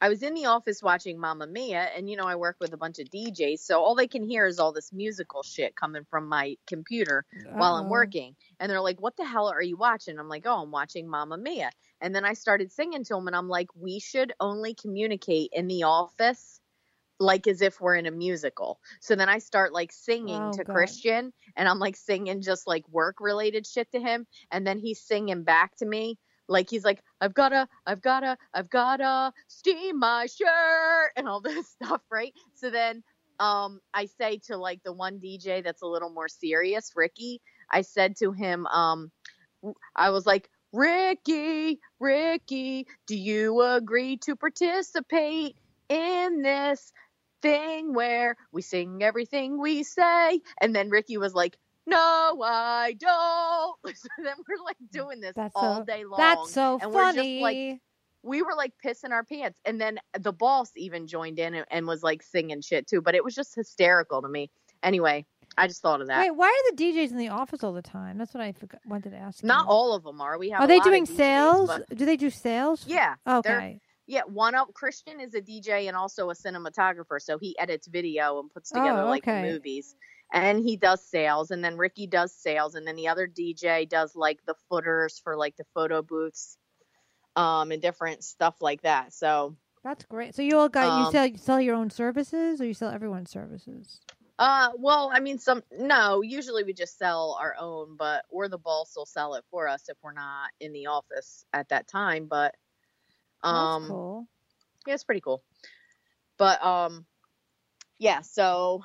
I 0.00 0.08
was 0.08 0.22
in 0.22 0.34
the 0.34 0.46
office 0.46 0.82
watching 0.82 1.18
Mamma 1.18 1.46
Mia, 1.46 1.82
and 1.96 2.08
you 2.08 2.16
know, 2.16 2.26
I 2.26 2.36
work 2.36 2.56
with 2.60 2.72
a 2.72 2.76
bunch 2.76 2.98
of 3.00 3.08
DJs, 3.08 3.58
so 3.58 3.80
all 3.80 3.94
they 3.94 4.06
can 4.06 4.22
hear 4.22 4.46
is 4.46 4.58
all 4.58 4.72
this 4.72 4.92
musical 4.92 5.42
shit 5.42 5.74
coming 5.74 6.04
from 6.08 6.28
my 6.28 6.56
computer 6.66 7.24
while 7.52 7.74
I'm 7.74 7.86
uh-huh. 7.86 7.90
working. 7.90 8.36
And 8.60 8.70
they're 8.70 8.80
like, 8.80 9.00
What 9.00 9.16
the 9.16 9.24
hell 9.24 9.48
are 9.48 9.62
you 9.62 9.76
watching? 9.76 10.18
I'm 10.18 10.28
like, 10.28 10.44
Oh, 10.46 10.62
I'm 10.62 10.70
watching 10.70 11.08
Mamma 11.08 11.36
Mia. 11.36 11.70
And 12.00 12.14
then 12.14 12.24
I 12.24 12.34
started 12.34 12.70
singing 12.70 13.04
to 13.04 13.14
them, 13.14 13.26
and 13.26 13.34
I'm 13.34 13.48
like, 13.48 13.68
We 13.74 13.98
should 13.98 14.32
only 14.38 14.74
communicate 14.74 15.50
in 15.52 15.66
the 15.66 15.82
office 15.84 16.60
like 17.20 17.48
as 17.48 17.62
if 17.62 17.80
we're 17.80 17.96
in 17.96 18.06
a 18.06 18.12
musical. 18.12 18.78
So 19.00 19.16
then 19.16 19.28
I 19.28 19.38
start 19.38 19.72
like 19.72 19.90
singing 19.90 20.40
Oh, 20.40 20.52
to 20.52 20.64
God. 20.64 20.72
Christian, 20.72 21.32
and 21.56 21.68
I'm 21.68 21.80
like 21.80 21.96
singing 21.96 22.42
just 22.42 22.68
like 22.68 22.88
work 22.88 23.16
related 23.20 23.66
shit 23.66 23.90
to 23.92 24.00
him. 24.00 24.26
And 24.52 24.64
then 24.64 24.78
he's 24.78 25.00
singing 25.00 25.42
back 25.42 25.74
to 25.78 25.86
me. 25.86 26.18
Like 26.48 26.70
he's 26.70 26.84
like, 26.84 27.02
I've 27.20 27.34
gotta, 27.34 27.68
I've 27.86 28.02
gotta, 28.02 28.36
I've 28.54 28.70
gotta 28.70 29.32
steam 29.48 29.98
my 29.98 30.26
shirt 30.26 31.12
and 31.16 31.28
all 31.28 31.40
this 31.42 31.68
stuff, 31.68 32.02
right? 32.10 32.32
So 32.54 32.70
then 32.70 33.02
um 33.40 33.80
I 33.94 34.06
say 34.06 34.38
to 34.48 34.56
like 34.56 34.82
the 34.84 34.92
one 34.92 35.20
DJ 35.20 35.62
that's 35.62 35.82
a 35.82 35.86
little 35.86 36.10
more 36.10 36.28
serious, 36.28 36.92
Ricky, 36.96 37.40
I 37.70 37.82
said 37.82 38.16
to 38.18 38.32
him, 38.32 38.66
um 38.66 39.10
I 39.96 40.10
was 40.10 40.26
like, 40.26 40.48
Ricky, 40.72 41.80
Ricky, 42.00 42.86
do 43.06 43.16
you 43.16 43.62
agree 43.62 44.16
to 44.18 44.36
participate 44.36 45.56
in 45.88 46.42
this 46.42 46.92
thing 47.42 47.94
where 47.94 48.36
we 48.52 48.62
sing 48.62 49.02
everything 49.02 49.60
we 49.60 49.82
say? 49.82 50.40
And 50.60 50.74
then 50.74 50.90
Ricky 50.90 51.18
was 51.18 51.34
like, 51.34 51.56
No, 51.88 52.42
I 52.44 52.94
don't. 52.98 53.76
So 53.96 54.08
then 54.22 54.34
we're 54.48 54.64
like 54.64 54.76
mm, 54.76 54.90
doing 54.92 55.20
this 55.20 55.32
That's 55.34 55.54
all 55.56 55.78
so- 55.78 55.84
day 55.84 56.04
long. 56.04 56.18
That's 56.18 56.52
so 56.52 56.78
and 56.80 56.92
we're 56.92 57.06
just, 57.06 57.16
funny. 57.16 57.40
like, 57.40 57.80
we 58.22 58.42
were 58.42 58.54
like 58.56 58.72
pissing 58.84 59.10
our 59.12 59.24
pants. 59.24 59.58
And 59.64 59.80
then 59.80 59.98
the 60.18 60.32
boss 60.32 60.70
even 60.76 61.06
joined 61.06 61.38
in 61.38 61.54
and, 61.54 61.66
and 61.70 61.86
was 61.86 62.02
like 62.02 62.22
singing 62.22 62.60
shit 62.60 62.86
too. 62.86 63.00
But 63.00 63.14
it 63.14 63.24
was 63.24 63.34
just 63.34 63.54
hysterical 63.54 64.20
to 64.22 64.28
me. 64.28 64.50
Anyway, 64.82 65.24
I 65.56 65.66
just 65.66 65.80
thought 65.82 66.00
of 66.00 66.08
that. 66.08 66.20
Wait, 66.20 66.30
why 66.36 66.46
are 66.48 66.70
the 66.76 66.82
DJs 66.82 67.10
in 67.10 67.16
the 67.16 67.30
office 67.30 67.64
all 67.64 67.72
the 67.72 67.82
time? 67.82 68.18
That's 68.18 68.34
what 68.34 68.42
I 68.42 68.52
forgot, 68.52 68.80
wanted 68.86 69.10
to 69.10 69.16
ask. 69.16 69.42
Not 69.42 69.64
you. 69.64 69.70
all 69.70 69.94
of 69.94 70.04
them 70.04 70.20
are. 70.20 70.38
We 70.38 70.50
have. 70.50 70.60
Are 70.60 70.66
they 70.66 70.80
doing 70.80 71.06
DJs, 71.06 71.16
sales? 71.16 71.68
but- 71.68 71.96
Do 71.96 72.04
they 72.04 72.16
do 72.16 72.28
sales? 72.30 72.84
yeah, 72.86 73.14
Okay. 73.26 73.80
Yeah. 74.08 74.22
One 74.26 74.56
of 74.56 74.72
Christian 74.74 75.20
is 75.20 75.34
a 75.34 75.40
DJ 75.40 75.86
and 75.86 75.96
also 75.96 76.30
a 76.30 76.34
cinematographer, 76.34 77.20
so 77.20 77.38
he 77.38 77.56
edits 77.58 77.86
video 77.86 78.40
and 78.40 78.50
puts 78.50 78.70
together 78.70 79.02
Oh, 79.02 79.08
like 79.10 79.22
okay. 79.28 79.42
movies. 79.42 79.94
And 80.32 80.58
he 80.58 80.76
does 80.76 81.02
sales, 81.08 81.50
and 81.52 81.64
then 81.64 81.76
Ricky 81.78 82.06
does 82.06 82.34
sales, 82.34 82.74
and 82.74 82.86
then 82.86 82.96
the 82.96 83.08
other 83.08 83.26
DJ 83.28 83.88
does 83.88 84.16
like 84.16 84.40
the 84.46 84.54
footers 84.68 85.20
for 85.22 85.36
like 85.36 85.56
the 85.56 85.64
photo 85.74 86.02
booths, 86.02 86.58
um, 87.36 87.70
and 87.70 87.80
different 87.80 88.24
stuff 88.24 88.56
like 88.60 88.82
that. 88.82 89.12
So, 89.14 89.56
That's 89.84 90.04
great. 90.04 90.34
So 90.34 90.42
you 90.42 90.58
all 90.58 90.68
got 90.68 90.86
you 90.98 91.04
Um, 91.04 91.12
sell 91.12 91.26
you 91.26 91.36
sell 91.38 91.60
your 91.60 91.76
own 91.76 91.88
services 91.90 92.60
or 92.60 92.66
you 92.66 92.74
sell 92.74 92.90
everyone's 92.90 93.30
services? 93.30 94.00
Uh, 94.38 94.70
well, 94.76 95.10
I 95.12 95.20
mean, 95.20 95.38
some 95.38 95.62
no. 95.72 96.20
Usually 96.22 96.62
we 96.62 96.72
just 96.74 96.98
sell 96.98 97.38
our 97.40 97.56
own, 97.58 97.96
but 97.96 98.24
or 98.30 98.48
the 98.48 98.58
boss 98.58 98.92
will 98.96 99.06
sell 99.06 99.34
it 99.34 99.44
for 99.50 99.66
us 99.66 99.88
if 99.88 99.96
we're 100.02 100.12
not 100.12 100.50
in 100.60 100.72
the 100.72 100.86
office 100.86 101.44
at 101.52 101.68
that 101.70 101.88
time. 101.88 102.26
But 102.26 102.54
um, 103.42 103.82
That's 103.82 103.88
cool. 103.90 104.28
yeah, 104.86 104.94
it's 104.94 105.04
pretty 105.04 105.20
cool. 105.20 105.42
But 106.38 106.64
um, 106.64 107.06
yeah. 107.98 108.20
So 108.22 108.84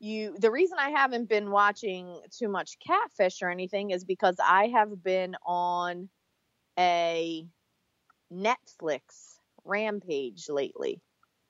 you, 0.00 0.36
the 0.38 0.50
reason 0.50 0.78
I 0.78 0.90
haven't 0.90 1.28
been 1.28 1.50
watching 1.50 2.20
too 2.36 2.48
much 2.48 2.78
Catfish 2.78 3.42
or 3.42 3.50
anything 3.50 3.90
is 3.90 4.04
because 4.04 4.36
I 4.42 4.68
have 4.68 5.02
been 5.02 5.34
on 5.44 6.08
a 6.78 7.46
Netflix 8.32 9.38
rampage 9.64 10.48
lately. 10.48 11.00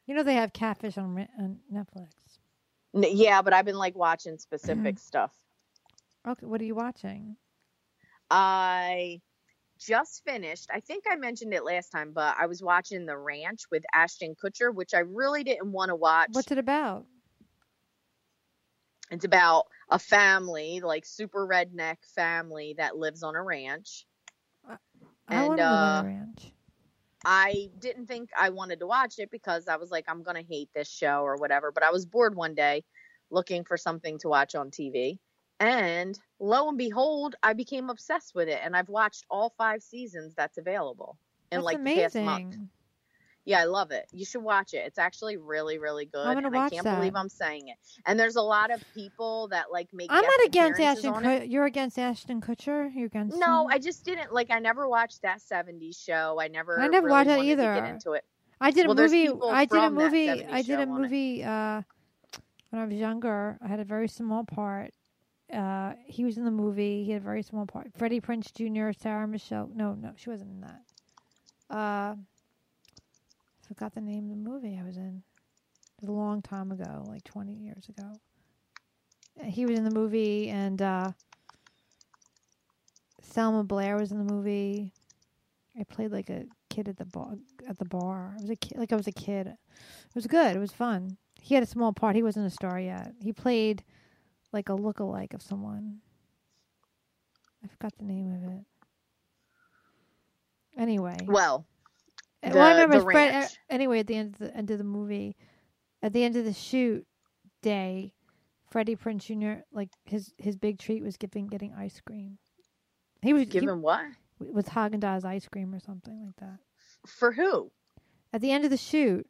You 0.07 0.15
know 0.15 0.23
they 0.23 0.35
have 0.35 0.53
catfish 0.53 0.97
on, 0.97 1.29
on 1.39 1.59
Netflix. 1.73 2.09
N- 2.95 3.05
yeah, 3.17 3.43
but 3.43 3.53
I've 3.53 3.67
been 3.67 3.77
like 3.77 3.97
watching 3.97 4.39
specific 4.39 4.99
stuff. 4.99 5.33
Okay, 6.27 6.47
what 6.47 6.61
are 6.61 6.65
you 6.65 6.75
watching? 6.75 7.37
I 8.31 9.21
just 9.79 10.25
finished. 10.25 10.69
I 10.73 10.81
think 10.81 11.05
I 11.11 11.17
mentioned 11.17 11.55
it 11.55 11.65
last 11.65 11.91
time, 11.91 12.13
but 12.13 12.37
I 12.39 12.47
was 12.47 12.63
watching 12.63 13.07
The 13.07 13.17
Ranch 13.17 13.63
with 13.71 13.85
Ashton 13.93 14.35
Kutcher, 14.35 14.75
which 14.75 14.95
I 14.95 15.01
really 15.01 15.45
didn't 15.45 15.73
want 15.73 15.91
to 15.91 15.97
watch. 15.97 16.31
What's 16.33 16.51
it 16.51 16.59
about? 16.59 17.07
It's 19.11 19.25
about 19.25 19.67
a 19.89 19.99
family, 19.99 20.81
like 20.81 21.07
super 21.07 21.47
redneck 21.47 21.97
family 22.15 22.75
that 22.77 22.97
lives 22.97 23.23
on 23.23 23.37
a 23.37 23.43
ranch. 23.43 24.07
I 24.67 24.77
And, 25.29 25.51
live 25.51 25.61
on 25.61 25.61
uh, 25.61 26.03
a 26.03 26.07
ranch. 26.07 26.53
I 27.25 27.71
didn't 27.79 28.07
think 28.07 28.31
I 28.39 28.51
wanted 28.51 28.81
to 28.81 28.87
watch 28.87 29.19
it 29.19 29.31
because 29.31 29.69
I 29.69 29.77
was 29.77 29.91
like, 29.91 30.05
I'm 30.09 30.23
going 30.23 30.37
to 30.37 30.49
hate 30.49 30.71
this 30.75 30.89
show 30.91 31.23
or 31.23 31.37
whatever. 31.37 31.73
But 31.73 31.83
I 31.83 31.91
was 31.91 32.07
bored 32.07 32.35
one 32.35 32.55
day 32.55 32.85
looking 33.31 33.65
for 33.65 33.77
something 33.77 34.19
to 34.21 34.29
watch 34.29 34.55
on 34.55 34.71
TV. 34.71 35.19
And 35.61 36.19
lo 36.39 36.69
and 36.69 36.79
behold, 36.79 37.35
I 37.43 37.53
became 37.53 37.91
obsessed 37.91 38.35
with 38.35 38.49
it. 38.49 38.61
And 38.63 38.77
I've 38.77 38.89
watched 38.89 39.25
all 39.31 39.55
five 39.59 39.83
seasons 39.83 40.35
that's 40.35 40.59
available 40.59 41.19
in 41.51 41.59
That's 41.59 41.65
like 41.65 41.85
the 41.85 41.95
past 41.97 42.15
month. 42.17 42.57
Yeah, 43.45 43.61
I 43.61 43.65
love 43.65 43.93
it. 43.93 44.05
You 44.13 44.27
should 44.27 44.43
watch 44.43 44.75
it. 44.75 44.83
It's 44.85 44.99
actually 44.99 45.39
really, 45.39 45.79
really 45.79 46.05
good. 46.05 46.27
I'm 46.27 46.35
gonna 46.35 46.49
and 46.49 46.57
I 46.59 46.69
can't 46.69 46.85
that. 46.85 46.97
believe 46.97 47.17
I'm 47.17 47.31
saying 47.31 47.69
it. 47.69 47.79
And 48.05 48.21
there's 48.21 48.37
a 48.37 48.43
lot 48.43 48.71
of 48.71 48.85
people 48.93 49.49
that 49.49 49.73
like 49.73 49.89
make. 49.91 50.09
I'm 50.13 50.23
not 50.23 50.45
against 50.45 50.79
Ashton. 50.79 51.15
on 51.15 51.51
You're 51.51 51.65
against 51.65 51.99
Ashton 51.99 52.43
Kutcher. 52.43 52.95
You're 52.95 53.07
against. 53.07 53.39
No, 53.39 53.63
him? 53.63 53.69
I 53.73 53.79
just 53.79 54.05
didn't 54.05 54.35
like. 54.35 54.51
I 54.51 54.59
never 54.59 54.87
watched 54.87 55.23
that 55.23 55.41
'70s 55.41 55.99
show. 55.99 56.39
I 56.39 56.49
never. 56.49 56.79
I 56.79 56.89
never 56.89 57.07
really 57.07 57.27
watched 57.27 57.31
to 57.31 57.41
either. 57.43 57.75
get 57.75 57.89
into 57.89 58.13
it. 58.13 58.25
I 58.61 58.71
did 58.71 58.85
a 58.85 58.89
Well, 58.89 58.97
movie. 58.97 59.31
I 59.31 59.65
did 59.65 59.83
a 59.83 59.91
movie. 59.91 60.45
I 60.45 60.61
did 60.61 60.79
a 60.79 60.83
it. 60.83 60.89
movie 60.89 61.43
uh, 61.43 61.81
when 62.69 62.83
I 62.83 62.85
was 62.85 62.95
younger. 62.95 63.57
I 63.63 63.69
had 63.69 63.81
a 63.81 63.85
very 63.85 64.09
small 64.09 64.45
part. 64.45 64.91
Uh, 65.53 65.95
he 66.05 66.25
was 66.25 66.37
in 66.37 66.45
the 66.45 66.51
movie. 66.51 67.05
He 67.05 67.13
had 67.13 67.23
a 67.23 67.25
very 67.25 67.43
small 67.43 67.67
part. 67.67 67.91
Freddie 67.97 68.21
Prinze 68.21 68.53
Jr., 68.53 68.91
Sarah 68.99 69.27
Michelle. 69.27 69.71
No, 69.75 69.95
no, 69.95 70.13
she 70.17 70.29
wasn't 70.29 70.51
in 70.51 70.61
that. 70.61 71.75
Uh, 71.75 72.15
forgot 73.67 73.95
the 73.95 74.01
name 74.01 74.25
of 74.25 74.31
the 74.31 74.51
movie 74.51 74.79
I 74.81 74.87
was 74.87 74.97
in. 74.97 75.23
It 75.97 76.03
was 76.03 76.09
a 76.11 76.13
long 76.13 76.43
time 76.43 76.71
ago, 76.71 77.05
like 77.09 77.25
twenty 77.25 77.55
years 77.55 77.89
ago. 77.89 78.13
Uh, 79.41 79.45
He 79.45 79.67
was 79.67 79.79
in 79.79 79.85
the 79.85 79.91
movie, 79.91 80.49
and 80.49 80.81
uh, 80.81 81.13
Selma 83.21 83.65
Blair 83.65 83.97
was 83.97 84.13
in 84.13 84.19
the 84.25 84.33
movie. 84.33 84.93
I 85.79 85.85
played 85.85 86.13
like 86.13 86.31
a 86.31 86.45
kid 86.71 86.89
at 86.89 86.97
the 86.97 87.05
bar. 87.05 87.35
At 87.69 87.79
the 87.79 87.85
bar, 87.85 88.35
I 88.39 88.41
was 88.43 88.51
a 88.51 88.57
kid. 88.57 88.79
Like 88.79 88.93
I 88.93 88.97
was 88.97 89.07
a 89.07 89.13
kid. 89.13 89.47
It 89.47 90.15
was 90.15 90.27
good. 90.27 90.57
It 90.57 90.59
was 90.59 90.73
fun. 90.73 91.17
He 91.41 91.55
had 91.55 91.63
a 91.63 91.67
small 91.67 91.93
part. 91.93 92.17
He 92.17 92.23
wasn't 92.23 92.47
a 92.47 92.51
star 92.51 92.79
yet. 92.81 93.13
He 93.23 93.33
played 93.33 93.83
like 94.59 94.69
a 94.69 94.75
look-alike 94.75 95.35
of 95.35 95.41
someone. 95.41 95.99
I 97.63 97.69
forgot 97.69 97.93
the 97.97 98.05
name 98.05 98.33
of 98.35 98.43
it. 98.43 98.65
Anyway, 100.77 101.17
Well, 101.27 101.65
The- 102.43 102.51
well, 102.51 102.67
I 102.67 102.73
remember 102.83 103.01
Fred, 103.03 103.31
ranch. 103.35 103.53
Eh, 103.53 103.75
anyway, 103.75 104.01
at 104.01 104.09
the 104.09 104.17
end 104.17 104.35
of 104.35 104.39
the 104.41 104.57
end 104.57 104.71
of 104.73 104.79
the 104.79 104.85
movie, 104.85 105.37
at 106.03 106.13
the 106.13 106.25
end 106.25 106.35
of 106.37 106.45
the 106.45 106.53
shoot 106.53 107.07
day, 107.63 108.15
Freddie 108.71 108.97
Prinze 108.97 109.23
Jr. 109.27 109.63
like 109.73 109.91
his 110.05 110.35
his 110.39 110.57
big 110.57 110.79
treat 110.81 111.03
was 111.05 111.17
giving 111.17 111.47
getting 111.47 111.73
ice 111.75 112.01
cream. 112.01 112.39
He 113.23 113.33
was 113.33 113.47
give 113.47 113.63
he, 113.63 113.69
what? 113.69 114.07
with 114.41 114.69
Haagen 114.71 115.01
Dazs 115.01 115.25
ice 115.25 115.47
cream 115.49 115.73
or 115.73 115.79
something 115.81 116.25
like 116.27 116.37
that. 116.37 116.59
For 117.07 117.33
who? 117.33 117.71
At 118.33 118.41
the 118.41 118.51
end 118.51 118.65
of 118.65 118.71
the 118.71 118.77
shoot, 118.77 119.29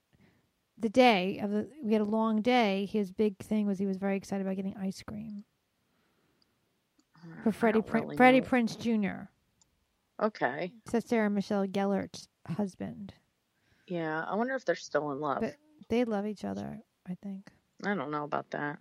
the 0.79 0.89
day 0.89 1.39
of 1.43 1.51
the 1.51 1.69
we 1.83 1.93
had 1.93 2.03
a 2.03 2.05
long 2.05 2.41
day. 2.43 2.87
His 2.91 3.11
big 3.11 3.39
thing 3.39 3.67
was 3.67 3.79
he 3.79 3.87
was 3.87 3.97
very 3.97 4.17
excited 4.17 4.47
about 4.47 4.57
getting 4.57 4.77
ice 4.77 5.03
cream 5.03 5.45
for 7.43 7.53
Freddie 7.53 7.83
Prin- 7.83 8.05
really 8.05 8.17
Freddie. 8.17 8.41
Prinze 8.41 8.79
Jr. 8.79 9.29
Okay. 10.25 10.73
That's 10.91 11.09
Sarah 11.09 11.31
Michelle 11.31 11.67
Gellar's 11.67 12.29
husband. 12.49 13.15
Yeah, 13.87 14.25
I 14.29 14.35
wonder 14.35 14.55
if 14.55 14.65
they're 14.65 14.75
still 14.75 15.13
in 15.13 15.21
love. 15.21 15.41
But 15.41 15.57
they 15.89 16.05
love 16.05 16.27
each 16.27 16.45
other. 16.45 16.81
I 17.09 17.17
think. 17.23 17.51
I 17.85 17.95
don't 17.95 18.11
know 18.11 18.25
about 18.25 18.51
that. 18.51 18.79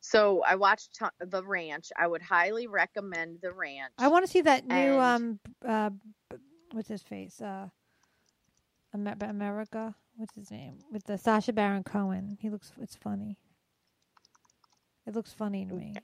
So 0.00 0.42
I 0.42 0.54
watched 0.56 0.94
t- 0.98 1.06
The 1.20 1.42
Ranch. 1.44 1.90
I 1.96 2.06
would 2.06 2.22
highly 2.22 2.66
recommend 2.66 3.38
The 3.42 3.52
Ranch. 3.52 3.92
I 3.98 4.08
want 4.08 4.24
to 4.26 4.30
see 4.30 4.42
that 4.42 4.66
new 4.66 4.74
And- 4.74 5.00
um 5.00 5.40
uh 5.66 5.90
b- 6.30 6.36
what's 6.72 6.88
his 6.88 7.02
face 7.02 7.40
uh 7.40 7.68
Amer- 8.94 9.16
America 9.20 9.94
what's 10.18 10.34
his 10.34 10.50
name 10.50 10.78
with 10.92 11.04
the 11.04 11.16
Sacha 11.16 11.52
Baron 11.52 11.84
Cohen. 11.84 12.36
He 12.40 12.50
looks 12.50 12.72
it's 12.80 12.96
funny. 12.96 13.38
It 15.06 15.14
looks 15.14 15.32
funny 15.32 15.64
to 15.64 15.74
me. 15.74 15.94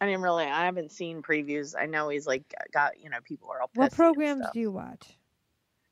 I 0.00 0.06
didn't 0.06 0.22
really. 0.22 0.44
I 0.44 0.64
haven't 0.64 0.90
seen 0.90 1.22
previews. 1.22 1.74
I 1.78 1.86
know 1.86 2.08
he's 2.08 2.26
like 2.26 2.42
got 2.72 2.98
you 3.00 3.10
know 3.10 3.18
people 3.22 3.50
are 3.52 3.60
all. 3.60 3.70
What 3.74 3.92
programs 3.92 4.46
do 4.52 4.58
you 4.58 4.72
watch? 4.72 5.18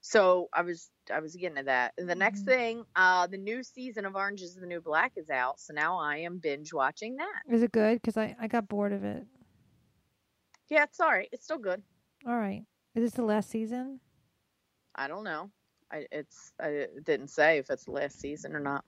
So 0.01 0.49
I 0.53 0.63
was 0.63 0.91
I 1.15 1.21
was 1.21 1.37
getting 1.37 1.59
to 1.59 1.63
that. 1.65 1.93
The 1.97 2.15
next 2.17 2.43
Mhm. 2.43 2.47
thing, 2.47 2.85
uh, 2.97 3.29
the 3.29 3.39
new 3.39 3.63
season 3.63 4.05
of 4.05 4.17
Orange 4.17 4.43
Is 4.43 4.57
the 4.57 4.67
New 4.67 4.81
Black 4.81 5.13
is 5.17 5.31
out. 5.31 5.61
So 5.61 5.73
now 5.73 5.99
I 5.99 6.17
am 6.19 6.39
binge 6.39 6.73
watching 6.73 7.17
that. 7.17 7.43
Is 7.49 7.63
it 7.63 7.71
good? 7.71 8.03
Because 8.03 8.17
I 8.17 8.35
I 8.41 8.49
got 8.49 8.67
bored 8.67 8.93
of 8.93 9.05
it. 9.05 9.25
Yeah, 10.69 10.85
it's 10.85 10.99
all 10.99 11.11
right. 11.11 11.29
It's 11.31 11.45
still 11.45 11.59
good. 11.59 11.83
All 12.27 12.37
right, 12.37 12.65
is 12.95 13.05
this 13.05 13.13
the 13.13 13.23
last 13.25 13.51
season? 13.51 14.01
I 14.95 15.07
don't 15.07 15.25
know. 15.25 15.51
I 15.93 16.07
it's 16.11 16.53
I 16.61 16.87
didn't 17.03 17.29
say 17.29 17.59
if 17.59 17.71
it's 17.71 17.85
the 17.85 17.93
last 17.93 18.21
season 18.21 18.55
or 18.57 18.61
not. 18.61 18.85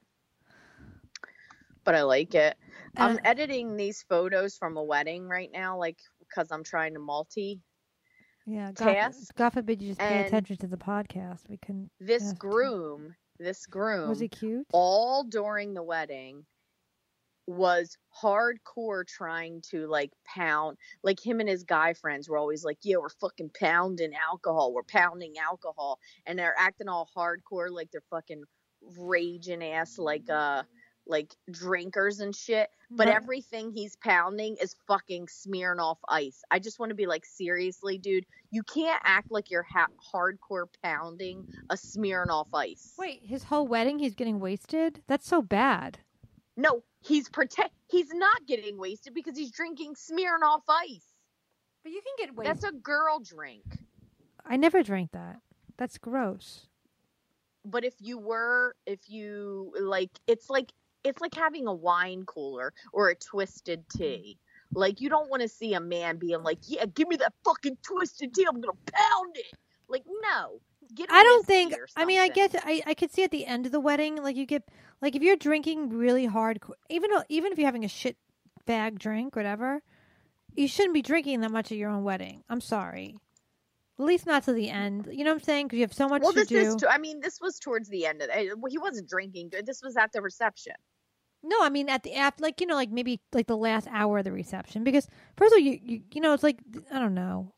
But 1.83 1.95
I 1.95 2.03
like 2.03 2.33
it. 2.33 2.57
I'm 2.97 3.17
Uh, 3.17 3.21
editing 3.23 3.77
these 3.77 4.03
photos 4.03 4.57
from 4.57 4.77
a 4.77 4.83
wedding 4.83 5.27
right 5.27 5.51
now, 5.51 5.77
like 5.77 5.99
because 6.19 6.51
I'm 6.51 6.63
trying 6.63 6.93
to 6.95 6.99
multi. 6.99 7.61
Yeah, 8.45 8.71
God, 8.71 9.53
forbid 9.53 9.81
you 9.81 9.89
just 9.89 9.99
pay 9.99 10.19
attention 10.19 10.57
to 10.57 10.67
the 10.67 10.77
podcast. 10.77 11.49
We 11.49 11.57
can. 11.57 11.89
This 11.99 12.23
Yes. 12.23 12.33
groom, 12.33 13.15
this 13.39 13.65
groom, 13.65 14.09
Was 14.09 14.19
he 14.19 14.27
cute? 14.27 14.67
all 14.73 15.23
during 15.23 15.73
the 15.73 15.83
wedding 15.83 16.45
was 17.47 17.97
hardcore 18.23 19.05
trying 19.07 19.61
to 19.61 19.87
like 19.87 20.11
pound 20.25 20.77
like 21.03 21.23
him 21.23 21.39
and 21.39 21.49
his 21.49 21.63
guy 21.63 21.93
friends 21.93 22.27
were 22.27 22.37
always 22.37 22.63
like 22.63 22.77
yeah 22.81 22.97
we're 22.97 23.09
fucking 23.09 23.51
pounding 23.59 24.13
alcohol 24.15 24.73
we're 24.73 24.81
pounding 24.83 25.33
alcohol 25.37 25.99
and 26.25 26.39
they're 26.39 26.55
acting 26.57 26.87
all 26.87 27.07
hardcore 27.15 27.69
like 27.69 27.89
they're 27.91 28.01
fucking 28.09 28.43
raging 28.97 29.63
ass 29.63 29.97
like 29.99 30.27
uh 30.29 30.63
like 31.07 31.35
drinkers 31.51 32.19
and 32.19 32.35
shit 32.35 32.67
but 32.89 33.05
But- 33.05 33.13
everything 33.15 33.71
he's 33.71 33.95
pounding 33.97 34.57
is 34.59 34.75
fucking 34.87 35.27
smearing 35.27 35.79
off 35.79 35.99
ice 36.09 36.41
i 36.49 36.57
just 36.57 36.79
want 36.79 36.89
to 36.89 36.95
be 36.95 37.05
like 37.05 37.25
seriously 37.25 37.99
dude 37.99 38.25
you 38.49 38.63
can't 38.63 39.01
act 39.03 39.29
like 39.31 39.51
you're 39.51 39.61
ha- 39.69 39.87
hardcore 40.13 40.65
pounding 40.81 41.45
a 41.69 41.75
Smirnoff 41.75 42.47
Ice 42.55 42.93
Wait, 42.97 43.21
his 43.23 43.43
whole 43.43 43.67
wedding, 43.67 43.99
he's 43.99 44.15
getting 44.15 44.39
wasted. 44.39 45.01
That's 45.07 45.27
so 45.27 45.41
bad. 45.41 45.99
No, 46.55 46.81
he's 47.05 47.29
protect. 47.29 47.73
He's 47.89 48.13
not 48.13 48.45
getting 48.47 48.77
wasted 48.77 49.13
because 49.13 49.37
he's 49.37 49.51
drinking 49.51 49.95
Smirnoff 49.95 50.61
Ice. 50.69 51.05
But 51.83 51.91
you 51.91 52.01
can 52.01 52.25
get 52.25 52.35
wasted. 52.35 52.55
That's 52.55 52.63
a 52.65 52.71
girl 52.71 53.19
drink. 53.19 53.63
I 54.45 54.57
never 54.57 54.83
drank 54.83 55.11
that. 55.11 55.41
That's 55.77 55.97
gross. 55.97 56.67
But 57.63 57.83
if 57.83 57.95
you 57.99 58.17
were, 58.17 58.75
if 58.85 58.99
you 59.07 59.73
like, 59.79 60.11
it's 60.27 60.49
like 60.49 60.71
it's 61.03 61.21
like 61.21 61.35
having 61.35 61.67
a 61.67 61.73
wine 61.73 62.23
cooler 62.25 62.73
or 62.91 63.09
a 63.09 63.15
twisted 63.15 63.87
tea. 63.89 64.37
Like 64.73 64.99
you 64.99 65.09
don't 65.09 65.29
want 65.29 65.41
to 65.41 65.47
see 65.47 65.73
a 65.73 65.79
man 65.79 66.17
being 66.17 66.43
like, 66.43 66.59
"Yeah, 66.63 66.85
give 66.85 67.07
me 67.07 67.15
that 67.17 67.33
fucking 67.43 67.77
twisted 67.83 68.33
tea. 68.33 68.45
I'm 68.47 68.59
gonna 68.61 68.73
pound 68.91 69.35
it." 69.35 69.57
Like 69.87 70.03
no, 70.23 70.59
get. 70.93 71.11
I 71.11 71.23
don't 71.23 71.45
think. 71.45 71.73
I 71.95 72.05
mean, 72.05 72.19
I 72.19 72.27
get. 72.27 72.55
I 72.63 72.81
I 72.85 72.93
could 72.93 73.11
see 73.11 73.23
at 73.23 73.31
the 73.31 73.45
end 73.45 73.65
of 73.65 73.71
the 73.71 73.79
wedding, 73.79 74.21
like 74.21 74.35
you 74.35 74.45
get, 74.45 74.63
like 75.01 75.15
if 75.15 75.21
you're 75.23 75.35
drinking 75.35 75.89
really 75.89 76.25
hard, 76.25 76.59
even 76.89 77.09
though, 77.11 77.23
even 77.29 77.51
if 77.51 77.57
you're 77.57 77.67
having 77.67 77.85
a 77.85 77.89
shit 77.89 78.17
bag 78.65 78.99
drink, 78.99 79.35
whatever, 79.35 79.81
you 80.55 80.67
shouldn't 80.67 80.93
be 80.93 81.01
drinking 81.01 81.41
that 81.41 81.51
much 81.51 81.71
at 81.71 81.77
your 81.77 81.89
own 81.89 82.03
wedding. 82.03 82.43
I'm 82.49 82.61
sorry. 82.61 83.15
At 83.97 84.05
least 84.05 84.25
not 84.25 84.43
to 84.43 84.53
the 84.53 84.69
end. 84.69 85.07
You 85.11 85.23
know 85.23 85.31
what 85.31 85.37
I'm 85.37 85.43
saying? 85.43 85.67
Because 85.67 85.77
you 85.77 85.83
have 85.83 85.93
so 85.93 86.09
much 86.09 86.21
Well, 86.21 86.33
to 86.33 86.39
this 86.39 86.49
do. 86.49 86.57
is. 86.57 86.75
t- 86.75 86.87
I 86.87 86.97
mean, 86.97 87.21
this 87.21 87.39
was 87.39 87.59
towards 87.59 87.87
the 87.87 88.05
end 88.05 88.21
of. 88.21 88.29
eh, 88.29 88.49
well, 88.57 88.69
He 88.69 88.77
wasn't 88.77 89.07
drinking. 89.09 89.51
This 89.65 89.81
was 89.81 89.95
at 89.95 90.11
the 90.11 90.21
reception. 90.21 90.73
No, 91.47 91.57
I 91.61 91.69
mean 91.69 91.89
at 91.89 92.03
the 92.03 92.15
after, 92.15 92.43
like 92.43 92.59
you 92.59 92.67
know, 92.67 92.75
like 92.75 92.89
maybe 92.89 93.21
like 93.31 93.47
the 93.47 93.55
last 93.55 93.87
hour 93.91 94.17
of 94.17 94.23
the 94.25 94.31
reception. 94.31 94.83
Because 94.83 95.07
first 95.37 95.53
of 95.53 95.57
all, 95.57 95.59
you 95.59 95.79
you, 95.81 96.01
you 96.13 96.19
know, 96.21 96.33
it's 96.33 96.43
like 96.43 96.57
I 96.91 96.99
don't 96.99 97.13
know, 97.13 97.53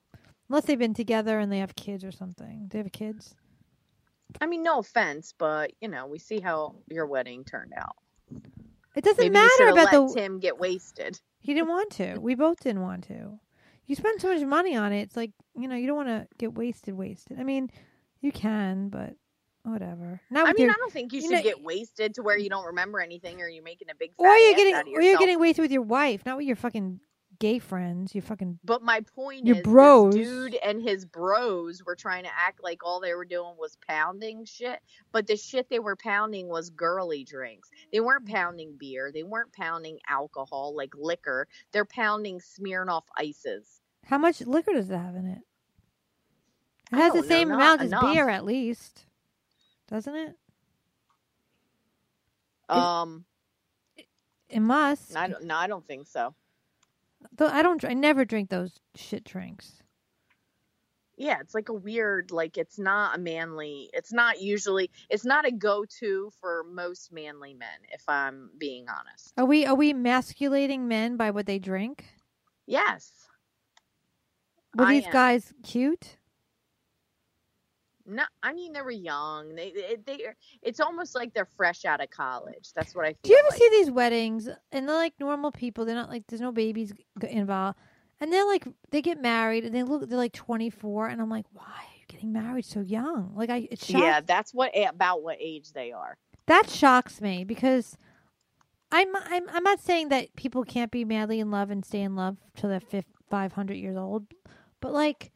unless 0.50 0.66
they've 0.66 0.80
been 0.80 0.94
together 0.94 1.40
and 1.40 1.52
they 1.52 1.60
have 1.60 1.76
kids 1.76 2.04
or 2.04 2.12
something. 2.12 2.68
Do 2.68 2.78
they 2.78 2.84
have 2.84 2.92
kids. 2.92 3.36
I 4.42 4.46
mean, 4.46 4.64
no 4.64 4.80
offense, 4.80 5.34
but 5.38 5.72
you 5.82 5.88
know, 5.88 6.06
we 6.08 6.20
see 6.20 6.40
how 6.40 6.76
your 6.90 7.06
wedding 7.06 7.44
turned 7.44 7.74
out. 7.78 7.96
It 8.96 9.04
doesn't 9.04 9.20
Maybe 9.20 9.30
matter 9.34 9.70
about 9.70 9.92
let 9.92 9.92
the. 9.92 10.14
Tim 10.14 10.40
get 10.40 10.58
wasted. 10.60 11.20
He 11.40 11.54
didn't 11.54 11.70
want 11.70 11.92
to. 11.92 12.18
We 12.20 12.36
both 12.36 12.60
didn't 12.62 12.82
want 12.82 13.06
to. 13.08 13.40
You 13.86 13.96
spend 13.96 14.20
so 14.20 14.34
much 14.34 14.46
money 14.46 14.76
on 14.76 14.92
it. 14.92 15.02
It's 15.02 15.16
like 15.16 15.32
you 15.56 15.68
know 15.68 15.76
you 15.76 15.88
don't 15.88 15.96
want 15.96 16.10
to 16.10 16.28
get 16.38 16.56
wasted. 16.56 16.94
Wasted. 16.96 17.40
I 17.40 17.44
mean, 17.44 17.70
you 18.20 18.32
can, 18.32 18.90
but 18.90 19.14
whatever. 19.64 20.20
Not 20.30 20.50
I 20.50 20.54
mean, 20.54 20.64
your. 20.64 20.72
I 20.72 20.76
don't 20.78 20.92
think 20.92 21.14
you 21.14 21.22
you 21.22 21.30
should 21.30 21.36
know- 21.36 21.44
get 21.44 21.64
wasted 21.64 22.16
to 22.16 22.24
where 22.24 22.38
you 22.38 22.50
don't 22.50 22.66
remember 22.66 23.00
anything 23.00 23.40
or 23.42 23.48
you're 23.48 23.64
making 23.64 23.90
a 23.90 23.96
big 23.96 24.12
or 24.18 24.36
you're 24.36 24.56
getting, 24.56 24.94
or 24.94 25.02
you're 25.02 25.18
getting 25.18 25.40
wasted 25.40 25.62
with 25.64 25.72
your 25.72 25.84
wife, 25.84 26.26
not 26.26 26.38
with 26.38 26.48
your 26.48 26.56
fucking 26.56 27.00
gay 27.40 27.60
friends. 27.60 28.14
You 28.16 28.22
fucking. 28.22 28.60
But 28.64 28.82
my 28.82 29.02
point 29.16 29.46
Your 29.46 29.58
is, 29.58 29.62
bros. 29.64 30.14
this 30.16 30.28
dude 30.28 30.56
and 30.56 30.82
his 30.82 31.06
bros 31.06 31.84
were 31.86 31.96
trying 31.96 32.24
to 32.24 32.30
act 32.36 32.64
like 32.64 32.84
all 32.84 33.00
they 33.00 33.14
were 33.14 33.26
doing 33.26 33.54
was 33.58 33.78
pounding 33.88 34.46
shit. 34.46 34.80
But 35.12 35.28
the 35.28 35.36
shit 35.38 35.70
they 35.70 35.80
were 35.80 35.96
pounding 35.96 36.48
was 36.48 36.70
girly 36.70 37.24
drinks. 37.24 37.70
They 37.92 38.00
weren't 38.00 38.26
Mm. 38.26 38.34
pounding 38.34 38.76
beer. 38.78 39.12
They 39.12 39.24
weren't 39.24 39.54
pounding 39.54 40.00
alcohol 40.10 40.76
like 40.76 40.94
liquor. 40.96 41.48
They're 41.72 41.86
pounding 41.86 42.40
Smirnoff 42.40 43.04
ices. 43.18 43.82
How 44.06 44.18
much 44.18 44.42
liquor 44.42 44.74
does 44.74 44.90
it 44.90 44.98
have 44.98 45.16
in 45.16 45.26
it? 45.28 45.42
It 46.92 46.96
has 46.96 47.12
the 47.14 47.20
don't 47.20 47.28
know, 47.30 47.36
same 47.36 47.52
amount 47.52 47.82
as 47.82 47.88
enough. 47.92 48.14
beer, 48.14 48.30
at 48.30 48.46
least, 48.46 49.06
doesn't 49.90 50.16
it? 50.16 50.36
Um, 52.70 53.26
It 54.50 54.60
must. 54.62 55.16
I 55.16 55.28
don't, 55.28 55.44
no, 55.44 55.56
I 55.56 55.68
don't 55.68 55.86
think 55.86 56.08
so. 56.08 56.34
Though 57.36 57.48
I 57.48 57.62
don't. 57.62 57.84
I 57.86 57.94
never 57.94 58.26
drink 58.26 58.50
those 58.50 58.80
shit 58.96 59.24
drinks. 59.24 59.84
yeah 61.18 61.40
it's 61.42 61.56
like 61.56 61.70
a 61.70 61.74
weird 61.74 62.30
like 62.32 62.58
it's 62.58 62.78
not 62.78 63.16
a 63.16 63.20
manly 63.20 63.90
it's 63.94 64.14
not 64.14 64.40
usually 64.40 64.90
it's 65.10 65.26
not 65.26 65.48
a 65.48 65.52
go-to 65.52 66.30
for 66.40 66.64
most 66.72 67.12
manly 67.12 67.54
men 67.56 67.80
if 67.92 68.04
i'm 68.08 68.52
being 68.60 68.86
honest 68.88 69.34
Are 69.38 69.46
we? 69.46 69.66
Are 69.66 69.74
we 69.76 69.94
masculating 69.94 70.88
men 70.88 71.18
by 71.18 71.32
what 71.32 71.46
they 71.48 71.58
drink? 71.60 72.06
yes 72.68 73.28
Were 74.76 74.86
I 74.86 74.94
these 74.96 75.06
am. 75.08 75.12
guys 75.12 75.54
cute? 75.64 76.18
No 78.08 78.24
i 78.44 78.54
mean 78.54 78.74
they 78.74 78.82
were 78.82 78.92
young. 78.92 79.56
They 79.56 79.72
they, 79.72 79.98
they 80.06 80.26
it's 80.62 80.80
almost 80.80 81.16
like 81.16 81.34
they're 81.34 81.46
fresh 81.58 81.86
out 81.86 82.02
of 82.02 82.10
college. 82.10 82.72
That's 82.76 82.96
what 82.96 83.06
i 83.06 83.14
feel 83.14 83.20
Do 83.24 83.32
you 83.32 83.40
ever 83.40 83.50
like. 83.52 83.60
see 83.60 83.70
these 83.72 83.92
weddings? 83.92 84.50
And 84.72 84.88
they're 84.90 84.96
like 84.96 85.14
normal 85.20 85.52
people? 85.52 85.86
They're 85.86 85.96
not 85.96 86.10
like 86.10 86.24
there's 86.28 86.42
no 86.42 86.52
babies 86.52 86.94
involved, 87.30 87.78
and 88.20 88.32
they're 88.34 88.46
like 88.46 88.68
they 88.92 89.02
get 89.02 89.22
married 89.22 89.66
and 89.66 89.76
they 89.76 89.84
look 89.84 90.10
they're 90.10 90.18
like 90.18 90.34
24, 90.34 91.08
and 91.10 91.22
I'm 91.22 91.30
like, 91.30 91.46
why 91.54 91.64
are 91.64 91.96
you 92.00 92.06
getting 92.08 92.34
married 92.34 92.66
so 92.66 92.82
young? 92.82 93.34
Like 93.36 93.50
I, 93.50 93.68
yeah 93.88 94.22
that's 94.22 94.54
what 94.54 94.72
about 94.76 95.24
what 95.24 95.38
age 95.40 95.74
they 95.74 95.92
are. 95.92 96.18
That 96.48 96.70
shocks 96.70 97.22
me 97.22 97.44
because 97.44 97.98
I'm 98.92 99.16
I'm 99.16 99.50
I'm 99.50 99.64
not 99.64 99.80
saying 99.82 100.10
that 100.10 100.36
people 100.36 100.64
can't 100.64 100.92
be 100.92 101.04
madly 101.06 101.40
in 101.40 101.52
love 101.52 101.72
and 101.72 101.84
stay 101.86 102.02
in 102.02 102.16
love 102.16 102.38
till 102.56 102.70
they're 102.70 103.04
500 103.30 103.74
years 103.76 103.98
old, 103.98 104.26
But 104.80 104.94
like, 104.94 105.32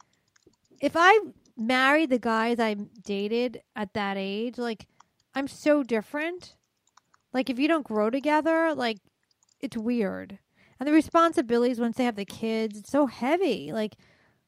if 0.81 0.93
I 0.95 1.19
married 1.57 2.09
the 2.09 2.19
guys 2.19 2.59
I 2.59 2.75
dated 3.03 3.61
at 3.75 3.93
that 3.93 4.17
age, 4.17 4.57
like, 4.57 4.87
I'm 5.33 5.47
so 5.47 5.83
different. 5.83 6.55
Like, 7.33 7.49
if 7.49 7.59
you 7.59 7.67
don't 7.67 7.85
grow 7.85 8.09
together, 8.09 8.73
like, 8.75 8.97
it's 9.59 9.77
weird. 9.77 10.39
And 10.79 10.87
the 10.87 10.93
responsibilities 10.93 11.79
once 11.79 11.97
they 11.97 12.05
have 12.05 12.15
the 12.15 12.25
kids, 12.25 12.79
it's 12.79 12.91
so 12.91 13.05
heavy. 13.05 13.71
Like, 13.71 13.95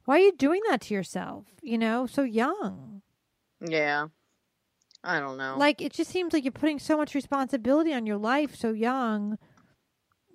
why 0.05 0.17
are 0.17 0.23
you 0.23 0.31
doing 0.35 0.61
that 0.69 0.81
to 0.81 0.93
yourself? 0.93 1.45
You 1.61 1.77
know, 1.77 2.05
so 2.07 2.23
young. 2.23 3.01
Yeah. 3.61 4.07
I 5.03 5.19
don't 5.19 5.37
know. 5.37 5.55
Like, 5.57 5.81
it 5.81 5.93
just 5.93 6.11
seems 6.11 6.33
like 6.33 6.43
you're 6.43 6.51
putting 6.51 6.79
so 6.79 6.97
much 6.97 7.13
responsibility 7.13 7.93
on 7.93 8.05
your 8.05 8.17
life 8.17 8.55
so 8.55 8.71
young 8.71 9.37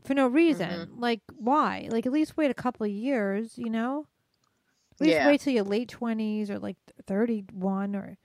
for 0.05 0.15
no 0.15 0.27
reason. 0.29 0.71
Mm-hmm. 0.71 1.01
Like, 1.01 1.21
why? 1.37 1.89
Like, 1.91 2.07
at 2.07 2.13
least 2.13 2.37
wait 2.37 2.51
a 2.51 2.55
couple 2.55 2.87
of 2.87 2.93
years, 2.93 3.55
you 3.57 3.71
know? 3.71 4.07
At 5.01 5.07
least 5.07 5.17
Yeah. 5.17 5.27
wait 5.27 5.41
till 5.41 5.53
your 5.53 5.65
late 5.65 5.89
20s 5.89 6.51
or 6.51 6.59
like 6.59 6.77
31 7.07 7.95
or 7.95 8.17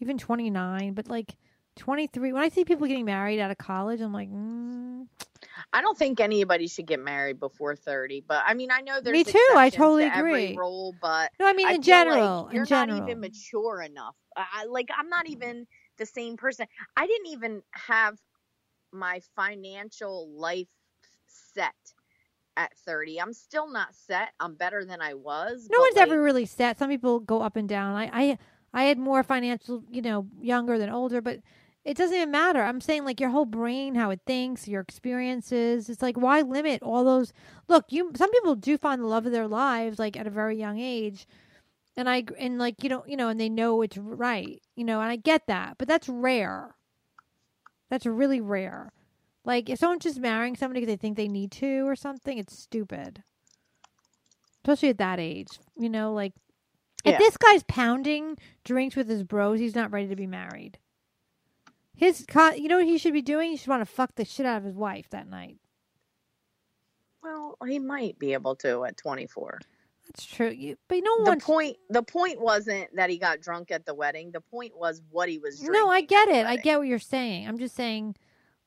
even 0.00 0.18
29. 0.18 0.92
But 0.94 1.08
like 1.08 1.36
23, 1.76 2.32
when 2.32 2.42
I 2.42 2.48
see 2.50 2.64
people 2.64 2.86
getting 2.86 3.04
married 3.04 3.40
out 3.40 3.50
of 3.50 3.58
college, 3.58 4.00
I'm 4.00 4.12
like, 4.12 4.30
mm, 4.30 5.06
I 5.72 5.80
don't 5.80 5.96
think 5.96 6.20
anybody 6.20 6.66
should 6.66 6.86
get 6.86 7.00
married 7.00 7.38
before 7.40 7.76
30, 7.76 8.24
but 8.26 8.42
I 8.44 8.54
mean, 8.54 8.70
I 8.70 8.80
know 8.80 9.00
there's 9.00 9.12
Me 9.12 9.24
too, 9.24 9.46
I 9.54 9.70
totally 9.70 10.10
to 10.10 10.18
agree. 10.18 10.56
rule, 10.56 10.94
but 11.00 11.30
no, 11.38 11.46
I 11.46 11.52
mean, 11.52 11.66
I 11.68 11.74
in 11.74 11.82
feel 11.82 11.96
like 11.96 12.06
general. 12.06 12.48
you're 12.52 12.62
in 12.62 12.66
general. 12.68 12.98
not 13.00 13.08
even 13.08 13.20
mature 13.20 13.80
enough. 13.82 14.16
I- 14.36 14.66
like 14.68 14.88
I'm 14.96 15.08
not 15.08 15.28
even 15.28 15.66
the 15.96 16.06
same 16.06 16.36
person. 16.36 16.66
I 16.96 17.06
didn't 17.06 17.28
even 17.28 17.62
have 17.72 18.18
my 18.92 19.20
financial 19.36 20.28
life 20.30 20.68
set 21.26 21.74
at 22.58 22.76
30. 22.76 23.20
I'm 23.20 23.32
still 23.32 23.70
not 23.70 23.94
set. 23.94 24.30
I'm 24.40 24.54
better 24.54 24.84
than 24.84 25.00
I 25.00 25.14
was. 25.14 25.68
no 25.70 25.78
one's 25.80 25.96
like, 25.96 26.08
ever 26.08 26.20
really 26.20 26.44
set. 26.44 26.78
Some 26.78 26.90
people 26.90 27.20
go 27.20 27.40
up 27.40 27.56
and 27.56 27.68
down. 27.68 27.94
I, 27.94 28.10
I, 28.12 28.38
I 28.74 28.82
had 28.84 28.98
more 28.98 29.22
financial, 29.22 29.84
you 29.88 30.02
know, 30.02 30.26
younger 30.42 30.76
than 30.76 30.90
older, 30.90 31.20
but 31.20 31.38
it 31.84 31.96
doesn't 31.96 32.16
even 32.16 32.32
matter. 32.32 32.60
I'm 32.60 32.80
saying 32.80 33.04
like 33.04 33.20
your 33.20 33.30
whole 33.30 33.46
brain, 33.46 33.94
how 33.94 34.10
it 34.10 34.20
thinks, 34.26 34.66
your 34.66 34.80
experiences. 34.80 35.88
It's 35.88 36.02
like 36.02 36.18
why 36.18 36.42
limit 36.42 36.82
all 36.82 37.04
those? 37.04 37.32
Look, 37.68 37.86
you. 37.90 38.10
Some 38.16 38.30
people 38.32 38.56
do 38.56 38.76
find 38.76 39.00
the 39.00 39.06
love 39.06 39.24
of 39.24 39.32
their 39.32 39.48
lives 39.48 39.98
like 39.98 40.16
at 40.16 40.26
a 40.26 40.30
very 40.30 40.58
young 40.58 40.78
age, 40.78 41.26
and 41.96 42.10
I 42.10 42.24
and 42.38 42.58
like 42.58 42.82
you 42.82 42.90
know 42.90 43.04
you 43.06 43.16
know 43.16 43.28
and 43.28 43.40
they 43.40 43.48
know 43.48 43.80
it's 43.82 43.96
right, 43.96 44.60
you 44.74 44.84
know, 44.84 45.00
and 45.00 45.08
I 45.08 45.16
get 45.16 45.46
that, 45.46 45.78
but 45.78 45.88
that's 45.88 46.08
rare. 46.08 46.74
That's 47.88 48.04
really 48.04 48.40
rare. 48.40 48.92
Like 49.48 49.70
if 49.70 49.78
someone's 49.78 50.04
just 50.04 50.20
marrying 50.20 50.56
somebody 50.56 50.80
because 50.80 50.92
they 50.92 50.98
think 50.98 51.16
they 51.16 51.26
need 51.26 51.50
to 51.52 51.88
or 51.88 51.96
something, 51.96 52.36
it's 52.36 52.56
stupid. 52.56 53.22
Especially 54.62 54.90
at 54.90 54.98
that 54.98 55.18
age, 55.18 55.58
you 55.74 55.88
know, 55.88 56.12
like 56.12 56.34
if 57.02 57.18
this 57.18 57.38
guy's 57.38 57.62
pounding 57.62 58.36
drinks 58.62 58.94
with 58.94 59.08
his 59.08 59.22
bros, 59.22 59.58
he's 59.58 59.74
not 59.74 59.90
ready 59.90 60.06
to 60.08 60.16
be 60.16 60.26
married. 60.26 60.76
His, 61.96 62.26
co- 62.28 62.50
you 62.52 62.68
know 62.68 62.76
what 62.76 62.84
he 62.84 62.98
should 62.98 63.14
be 63.14 63.22
doing? 63.22 63.52
He 63.52 63.56
should 63.56 63.68
want 63.68 63.80
to 63.80 63.90
fuck 63.90 64.14
the 64.16 64.26
shit 64.26 64.44
out 64.44 64.58
of 64.58 64.64
his 64.64 64.76
wife 64.76 65.08
that 65.10 65.26
night. 65.26 65.56
Well, 67.22 67.56
he 67.66 67.78
might 67.78 68.18
be 68.18 68.34
able 68.34 68.54
to 68.56 68.84
at 68.84 68.98
24. 68.98 69.60
That's 70.08 70.26
true. 70.26 70.50
You, 70.50 70.76
but 70.88 70.98
no 71.02 71.24
The 71.24 71.40
point 71.40 71.78
the 71.88 72.02
point 72.02 72.38
wasn't 72.38 72.94
that 72.96 73.08
he 73.08 73.16
got 73.16 73.40
drunk 73.40 73.70
at 73.70 73.86
the 73.86 73.94
wedding. 73.94 74.30
The 74.30 74.42
point 74.42 74.76
was 74.76 75.00
what 75.10 75.30
he 75.30 75.38
was 75.38 75.58
drinking. 75.58 75.72
No, 75.72 75.88
I 75.88 76.02
get 76.02 76.28
it. 76.28 76.44
I 76.44 76.56
get 76.56 76.78
what 76.78 76.86
you're 76.86 76.98
saying. 76.98 77.48
I'm 77.48 77.58
just 77.58 77.74
saying, 77.74 78.16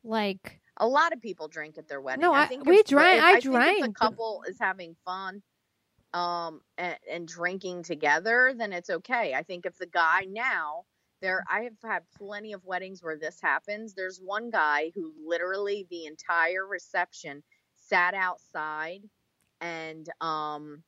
like, 0.04 0.61
A 0.78 0.88
lot 0.88 1.14
of 1.14 1.22
people 1.22 1.48
drink 1.48 1.78
at 1.78 1.88
their 1.88 2.02
wedding. 2.02 2.22
No, 2.22 2.34
I- 2.34 2.48
think 2.48 2.66
we 2.66 2.82
drank- 2.84 3.18
if- 3.20 3.24
I 3.24 3.32
think 3.34 3.46
if 3.46 3.88
the 3.88 3.94
couple 3.94 4.44
is 4.48 4.58
having 4.60 4.96
fun, 5.06 5.44
um, 6.14 6.62
and, 6.78 6.98
and 7.10 7.28
drinking 7.28 7.84
together, 7.84 8.54
then 8.56 8.74
it's 8.74 8.90
okay. 8.90 9.34
I 9.34 9.44
think 9.44 9.66
if 9.66 9.78
the 9.78 9.86
guy 9.86 10.26
now, 10.28 10.86
there, 11.22 11.44
I 11.50 11.62
have 11.62 11.78
had 11.84 12.10
plenty 12.18 12.54
of 12.54 12.66
weddings 12.66 13.04
where 13.04 13.18
this 13.18 13.40
happens. 13.42 13.94
There's 13.94 14.20
one 14.20 14.50
guy 14.50 14.92
who 14.96 15.14
literally 15.24 15.88
the 15.90 16.06
entire 16.08 16.66
reception 16.66 17.44
sat 17.76 18.14
outside 18.14 19.10
and 19.60 20.10
um 20.22 20.84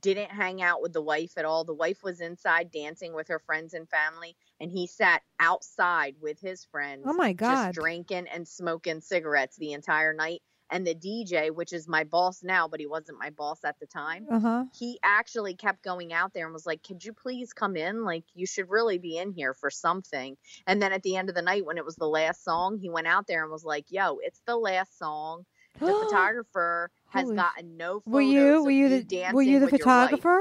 didn't 0.00 0.30
hang 0.30 0.60
out 0.60 0.82
with 0.82 0.92
the 0.92 1.02
wife 1.02 1.32
at 1.38 1.44
all. 1.46 1.64
The 1.64 1.72
wife 1.74 2.02
was 2.02 2.20
inside 2.20 2.70
dancing 2.70 3.14
with 3.14 3.28
her 3.28 3.38
friends 3.38 3.72
and 3.74 3.88
family, 3.88 4.36
and 4.60 4.70
he 4.70 4.86
sat 4.86 5.22
outside 5.40 6.14
with 6.20 6.40
his 6.40 6.64
friends 6.70 7.04
oh 7.06 7.12
my 7.12 7.32
god, 7.32 7.66
just 7.66 7.74
drinking 7.80 8.26
and 8.32 8.46
smoking 8.46 9.00
cigarettes 9.00 9.56
the 9.56 9.72
entire 9.72 10.14
night. 10.14 10.40
And 10.70 10.86
the 10.86 10.94
DJ, 10.94 11.50
which 11.50 11.72
is 11.72 11.88
my 11.88 12.04
boss 12.04 12.42
now, 12.42 12.68
but 12.68 12.78
he 12.78 12.86
wasn't 12.86 13.18
my 13.18 13.30
boss 13.30 13.64
at 13.64 13.76
the 13.80 13.86
time, 13.86 14.26
uh 14.30 14.38
huh. 14.38 14.64
he 14.78 14.98
actually 15.02 15.54
kept 15.54 15.82
going 15.82 16.12
out 16.12 16.34
there 16.34 16.44
and 16.44 16.52
was 16.52 16.66
like, 16.66 16.82
Could 16.82 17.02
you 17.02 17.14
please 17.14 17.54
come 17.54 17.74
in? 17.74 18.04
Like, 18.04 18.24
you 18.34 18.44
should 18.46 18.68
really 18.68 18.98
be 18.98 19.16
in 19.16 19.32
here 19.32 19.54
for 19.54 19.70
something. 19.70 20.36
And 20.66 20.82
then 20.82 20.92
at 20.92 21.02
the 21.02 21.16
end 21.16 21.30
of 21.30 21.34
the 21.34 21.40
night, 21.40 21.64
when 21.64 21.78
it 21.78 21.86
was 21.86 21.96
the 21.96 22.06
last 22.06 22.44
song, 22.44 22.78
he 22.78 22.90
went 22.90 23.06
out 23.06 23.26
there 23.26 23.42
and 23.42 23.50
was 23.50 23.64
like, 23.64 23.86
Yo, 23.88 24.18
it's 24.22 24.42
the 24.46 24.56
last 24.56 24.98
song. 24.98 25.44
The 25.80 25.86
photographer 26.04 26.90
has 27.12 27.24
Holy 27.24 27.36
gotten 27.36 27.76
no 27.78 28.00
photos 28.00 28.12
Were 28.12 28.20
you? 28.20 28.64
Were 28.64 28.70
you 28.70 28.88
the? 28.90 29.04
dancing 29.04 29.36
Were 29.36 29.42
you 29.42 29.60
the 29.60 29.66
with 29.66 29.72
wife." 29.72 29.80
photographer? 29.80 30.40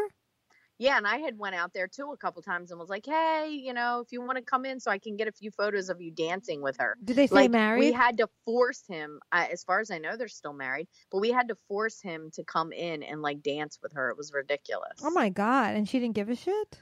Yeah, 0.80 0.98
and 0.98 1.08
I 1.08 1.18
had 1.18 1.40
went 1.40 1.56
out 1.56 1.74
there 1.74 1.88
too 1.88 2.12
a 2.12 2.18
couple 2.18 2.42
times 2.44 2.70
and 2.70 2.80
was 2.80 2.90
like, 2.90 3.06
"Hey, 3.06 3.50
you 3.50 3.74
know, 3.74 4.02
if 4.02 4.12
you 4.12 4.22
want 4.22 4.38
to 4.38 4.44
come 4.44 4.64
in, 4.64 4.80
so 4.80 4.92
I 4.92 5.00
can 5.00 5.18
get 5.18 5.28
a 5.28 5.32
few 5.32 5.50
photos 5.50 5.90
of 5.90 6.00
you 6.02 6.12
dancing 6.12 6.62
with 6.62 6.78
her." 6.78 6.98
Did 7.04 7.16
they 7.16 7.26
say 7.28 7.36
like 7.36 7.52
married? 7.52 7.80
we 7.80 7.92
had 7.92 8.18
to 8.18 8.30
force 8.46 8.84
him. 8.88 9.20
Uh, 9.32 9.48
as 9.52 9.64
far 9.64 9.80
as 9.80 9.90
I 9.90 9.98
know, 9.98 10.18
they're 10.18 10.28
still 10.28 10.54
married, 10.54 10.88
but 11.12 11.20
we 11.20 11.32
had 11.32 11.48
to 11.48 11.58
force 11.68 12.00
him 12.00 12.30
to 12.36 12.44
come 12.44 12.72
in 12.72 13.02
and 13.02 13.24
like 13.24 13.42
dance 13.42 13.80
with 13.82 13.94
her. 13.94 14.12
It 14.12 14.18
was 14.18 14.32
ridiculous. 14.34 15.00
oh 15.04 15.10
my 15.10 15.30
god! 15.30 15.76
And 15.76 15.90
she 15.90 16.00
didn't 16.00 16.16
give 16.16 16.30
a 16.30 16.36
shit. 16.36 16.80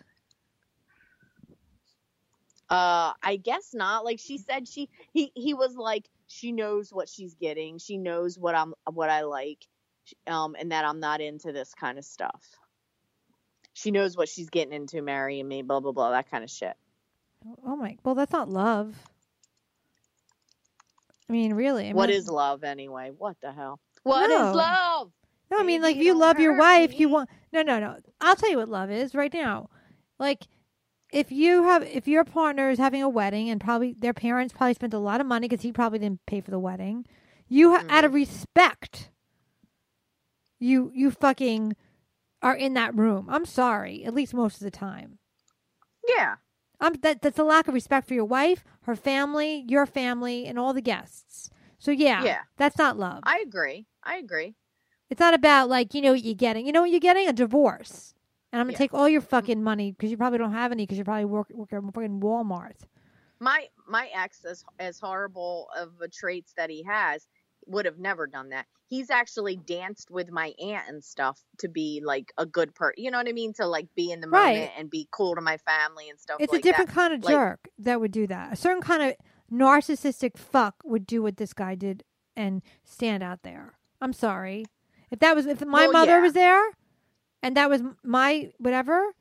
Uh, 2.70 3.14
I 3.22 3.38
guess 3.42 3.74
not. 3.74 4.04
Like 4.04 4.20
she 4.20 4.38
said, 4.38 4.68
she 4.68 4.90
he 5.14 5.32
he 5.36 5.54
was 5.54 5.76
like 5.76 6.10
she 6.28 6.52
knows 6.52 6.92
what 6.92 7.08
she's 7.08 7.36
getting. 7.36 7.78
She 7.78 7.98
knows 7.98 8.38
what 8.38 8.56
I'm 8.56 8.74
what 8.92 9.10
I 9.10 9.22
like, 9.22 9.66
um, 10.28 10.56
and 10.60 10.72
that 10.72 10.84
I'm 10.84 11.00
not 11.00 11.22
into 11.22 11.54
this 11.54 11.74
kind 11.74 11.98
of 11.98 12.04
stuff. 12.04 12.44
She 13.76 13.92
knows 13.92 14.18
what 14.18 14.30
she's 14.30 14.50
getting 14.50 14.74
into 14.74 15.02
marrying 15.04 15.48
me. 15.48 15.62
Blah 15.62 15.82
blah 15.82 15.92
blah. 15.92 16.12
That 16.12 16.32
kind 16.32 16.44
of 16.44 16.50
shit. 16.50 16.76
Oh 17.66 17.76
my. 17.76 17.98
Well, 18.04 18.16
that's 18.16 18.32
not 18.32 18.50
love. 18.50 18.96
I 21.30 21.34
mean, 21.34 21.54
really. 21.54 21.90
I 21.90 21.94
What 21.94 22.10
mean, 22.10 22.18
is 22.18 22.30
love 22.30 22.64
anyway? 22.64 23.12
What 23.18 23.38
the 23.42 23.52
hell? 23.52 23.80
What 24.04 24.32
is 24.32 24.52
No. 24.52 24.54
love? 24.54 25.12
No, 25.52 25.60
I 25.60 25.64
mean, 25.64 25.82
like, 25.82 25.98
if 25.98 26.04
you 26.04 26.14
love 26.16 26.40
your 26.40 26.54
hurt 26.54 26.60
wife, 26.60 27.00
you 27.00 27.10
want. 27.10 27.30
No, 27.54 27.62
no, 27.64 27.80
no. 27.80 27.98
I'll 28.22 28.36
tell 28.36 28.50
you 28.50 28.58
what 28.58 28.70
love 28.70 28.92
is 28.92 29.14
right 29.14 29.34
now. 29.34 29.70
Like, 30.20 30.48
if 31.12 31.32
you 31.32 31.64
have, 31.64 31.84
if 31.84 32.08
your 32.08 32.24
partner 32.24 32.70
is 32.70 32.80
having 32.80 33.04
a 33.04 33.10
wedding 33.10 33.50
and 33.50 33.62
probably 33.62 33.94
their 33.98 34.14
parents 34.14 34.54
probably 34.54 34.74
spent 34.74 34.94
a 34.94 35.00
lot 35.00 35.22
of 35.22 35.28
money 35.28 35.48
because 35.48 35.64
he 35.64 35.72
probably 35.72 36.00
didn't 36.00 36.26
pay 36.26 36.42
for 36.42 36.52
the 36.52 36.60
wedding, 36.60 37.06
you 37.48 37.74
ha- 37.76 37.84
out 37.90 38.06
of 38.06 38.14
Mm-hmm. 38.14 38.16
respect, 38.16 39.10
you 40.60 40.92
you 40.94 41.12
fucking 41.12 41.76
are 42.46 42.56
in 42.56 42.76
that 42.76 42.96
room. 42.96 43.28
I'm 43.28 43.44
sorry, 43.46 44.06
at 44.06 44.14
least 44.14 44.32
most 44.34 44.58
of 44.58 44.60
the 44.66 44.72
time. 44.72 45.18
Yeah. 46.08 46.36
Um, 46.80 46.94
that 47.02 47.22
that's 47.22 47.40
a 47.40 47.44
lack 47.44 47.68
of 47.68 47.74
respect 47.74 48.08
for 48.08 48.14
your 48.14 48.26
wife, 48.26 48.64
her 48.84 48.96
family, 48.96 49.66
your 49.68 49.88
family, 49.88 50.46
and 50.46 50.60
all 50.60 50.72
the 50.72 50.82
guests. 50.82 51.50
So 51.80 51.90
yeah, 51.90 52.24
Yeah. 52.24 52.42
that's 52.58 52.78
not 52.78 52.98
love. 53.00 53.22
I 53.24 53.40
agree. 53.40 53.88
I 54.04 54.18
agree. 54.18 54.54
It's 55.10 55.20
not 55.20 55.34
about 55.34 55.70
like 55.70 55.96
you 55.96 56.02
know 56.02 56.12
what 56.12 56.24
you're 56.24 56.36
getting. 56.36 56.68
You 56.68 56.72
know 56.72 56.82
what 56.82 56.92
you're 56.92 57.00
getting? 57.00 57.28
A 57.28 57.34
divorce. 57.34 58.14
And 58.52 58.60
I'm 58.62 58.68
gonna 58.68 58.74
Yeah. 58.74 58.78
take 58.78 58.94
all 58.94 59.10
your 59.10 59.22
fucking 59.22 59.64
money 59.64 59.92
because 59.92 60.12
you 60.12 60.18
probably 60.18 60.38
don't 60.38 60.54
have 60.54 60.72
any 60.72 60.84
because 60.84 60.98
you're 61.00 61.06
probably 61.06 61.26
work 61.26 61.50
work 61.50 61.74
at 61.74 61.82
fucking 61.84 62.20
Walmart. 62.20 62.86
My 63.40 63.68
my 63.88 64.08
ex, 64.14 64.46
as 64.46 64.64
as 64.78 65.00
horrible 65.00 65.68
of 65.76 65.98
the 65.98 66.08
traits 66.08 66.54
that 66.58 66.70
he 66.70 66.84
has, 66.84 67.28
would 67.68 67.86
have 67.86 67.98
never 68.00 68.28
done 68.28 68.50
that. 68.50 68.66
He's 68.88 69.10
actually 69.10 69.56
danced 69.58 70.12
with 70.12 70.30
my 70.32 70.54
aunt 70.62 70.88
and 70.88 71.04
stuff 71.04 71.42
to 71.60 71.68
be 71.68 72.02
like 72.06 72.32
a 72.38 72.46
good 72.46 72.76
person. 72.76 73.04
You 73.04 73.12
know 73.12 73.18
what 73.18 73.28
I 73.28 73.32
mean? 73.32 73.54
To 73.54 73.66
like 73.66 73.88
be 73.96 74.12
in 74.12 74.22
the 74.22 74.28
Right. 74.30 74.54
moment 74.56 74.72
and 74.78 74.90
be 74.90 75.08
cool 75.12 75.36
to 75.36 75.42
my 75.42 75.58
family 75.58 76.10
and 76.10 76.20
stuff 76.20 76.38
It's 76.40 76.54
like 76.54 76.60
a 76.60 76.64
different 76.64 76.90
that. 76.90 76.96
kind 76.96 77.14
of 77.14 77.24
Like- 77.24 77.34
jerk 77.34 77.68
that 77.80 78.00
would 78.00 78.12
do 78.12 78.28
that. 78.28 78.54
A 78.54 78.56
certain 78.56 78.82
kind 78.82 79.02
of 79.04 79.16
narcissistic 79.52 80.38
fuck 80.38 80.76
would 80.84 81.06
do 81.08 81.22
what 81.24 81.38
this 81.38 81.54
guy 81.54 81.76
did 81.76 82.04
and 82.36 82.62
stand 82.84 83.24
out 83.24 83.42
there. 83.44 83.78
I'm 84.02 84.14
sorry. 84.14 84.66
If 85.12 85.20
that 85.20 85.36
was 85.36 85.46
if 85.46 85.62
my 85.66 85.84
Well, 85.84 85.94
mother 85.94 86.18
yeah. 86.18 86.22
was 86.22 86.34
there 86.34 86.72
and 87.42 87.56
that 87.58 87.70
was 87.70 87.82
my 88.04 88.52
whatever, 88.60 89.14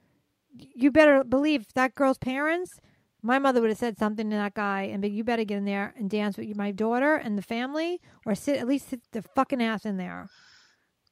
you 0.56 0.90
better 0.90 1.24
believe 1.24 1.66
that 1.74 1.94
girl's 1.94 2.18
parents. 2.18 2.80
My 3.26 3.38
mother 3.38 3.62
would 3.62 3.70
have 3.70 3.78
said 3.78 3.96
something 3.96 4.28
to 4.28 4.36
that 4.36 4.52
guy 4.52 4.82
and 4.82 5.00
be, 5.00 5.08
you 5.08 5.24
better 5.24 5.44
get 5.44 5.56
in 5.56 5.64
there 5.64 5.94
and 5.96 6.10
dance 6.10 6.36
with 6.36 6.54
my 6.54 6.70
daughter 6.70 7.14
and 7.14 7.38
the 7.38 7.42
family, 7.42 8.02
or 8.26 8.34
sit 8.34 8.58
at 8.58 8.68
least 8.68 8.90
sit 8.90 9.00
the 9.12 9.22
fucking 9.22 9.62
ass 9.62 9.86
in 9.86 9.96
there. 9.96 10.28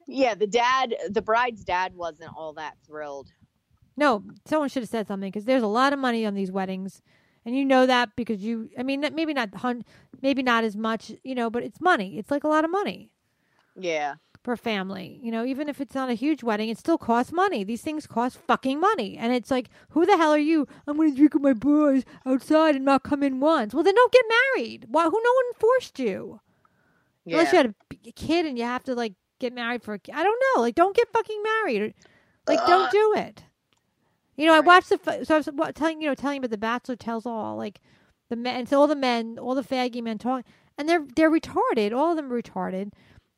Yeah, 0.07 0.35
the 0.35 0.47
dad, 0.47 0.95
the 1.09 1.23
bride's 1.23 1.65
dad, 1.65 1.97
wasn't 1.97 2.33
all 2.37 2.53
that 2.53 2.77
thrilled. 2.87 3.33
No, 3.97 4.25
someone 4.45 4.69
should 4.69 4.83
have 4.83 4.91
said 4.91 5.09
something 5.09 5.31
because 5.31 5.47
there's 5.47 5.63
a 5.63 5.67
lot 5.67 5.95
of 5.95 5.99
money 5.99 6.27
on 6.27 6.35
these 6.35 6.53
weddings, 6.53 7.01
and 7.47 7.57
you 7.57 7.65
know 7.65 7.87
that 7.87 8.11
because 8.15 8.43
you. 8.43 8.69
I 8.79 8.83
mean, 8.83 9.01
maybe 9.15 9.33
not 9.33 9.49
maybe 10.21 10.43
not 10.43 10.65
as 10.65 10.77
much, 10.77 11.13
you 11.25 11.35
know, 11.35 11.49
but 11.49 11.63
it's 11.63 11.81
money. 11.81 12.19
It's 12.19 12.31
like 12.31 12.45
a 12.45 12.49
lot 12.49 12.67
of 12.67 12.71
money. 12.71 13.11
Yeah, 13.75 14.17
for 14.43 14.57
family. 14.57 15.20
You 15.22 15.30
know, 15.30 15.45
even 15.45 15.68
if 15.68 15.80
it's 15.80 15.95
not 15.95 16.11
a 16.11 16.14
huge 16.14 16.43
wedding, 16.43 16.68
it 16.68 16.78
still 16.78 16.99
costs 16.99 17.32
money. 17.32 17.64
These 17.64 17.82
things 17.82 18.07
cost 18.07 18.38
fucking 18.38 18.80
money. 18.80 19.16
And 19.16 19.32
it's 19.32 19.51
like, 19.51 19.68
who 19.90 20.05
the 20.05 20.16
hell 20.16 20.32
are 20.32 20.38
you? 20.38 20.66
I'm 20.86 20.97
going 20.97 21.11
to 21.11 21.16
drink 21.16 21.34
with 21.34 21.43
my 21.43 21.53
boys 21.53 22.05
outside 22.26 22.76
and 22.76 22.84
not 22.84 23.03
come 23.05 23.22
in 23.22 23.40
once. 23.40 23.72
Well, 23.74 23.84
then 23.84 23.95
don't 23.95 24.12
get 24.12 24.24
married. 24.57 24.86
Why? 24.88 25.05
Who? 25.05 25.11
No 25.12 25.32
one 25.32 25.55
forced 25.59 25.99
you. 25.99 26.40
Yeah. 27.24 27.38
Unless 27.38 27.53
you 27.53 27.57
had 27.59 27.74
a 28.07 28.12
kid 28.12 28.47
and 28.47 28.59
you 28.59 28.64
have 28.64 28.82
to 28.84 28.95
like 28.95 29.14
get 29.38 29.53
married 29.53 29.82
for. 29.82 29.95
a 29.95 29.99
ki- 29.99 30.12
I 30.12 30.24
don't 30.24 30.43
know. 30.57 30.62
Like, 30.62 30.74
don't 30.74 30.97
get 30.97 31.12
fucking 31.12 31.43
married. 31.43 31.95
Like, 32.49 32.66
don't 32.66 32.90
do 32.90 33.14
it. 33.16 33.45
You 34.36 34.47
know, 34.47 34.55
I 34.55 34.61
watched 34.61 34.88
the. 34.88 35.24
So 35.24 35.34
I 35.34 35.38
was 35.38 35.49
wa- 35.53 35.70
telling 35.72 36.01
you 36.01 36.09
know 36.09 36.14
telling 36.14 36.38
about 36.38 36.51
the 36.51 36.59
Bachelor 36.59 36.97
tells 36.97 37.26
all. 37.26 37.57
Like 37.57 37.80
the 38.30 38.36
men, 38.36 38.66
so 38.66 38.80
all 38.80 38.86
the 38.86 38.97
men, 38.97 39.38
all 39.38 39.55
the 39.55 39.62
faggy 39.62 40.03
men 40.03 40.18
talk, 40.18 40.45
and 40.78 40.88
they're 40.88 41.07
they're 41.14 41.30
retarded. 41.30 41.93
All 41.93 42.11
of 42.11 42.16
them 42.16 42.32
are 42.32 42.40
retarded, 42.43 42.93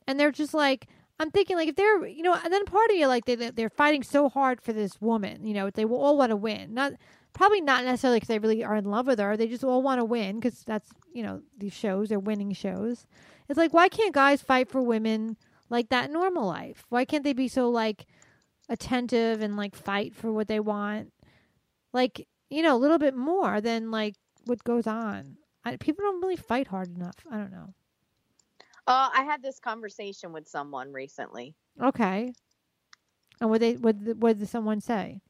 and 0.06 0.18
they're 0.18 0.32
just 0.32 0.54
like. 0.54 0.86
I'm 1.20 1.30
thinking 1.30 1.56
like 1.56 1.68
if 1.68 1.76
they're 1.76 2.04
you 2.08 2.24
know, 2.24 2.34
and 2.34 2.52
then 2.52 2.64
part 2.64 2.90
of 2.90 2.96
you 2.96 3.06
like 3.06 3.24
they 3.24 3.36
they- 3.36 3.50
they're 3.50 3.70
fighting 3.70 4.02
so 4.02 4.28
hard 4.28 4.60
for 4.60 4.72
this 4.72 5.00
woman. 5.00 5.44
You 5.46 5.54
know, 5.54 5.70
they 5.70 5.84
will 5.84 6.02
all 6.02 6.18
want 6.18 6.30
to 6.30 6.36
win. 6.36 6.74
Not 6.74 6.94
probably 7.32 7.60
not 7.60 7.84
necessarily 7.84 8.16
because 8.16 8.26
they 8.26 8.40
really 8.40 8.64
are 8.64 8.74
in 8.74 8.84
love 8.86 9.06
with 9.06 9.20
her. 9.20 9.36
They 9.36 9.46
just 9.46 9.62
all 9.62 9.80
want 9.80 10.00
to 10.00 10.04
win 10.04 10.40
because 10.40 10.64
that's 10.64 10.90
you 11.12 11.22
know 11.22 11.42
these 11.56 11.72
shows 11.72 12.08
they're 12.08 12.18
winning 12.18 12.52
shows. 12.52 13.06
It's 13.48 13.56
like 13.56 13.72
why 13.72 13.88
can't 13.88 14.12
guys 14.12 14.42
fight 14.42 14.68
for 14.68 14.82
women 14.82 15.36
like 15.70 15.88
that 15.90 16.06
in 16.06 16.12
normal 16.14 16.48
life? 16.48 16.84
Why 16.88 17.04
can't 17.04 17.22
they 17.22 17.32
be 17.32 17.46
so 17.46 17.70
like 17.70 18.06
attentive 18.68 19.40
and 19.40 19.56
like 19.56 19.76
fight 19.76 20.16
for 20.16 20.32
what 20.32 20.48
they 20.48 20.58
want? 20.58 21.12
Like 21.92 22.26
you 22.50 22.60
know 22.60 22.74
a 22.74 22.82
little 22.82 22.98
bit 22.98 23.14
more 23.14 23.60
than 23.60 23.92
like 23.92 24.16
what 24.46 24.64
goes 24.64 24.88
on. 24.88 25.36
I, 25.64 25.76
people 25.76 26.02
don't 26.02 26.20
really 26.20 26.34
fight 26.34 26.66
hard 26.66 26.96
enough. 26.96 27.24
I 27.30 27.36
don't 27.36 27.52
know. 27.52 27.72
Uh, 28.86 29.08
I 29.14 29.22
had 29.22 29.42
this 29.42 29.58
conversation 29.58 30.32
with 30.32 30.46
someone 30.46 30.92
recently. 30.92 31.54
Okay. 31.82 32.32
And 33.40 33.50
what 33.50 33.60
they 33.60 33.74
what 33.74 33.96
what 34.16 34.38
did 34.38 34.48
someone 34.48 34.80
say? 34.80 35.20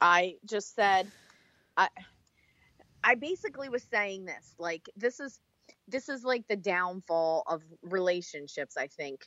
I 0.00 0.36
just 0.44 0.74
said, 0.74 1.10
I, 1.76 1.88
I 3.02 3.14
basically 3.14 3.68
was 3.68 3.82
saying 3.90 4.24
this, 4.24 4.54
like 4.58 4.88
this 4.96 5.20
is, 5.20 5.40
this 5.88 6.08
is 6.08 6.24
like 6.24 6.46
the 6.48 6.56
downfall 6.56 7.44
of 7.46 7.62
relationships. 7.82 8.76
I 8.76 8.88
think. 8.88 9.26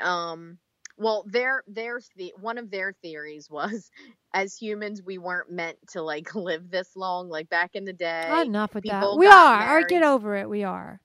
Um, 0.00 0.58
well, 0.98 1.24
their 1.26 1.62
their 1.66 2.00
the 2.16 2.32
one 2.40 2.58
of 2.58 2.70
their 2.70 2.92
theories 3.02 3.48
was, 3.48 3.90
as 4.34 4.56
humans, 4.56 5.02
we 5.04 5.18
weren't 5.18 5.50
meant 5.50 5.78
to 5.92 6.02
like 6.02 6.34
live 6.36 6.70
this 6.70 6.94
long. 6.96 7.28
Like 7.28 7.48
back 7.48 7.70
in 7.74 7.84
the 7.84 7.92
day, 7.92 8.42
Enough 8.46 8.74
with 8.74 8.84
that. 8.84 9.16
We 9.16 9.26
are. 9.26 9.68
All 9.68 9.74
right, 9.76 9.88
get 9.88 10.02
over 10.02 10.36
it. 10.36 10.48
We 10.48 10.64
are. 10.64 11.00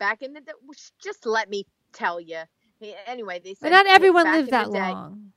Back 0.00 0.22
in 0.22 0.32
the 0.32 0.40
day, 0.40 0.52
just 1.00 1.24
let 1.26 1.48
me 1.48 1.64
tell 1.92 2.20
you. 2.20 2.40
Anyway, 3.06 3.40
they 3.44 3.54
said 3.54 3.66
But 3.70 3.70
not 3.70 3.86
everyone 3.86 4.24
back 4.24 4.34
lives 4.34 4.48
in 4.48 4.50
the 4.50 4.56
that 4.64 4.72
day- 4.72 4.92
long. 4.94 5.32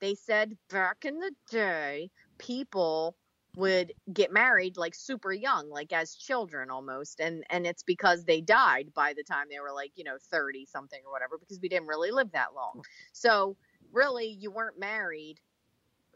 they 0.00 0.14
said 0.14 0.56
back 0.70 1.04
in 1.04 1.18
the 1.18 1.32
day 1.50 2.10
people 2.38 3.16
would 3.56 3.92
get 4.12 4.30
married 4.32 4.76
like 4.76 4.94
super 4.94 5.32
young 5.32 5.68
like 5.70 5.92
as 5.92 6.14
children 6.14 6.70
almost 6.70 7.18
and 7.18 7.42
and 7.50 7.66
it's 7.66 7.82
because 7.82 8.22
they 8.24 8.40
died 8.40 8.92
by 8.94 9.12
the 9.14 9.24
time 9.24 9.46
they 9.50 9.58
were 9.58 9.72
like 9.72 9.90
you 9.96 10.04
know 10.04 10.16
30 10.30 10.64
something 10.66 11.00
or 11.04 11.10
whatever 11.10 11.36
because 11.38 11.58
we 11.60 11.68
didn't 11.68 11.88
really 11.88 12.12
live 12.12 12.30
that 12.32 12.54
long 12.54 12.80
so 13.12 13.56
really 13.90 14.28
you 14.28 14.52
weren't 14.52 14.78
married 14.78 15.40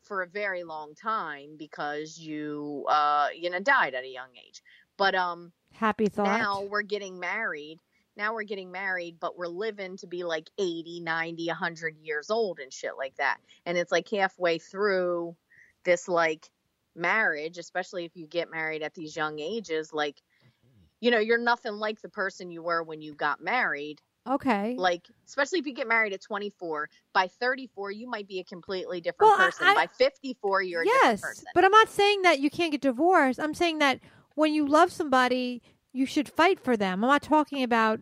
for 0.05 0.23
a 0.23 0.29
very 0.29 0.63
long 0.63 0.95
time 0.95 1.57
because 1.59 2.17
you 2.19 2.85
uh 2.89 3.27
you 3.37 3.51
know 3.51 3.59
died 3.59 3.95
at 3.95 4.05
a 4.05 4.09
young 4.09 4.31
age 4.47 4.63
but 4.97 5.15
um 5.17 5.51
Happy 5.75 6.07
thought. 6.07 6.39
now 6.39 6.63
we're 6.63 6.83
getting 6.83 7.19
married 7.19 7.79
now 8.17 8.35
we're 8.35 8.43
getting 8.43 8.71
married 8.71 9.17
but 9.21 9.37
we're 9.37 9.47
living 9.47 9.97
to 9.97 10.07
be 10.07 10.25
like 10.25 10.51
80 10.59 11.01
90 11.01 11.47
100 11.49 11.97
years 11.99 12.31
old 12.31 12.59
and 12.59 12.73
shit 12.73 12.97
like 12.97 13.17
that 13.17 13.39
and 13.67 13.79
it's 13.79 13.93
like 13.93 14.09
halfway 14.11 14.59
through 14.59 15.37
this 15.85 16.09
like 16.09 16.49
marriage 16.95 17.59
especially 17.59 18.05
if 18.05 18.15
you 18.15 18.27
get 18.27 18.51
married 18.51 18.83
at 18.83 18.95
these 18.95 19.17
young 19.17 19.39
ages 19.39 19.93
like 19.93 20.17
mm-hmm. 20.17 20.85
you 21.01 21.11
know 21.11 21.19
you're 21.19 21.39
nothing 21.39 21.75
like 21.75 22.01
the 22.03 22.09
person 22.09 22.51
you 22.51 22.63
were 22.63 22.83
when 22.83 23.01
you 23.01 23.15
got 23.15 23.43
married 23.43 24.01
okay. 24.29 24.75
like 24.77 25.09
especially 25.27 25.59
if 25.59 25.67
you 25.67 25.73
get 25.73 25.89
married 25.89 26.13
at 26.13 26.21
24 26.21 26.91
by 27.15 27.27
34 27.27 27.93
you 27.93 28.09
might 28.09 28.29
be 28.29 28.41
a 28.41 28.45
completely 28.45 29.01
different 29.01 29.31
Well, 29.31 29.39
person 29.39 29.69
I- 29.69 29.75
by 29.75 29.87
54 29.87 30.63
you're 30.63 30.83
a 30.83 30.87
yes, 30.87 31.01
different 31.01 31.23
person 31.23 31.45
but 31.55 31.65
I'm 31.65 31.73
not 31.73 31.89
saying 31.89 32.23
that 32.23 32.41
you 32.41 32.51
can't 32.51 32.73
get 32.73 32.83
divorced. 32.83 33.41
I'm 33.41 33.55
saying 33.55 33.79
that 33.79 34.01
when 34.35 34.55
you 34.55 34.67
love 34.67 34.93
somebody, 34.93 35.63
you 35.93 36.07
should 36.07 36.29
fight 36.29 36.61
for 36.61 36.77
them. 36.77 37.05
I'm 37.05 37.11
not 37.11 37.23
talking 37.23 37.63
about 37.63 38.01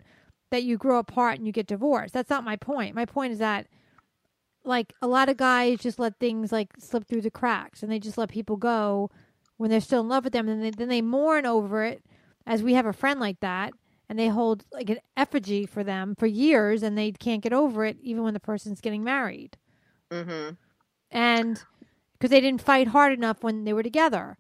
that 0.51 0.63
you 0.63 0.77
grow 0.77 0.99
apart 0.99 1.39
and 1.39 1.47
you 1.47 1.53
get 1.53 1.67
divorced. 1.67 2.13
That's 2.13 2.31
not 2.31 2.45
my 2.45 2.57
point. 2.57 2.95
My 2.95 3.05
point 3.05 3.33
is 3.33 3.39
that 3.39 3.67
like 4.65 4.93
a 5.01 5.07
lot 5.07 5.29
of 5.29 5.37
guys 5.37 5.79
just 5.79 5.99
let 5.99 6.19
things 6.19 6.53
like 6.53 6.69
slip 6.79 7.07
through 7.07 7.23
the 7.23 7.31
cracks 7.31 7.83
and 7.83 7.91
they 7.91 7.99
just 7.99 8.19
let 8.19 8.29
people 8.29 8.57
go 8.57 9.11
when 9.57 9.71
they're 9.71 9.81
still 9.81 10.01
in 10.01 10.09
love 10.09 10.25
with 10.25 10.33
them 10.33 10.49
and 10.49 10.63
they, 10.63 10.71
then 10.71 10.89
they 10.89 11.01
mourn 11.01 11.47
over 11.47 11.85
it 11.85 12.03
as 12.47 12.63
we 12.63 12.75
have 12.75 12.87
a 12.87 12.93
friend 12.93 13.21
like 13.21 13.41
that 13.41 13.73
and 14.09 14.19
they 14.19 14.29
hold 14.29 14.65
like 14.73 14.91
an 14.91 14.99
effigy 15.17 15.65
for 15.65 15.83
them 15.83 16.15
for 16.15 16.27
years 16.27 16.83
and 16.83 16.99
they 16.99 17.13
can't 17.13 17.43
get 17.43 17.53
over 17.53 17.85
it 17.85 17.97
even 18.03 18.23
when 18.23 18.35
the 18.35 18.41
person's 18.41 18.81
getting 18.81 19.05
married 19.05 19.57
mm-hmm. 20.11 20.55
and 21.11 21.65
because 22.13 22.31
they 22.31 22.41
didn't 22.41 22.61
fight 22.61 22.89
hard 22.89 23.13
enough 23.13 23.43
when 23.43 23.65
they 23.65 23.73
were 23.73 23.83
together. 23.83 24.37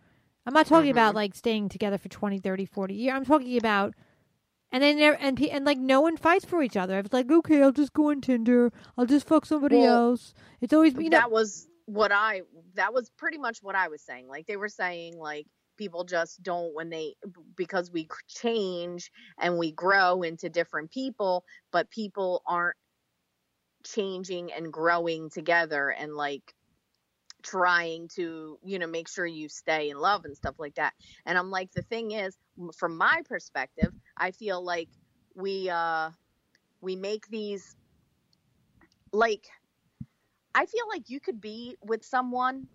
I'm 0.50 0.54
not 0.54 0.66
talking 0.66 0.90
about 0.90 1.12
Mhm. 1.12 1.14
like 1.14 1.36
staying 1.36 1.68
together 1.68 1.96
for 1.96 2.08
20, 2.08 2.40
30, 2.40 2.64
40 2.66 2.94
years. 2.94 3.14
I'm 3.14 3.24
talking 3.24 3.56
about 3.56 3.94
and 4.72 4.82
then 4.82 4.98
there 4.98 5.16
and 5.20 5.40
and 5.40 5.64
like 5.64 5.78
no 5.78 6.00
one 6.00 6.16
fights 6.16 6.44
for 6.44 6.60
each 6.60 6.76
other. 6.76 6.98
It's 6.98 7.12
like 7.12 7.30
okay, 7.30 7.62
I'll 7.62 7.70
just 7.70 7.92
go 7.92 8.10
on 8.10 8.20
Tinder. 8.20 8.72
I'll 8.98 9.06
just 9.06 9.28
fuck 9.28 9.46
somebody 9.46 9.76
Well, 9.76 9.86
else. 9.86 10.34
It's 10.60 10.72
always 10.72 10.94
you 10.94 11.08
know 11.08 11.18
that 11.18 11.30
was 11.30 11.68
what 11.86 12.12
I 12.12 12.42
that 12.74 12.92
was 12.92 13.10
pretty 13.16 13.38
much 13.38 13.58
what 13.62 13.76
I 13.76 13.88
was 13.88 14.02
saying. 14.02 14.28
Like 14.28 14.46
they 14.46 14.56
were 14.56 14.68
saying 14.68 15.16
like 15.16 15.46
people 15.76 16.04
just 16.04 16.42
don't 16.42 16.74
when 16.74 16.90
they 16.90 17.14
because 17.56 17.90
we 17.92 18.08
change 18.28 19.10
and 19.40 19.56
we 19.56 19.72
grow 19.72 20.22
into 20.22 20.48
different 20.48 20.90
people, 20.90 21.44
but 21.72 21.90
people 21.90 22.42
aren't 22.46 22.76
changing 23.84 24.52
and 24.52 24.72
growing 24.72 25.30
together 25.30 25.90
and 25.90 26.14
like 26.14 26.54
trying 27.42 28.08
to 28.16 28.58
you 28.64 28.78
know 28.78 28.86
make 28.86 29.08
sure 29.08 29.26
you 29.26 29.48
stay 29.48 29.90
in 29.90 29.98
love 29.98 30.24
and 30.24 30.36
stuff 30.36 30.56
like 30.58 30.74
that. 30.76 30.94
And 31.26 31.38
i'm 31.38 31.50
like 31.50 31.72
the 31.72 31.82
thing 31.82 32.12
is 32.12 32.36
from 32.76 32.96
my 32.96 33.22
perspective 33.28 33.92
i 34.16 34.30
feel 34.32 34.62
like 34.64 34.90
we 35.34 35.70
uh 35.70 36.10
we 36.80 36.96
make 36.96 37.26
these 37.28 37.76
like 39.12 39.46
I 40.54 40.66
feel 40.66 40.88
like 40.88 41.08
you 41.08 41.20
could 41.20 41.40
be 41.40 41.76
with 41.82 42.04
someone 42.04 42.68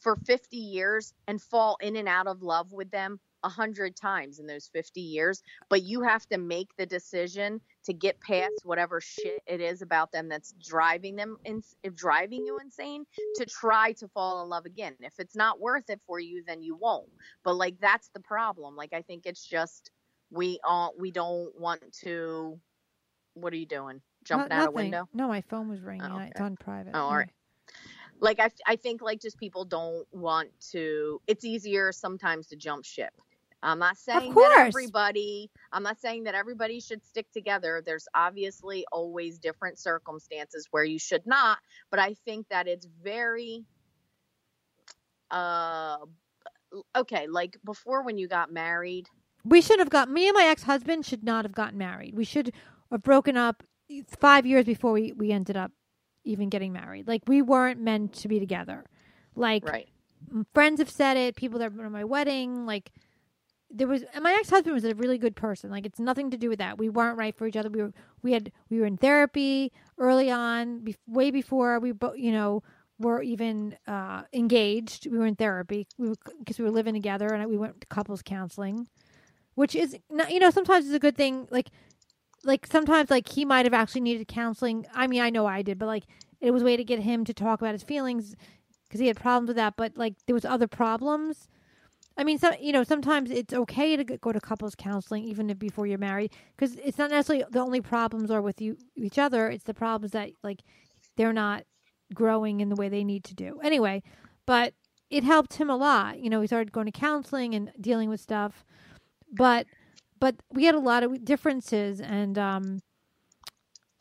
for 0.00 0.16
50 0.16 0.56
years 0.58 1.14
and 1.26 1.40
fall 1.42 1.78
in 1.80 1.96
and 1.96 2.08
out 2.08 2.26
of 2.26 2.42
love 2.42 2.72
with 2.72 2.90
them 2.90 3.20
a 3.42 3.48
hundred 3.48 3.96
times 3.96 4.38
in 4.38 4.46
those 4.46 4.68
50 4.68 5.00
years, 5.00 5.42
but 5.70 5.82
you 5.82 6.02
have 6.02 6.26
to 6.28 6.38
make 6.38 6.68
the 6.76 6.86
decision 6.86 7.60
to 7.86 7.92
get 7.92 8.20
past 8.20 8.64
whatever 8.64 9.00
shit 9.00 9.40
it 9.46 9.60
is 9.60 9.80
about 9.80 10.12
them 10.12 10.28
that's 10.28 10.52
driving 10.52 11.16
them 11.16 11.36
in, 11.44 11.62
driving 11.94 12.44
you 12.44 12.58
insane 12.58 13.04
to 13.36 13.46
try 13.46 13.92
to 13.92 14.08
fall 14.08 14.42
in 14.42 14.48
love 14.48 14.66
again. 14.66 14.94
If 15.00 15.14
it's 15.18 15.36
not 15.36 15.60
worth 15.60 15.88
it 15.88 16.00
for 16.06 16.20
you, 16.20 16.42
then 16.46 16.62
you 16.62 16.76
won't. 16.76 17.08
But 17.44 17.54
like 17.54 17.76
that's 17.80 18.08
the 18.08 18.20
problem. 18.20 18.76
Like 18.76 18.92
I 18.92 19.02
think 19.02 19.24
it's 19.24 19.44
just 19.46 19.90
we 20.30 20.58
all 20.64 20.92
we 20.98 21.10
don't 21.10 21.58
want 21.58 21.80
to. 22.04 22.58
What 23.34 23.52
are 23.52 23.56
you 23.56 23.66
doing? 23.66 24.00
Jumping 24.24 24.56
no- 24.56 24.62
out 24.64 24.68
a 24.68 24.72
window? 24.72 25.08
No, 25.14 25.28
my 25.28 25.40
phone 25.42 25.68
was 25.68 25.80
ringing. 25.80 26.10
Oh, 26.10 26.18
It's 26.18 26.40
on 26.40 26.56
private. 26.56 26.92
Oh, 26.94 27.00
all 27.00 27.10
Yeah. 27.12 27.18
right. 27.18 27.30
Like 28.18 28.40
I, 28.40 28.50
I 28.66 28.76
think 28.76 29.02
like 29.02 29.20
just 29.20 29.38
people 29.38 29.64
don't 29.64 30.06
want 30.12 30.48
to. 30.72 31.20
It's 31.26 31.44
easier 31.44 31.92
sometimes 31.92 32.46
to 32.48 32.56
jump 32.56 32.84
ship. 32.84 33.12
I'm 33.66 33.80
not 33.80 33.96
saying 33.98 34.32
that 34.34 34.66
everybody. 34.68 35.50
I'm 35.72 35.82
not 35.82 36.00
saying 36.00 36.24
that 36.24 36.34
everybody 36.34 36.80
should 36.80 37.04
stick 37.04 37.30
together. 37.32 37.82
There's 37.84 38.06
obviously 38.14 38.86
always 38.92 39.38
different 39.38 39.78
circumstances 39.78 40.68
where 40.70 40.84
you 40.84 40.98
should 40.98 41.26
not. 41.26 41.58
But 41.90 41.98
I 42.00 42.14
think 42.24 42.48
that 42.48 42.68
it's 42.68 42.86
very. 43.02 43.64
Uh, 45.30 45.98
okay. 46.94 47.26
Like 47.26 47.58
before, 47.64 48.04
when 48.04 48.18
you 48.18 48.28
got 48.28 48.52
married, 48.52 49.08
We 49.44 49.60
should 49.60 49.78
have 49.78 49.90
got 49.90 50.10
me 50.10 50.28
and 50.28 50.34
my 50.34 50.44
ex 50.44 50.62
husband 50.64 51.06
should 51.06 51.24
not 51.24 51.44
have 51.44 51.52
gotten 51.52 51.78
married. 51.78 52.14
We 52.16 52.24
should 52.24 52.52
have 52.90 53.02
broken 53.02 53.36
up 53.36 53.62
five 54.20 54.46
years 54.46 54.64
before 54.64 54.92
we, 54.92 55.12
we 55.12 55.30
ended 55.30 55.56
up 55.56 55.70
even 56.24 56.48
getting 56.48 56.72
married. 56.72 57.06
Like 57.06 57.22
we 57.26 57.42
weren't 57.42 57.80
meant 57.80 58.12
to 58.14 58.28
be 58.28 58.40
together. 58.40 58.84
Like 59.36 59.68
right? 59.68 59.88
friends 60.52 60.80
have 60.80 60.90
said 60.90 61.16
it. 61.16 61.36
People 61.36 61.60
that 61.60 61.72
were 61.72 61.86
at 61.86 61.92
my 61.92 62.04
wedding, 62.04 62.66
like 62.66 62.90
there 63.70 63.86
was. 63.86 64.04
And 64.14 64.22
my 64.22 64.36
ex 64.38 64.50
husband 64.50 64.74
was 64.74 64.84
a 64.84 64.94
really 64.94 65.18
good 65.18 65.36
person. 65.36 65.70
Like 65.70 65.86
it's 65.86 65.98
nothing 65.98 66.30
to 66.30 66.36
do 66.36 66.48
with 66.48 66.58
that. 66.58 66.78
We 66.78 66.88
weren't 66.88 67.18
right 67.18 67.34
for 67.34 67.46
each 67.46 67.56
other. 67.56 67.70
We 67.70 67.82
were 67.82 67.92
we 68.22 68.32
had 68.32 68.52
we 68.70 68.80
were 68.80 68.86
in 68.86 68.96
therapy 68.96 69.72
early 69.98 70.30
on, 70.30 70.80
be, 70.80 70.96
way 71.06 71.30
before 71.30 71.78
we 71.80 71.92
both 71.92 72.16
you 72.16 72.32
know 72.32 72.62
were 72.98 73.22
even 73.22 73.76
uh, 73.86 74.22
engaged. 74.32 75.06
We 75.10 75.18
were 75.18 75.26
in 75.26 75.36
therapy. 75.36 75.86
We 75.98 76.14
because 76.38 76.58
we 76.58 76.64
were 76.64 76.70
living 76.70 76.94
together, 76.94 77.28
and 77.28 77.48
we 77.48 77.56
went 77.56 77.80
to 77.80 77.86
couples 77.88 78.22
counseling, 78.22 78.88
which 79.54 79.74
is 79.74 79.96
not, 80.10 80.30
you 80.30 80.40
know 80.40 80.50
sometimes 80.50 80.86
it's 80.86 80.94
a 80.94 81.00
good 81.00 81.16
thing. 81.16 81.48
Like 81.50 81.70
like 82.44 82.66
sometimes 82.66 83.10
like 83.10 83.28
he 83.28 83.44
might 83.44 83.66
have 83.66 83.74
actually 83.74 84.02
needed 84.02 84.28
counseling. 84.28 84.86
I 84.94 85.06
mean, 85.06 85.20
I 85.20 85.30
know 85.30 85.46
I 85.46 85.62
did, 85.62 85.78
but 85.78 85.86
like 85.86 86.04
it 86.40 86.50
was 86.52 86.62
a 86.62 86.64
way 86.64 86.76
to 86.76 86.84
get 86.84 87.00
him 87.00 87.24
to 87.24 87.34
talk 87.34 87.60
about 87.60 87.72
his 87.74 87.82
feelings 87.82 88.34
because 88.86 89.00
he 89.00 89.08
had 89.08 89.16
problems 89.16 89.48
with 89.48 89.56
that. 89.56 89.74
But 89.76 89.96
like 89.96 90.14
there 90.26 90.34
was 90.34 90.44
other 90.44 90.68
problems. 90.68 91.48
I 92.16 92.24
mean, 92.24 92.38
some 92.38 92.54
you 92.60 92.72
know 92.72 92.82
sometimes 92.82 93.30
it's 93.30 93.52
okay 93.52 93.96
to 93.96 94.04
go 94.04 94.32
to 94.32 94.40
couples 94.40 94.74
counseling 94.74 95.24
even 95.24 95.50
if 95.50 95.58
before 95.58 95.86
you're 95.86 95.98
married 95.98 96.32
because 96.56 96.76
it's 96.76 96.98
not 96.98 97.10
necessarily 97.10 97.44
the 97.50 97.60
only 97.60 97.80
problems 97.80 98.30
are 98.30 98.40
with 98.40 98.60
you 98.60 98.76
each 98.96 99.18
other. 99.18 99.48
It's 99.50 99.64
the 99.64 99.74
problems 99.74 100.12
that 100.12 100.30
like 100.42 100.60
they're 101.16 101.32
not 101.32 101.64
growing 102.14 102.60
in 102.60 102.68
the 102.68 102.76
way 102.76 102.88
they 102.88 103.04
need 103.04 103.24
to 103.24 103.34
do. 103.34 103.60
Anyway, 103.62 104.02
but 104.46 104.72
it 105.10 105.24
helped 105.24 105.54
him 105.54 105.68
a 105.68 105.76
lot. 105.76 106.18
You 106.18 106.30
know, 106.30 106.40
he 106.40 106.46
started 106.46 106.72
going 106.72 106.86
to 106.86 106.92
counseling 106.92 107.54
and 107.54 107.70
dealing 107.80 108.08
with 108.08 108.20
stuff. 108.20 108.64
But 109.32 109.66
but 110.18 110.36
we 110.50 110.64
had 110.64 110.74
a 110.74 110.80
lot 110.80 111.02
of 111.02 111.24
differences 111.24 112.00
and 112.00 112.38
um 112.38 112.80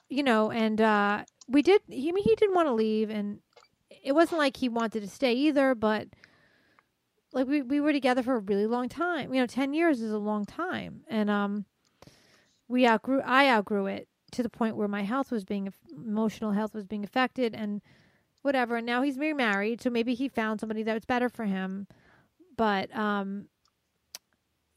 you 0.07 0.23
know, 0.23 0.51
and 0.51 0.79
uh 0.79 1.25
we 1.49 1.61
did 1.61 1.81
he 1.89 2.09
I 2.09 2.11
mean 2.13 2.23
he 2.23 2.35
didn't 2.35 2.55
want 2.55 2.67
to 2.69 2.73
leave 2.73 3.09
and 3.09 3.39
it 4.03 4.13
wasn't 4.13 4.39
like 4.39 4.57
he 4.57 4.69
wanted 4.69 5.01
to 5.01 5.09
stay 5.09 5.33
either, 5.33 5.75
but 5.75 6.07
like 7.35 7.47
we 7.47 7.61
we 7.61 7.81
were 7.81 7.91
together 7.91 8.23
for 8.23 8.37
a 8.37 8.39
really 8.39 8.65
long 8.65 8.89
time. 8.89 9.33
You 9.33 9.41
know, 9.41 9.45
10 9.45 9.73
years 9.73 10.01
is 10.01 10.11
a 10.11 10.17
long 10.17 10.45
time. 10.45 11.01
And 11.07 11.29
um 11.29 11.65
we 12.67 12.87
outgrew 12.87 13.21
I 13.21 13.49
outgrew 13.49 13.85
it 13.87 14.07
to 14.31 14.41
the 14.41 14.49
point 14.49 14.77
where 14.77 14.87
my 14.87 15.03
health 15.03 15.31
was 15.31 15.43
being 15.43 15.71
emotional 15.93 16.53
health 16.53 16.73
was 16.73 16.85
being 16.87 17.03
affected 17.03 17.53
and 17.53 17.81
whatever. 18.41 18.77
And 18.77 18.85
now 18.85 19.01
he's 19.01 19.17
remarried 19.17 19.81
so 19.81 19.89
maybe 19.89 20.15
he 20.15 20.29
found 20.29 20.61
somebody 20.61 20.81
that 20.83 20.93
was 20.93 21.05
better 21.05 21.29
for 21.29 21.43
him. 21.43 21.87
But 22.57 22.95
um 22.95 23.49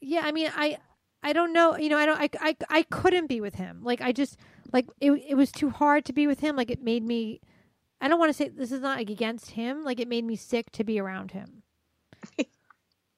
yeah 0.01 0.21
i 0.23 0.31
mean 0.31 0.49
i 0.55 0.77
i 1.23 1.33
don't 1.33 1.51
know 1.51 1.77
you 1.77 1.89
know 1.89 1.97
i 1.97 2.05
don't 2.05 2.19
i 2.19 2.29
i, 2.39 2.55
I 2.69 2.81
couldn't 2.83 3.27
be 3.27 3.39
with 3.39 3.55
him. 3.55 3.83
Like 3.83 4.01
i 4.01 4.11
just 4.11 4.37
like 4.73 4.85
it, 4.99 5.11
it 5.29 5.35
was 5.35 5.51
too 5.51 5.69
hard 5.69 6.03
to 6.05 6.13
be 6.13 6.27
with 6.27 6.41
him. 6.41 6.57
Like 6.57 6.69
it 6.69 6.83
made 6.83 7.03
me 7.03 7.39
i 8.01 8.09
don't 8.09 8.19
want 8.19 8.29
to 8.29 8.33
say 8.33 8.49
this 8.49 8.73
is 8.73 8.81
not 8.81 8.97
like 8.97 9.09
against 9.09 9.51
him. 9.51 9.85
Like 9.85 10.01
it 10.01 10.09
made 10.09 10.25
me 10.25 10.35
sick 10.35 10.73
to 10.73 10.83
be 10.83 10.99
around 10.99 11.31
him 11.31 11.58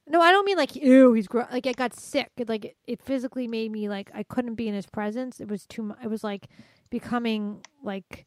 no 0.06 0.20
i 0.20 0.30
don't 0.32 0.44
mean 0.44 0.56
like 0.56 0.74
ew 0.76 1.12
he's 1.12 1.28
gro- 1.28 1.46
like 1.52 1.66
i 1.66 1.72
got 1.72 1.94
sick 1.94 2.30
it, 2.36 2.48
like 2.48 2.64
it, 2.64 2.76
it 2.86 3.02
physically 3.02 3.46
made 3.48 3.70
me 3.70 3.88
like 3.88 4.10
i 4.14 4.22
couldn't 4.22 4.54
be 4.54 4.68
in 4.68 4.74
his 4.74 4.86
presence 4.86 5.40
it 5.40 5.48
was 5.48 5.66
too 5.66 5.82
much 5.82 5.98
it 6.02 6.08
was 6.08 6.24
like 6.24 6.48
becoming 6.90 7.60
like 7.82 8.26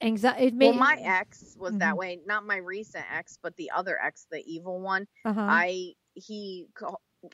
anxiety 0.00 0.46
it 0.46 0.54
made 0.54 0.68
well, 0.70 0.78
my 0.78 0.96
ex 1.04 1.56
was 1.58 1.76
that 1.78 1.94
Mhm. 1.94 1.98
way. 1.98 2.18
Not 2.26 2.44
my 2.46 2.56
recent 2.58 3.04
ex, 3.12 3.38
but 3.42 3.56
the 3.56 3.70
other 3.70 3.98
ex, 4.02 4.26
the 4.30 4.42
evil 4.46 4.80
one. 4.80 5.06
uh-huh. 5.24 5.40
I 5.40 5.94
he 6.14 6.66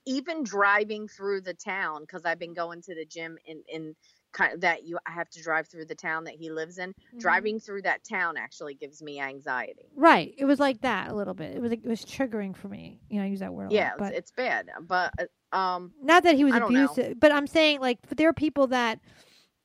even 0.06 0.42
driving 0.42 1.08
through 1.08 1.42
the 1.42 1.54
town 1.54 2.02
because 2.02 2.24
I've 2.24 2.38
been 2.38 2.54
going 2.54 2.82
to 2.82 2.94
the 2.94 3.04
gym 3.04 3.38
in 3.46 3.62
in 3.68 3.94
kind 4.32 4.52
of 4.54 4.60
that 4.62 4.84
you 4.84 4.98
I 5.06 5.10
have 5.12 5.28
to 5.30 5.42
drive 5.42 5.68
through 5.68 5.84
the 5.86 5.94
town 5.94 6.24
that 6.24 6.34
he 6.34 6.50
lives 6.50 6.78
in. 6.78 6.94
Mhm. 7.14 7.20
Driving 7.20 7.60
through 7.60 7.82
that 7.82 8.02
town 8.04 8.36
actually 8.36 8.74
gives 8.74 9.02
me 9.02 9.20
anxiety. 9.20 9.90
Right. 9.94 10.34
It 10.36 10.44
was 10.44 10.58
like 10.58 10.80
that 10.80 11.10
a 11.10 11.14
little 11.14 11.34
bit. 11.34 11.54
It 11.54 11.60
was 11.62 11.70
like, 11.70 11.84
it 11.84 11.88
was 11.88 12.04
triggering 12.04 12.56
for 12.56 12.68
me. 12.68 13.00
You 13.08 13.18
know, 13.18 13.24
I 13.24 13.28
use 13.28 13.40
that 13.40 13.52
word. 13.52 13.70
A 13.70 13.74
Yeah, 13.74 13.90
lot, 13.90 13.98
but 13.98 14.14
it's, 14.14 14.30
bad. 14.30 14.70
But 14.86 15.12
uh, 15.52 15.56
um, 15.56 15.92
not 16.02 16.22
that 16.24 16.34
he 16.36 16.44
was 16.44 16.54
don't 16.54 16.72
know. 16.72 16.84
abusive, 16.84 17.20
but 17.20 17.30
I'm 17.32 17.46
saying 17.46 17.80
like 17.80 17.98
there 18.16 18.28
are 18.28 18.32
people 18.34 18.68
that 18.68 19.00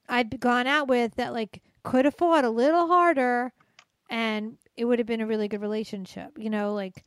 I'd 0.09 0.39
gone 0.39 0.67
out 0.67 0.87
with 0.87 1.15
that 1.15 1.33
like 1.33 1.61
could 1.83 2.05
have 2.05 2.15
fought 2.15 2.43
a 2.45 2.49
little 2.49 2.87
harder, 2.87 3.53
and 4.09 4.57
it 4.75 4.85
would 4.85 4.99
have 4.99 5.05
been 5.05 5.21
a 5.21 5.27
really 5.27 5.47
good 5.47 5.61
relationship. 5.61 6.31
You 6.37 6.49
know, 6.49 6.73
like 6.73 7.03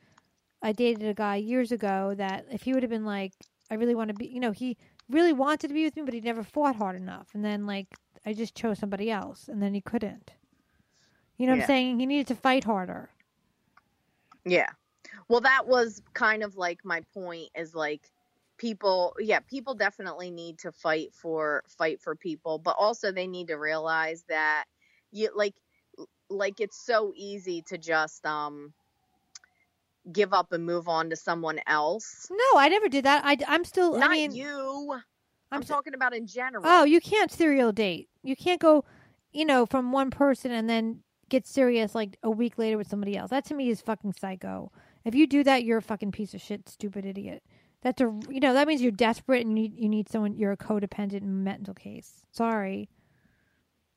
I 0.62 0.72
dated 0.72 1.06
a 1.08 1.14
guy 1.14 1.36
years 1.36 1.72
ago 1.72 2.14
that 2.16 2.46
if 2.50 2.62
he 2.62 2.72
would 2.72 2.82
have 2.82 2.90
been 2.90 3.04
like, 3.04 3.32
I 3.70 3.74
really 3.74 3.94
want 3.94 4.08
to 4.08 4.14
be, 4.14 4.26
you 4.26 4.40
know, 4.40 4.52
he 4.52 4.76
really 5.10 5.32
wanted 5.32 5.68
to 5.68 5.74
be 5.74 5.84
with 5.84 5.96
me, 5.96 6.02
but 6.02 6.14
he 6.14 6.20
never 6.20 6.42
fought 6.42 6.76
hard 6.76 6.96
enough, 6.96 7.28
and 7.34 7.44
then 7.44 7.66
like 7.66 7.88
I 8.24 8.32
just 8.32 8.54
chose 8.54 8.78
somebody 8.78 9.10
else, 9.10 9.48
and 9.48 9.62
then 9.62 9.74
he 9.74 9.80
couldn't. 9.80 10.32
You 11.36 11.46
know 11.46 11.52
what 11.54 11.62
I'm 11.62 11.66
saying? 11.66 12.00
He 12.00 12.06
needed 12.06 12.26
to 12.28 12.34
fight 12.34 12.64
harder. 12.64 13.08
Yeah. 14.44 14.68
Well, 15.28 15.40
that 15.40 15.66
was 15.66 16.02
kind 16.12 16.42
of 16.42 16.56
like 16.56 16.84
my 16.84 17.02
point 17.14 17.48
is 17.54 17.74
like 17.74 18.02
people 18.58 19.16
yeah, 19.18 19.40
people 19.40 19.74
definitely 19.74 20.30
need 20.30 20.58
to 20.58 20.72
fight 20.72 21.14
for 21.14 21.62
fight 21.66 22.00
for 22.00 22.14
people, 22.14 22.58
but 22.58 22.76
also 22.78 23.10
they 23.10 23.26
need 23.26 23.48
to 23.48 23.56
realize 23.56 24.24
that 24.28 24.64
you 25.12 25.30
like 25.34 25.54
like 26.28 26.60
it's 26.60 26.84
so 26.84 27.12
easy 27.16 27.62
to 27.62 27.78
just 27.78 28.24
um 28.26 28.72
give 30.12 30.32
up 30.32 30.52
and 30.52 30.64
move 30.64 30.88
on 30.88 31.10
to 31.10 31.16
someone 31.16 31.60
else. 31.66 32.28
No, 32.30 32.58
I 32.58 32.68
never 32.68 32.88
did 32.88 33.04
that. 33.04 33.24
I, 33.24 33.36
am 33.46 33.64
still. 33.64 33.98
Not 33.98 34.10
I 34.10 34.14
mean, 34.14 34.32
you. 34.32 34.92
I'm, 35.52 35.58
I'm 35.58 35.62
talking 35.62 35.94
about 35.94 36.14
in 36.14 36.26
general. 36.26 36.64
Oh, 36.66 36.84
you 36.84 37.00
can't 37.00 37.30
serial 37.30 37.72
date. 37.72 38.08
You 38.22 38.36
can't 38.36 38.60
go, 38.60 38.84
you 39.32 39.44
know, 39.44 39.66
from 39.66 39.92
one 39.92 40.10
person 40.10 40.52
and 40.52 40.68
then 40.68 41.00
get 41.28 41.46
serious 41.46 41.94
like 41.94 42.18
a 42.22 42.30
week 42.30 42.58
later 42.58 42.76
with 42.76 42.88
somebody 42.88 43.16
else. 43.16 43.30
That 43.30 43.44
to 43.46 43.54
me 43.54 43.70
is 43.70 43.80
fucking 43.80 44.14
psycho. 44.14 44.70
If 45.04 45.14
you 45.14 45.26
do 45.26 45.42
that, 45.44 45.64
you're 45.64 45.78
a 45.78 45.82
fucking 45.82 46.12
piece 46.12 46.34
of 46.34 46.40
shit, 46.40 46.68
stupid 46.68 47.06
idiot. 47.06 47.42
That's 47.82 48.00
a 48.02 48.12
you 48.28 48.40
know 48.40 48.52
that 48.52 48.68
means 48.68 48.82
you're 48.82 48.92
desperate 48.92 49.46
and 49.46 49.50
you 49.50 49.68
need, 49.68 49.78
you 49.78 49.88
need 49.88 50.08
someone. 50.08 50.34
You're 50.34 50.52
a 50.52 50.56
codependent 50.56 51.22
mental 51.22 51.72
case. 51.72 52.26
Sorry. 52.30 52.90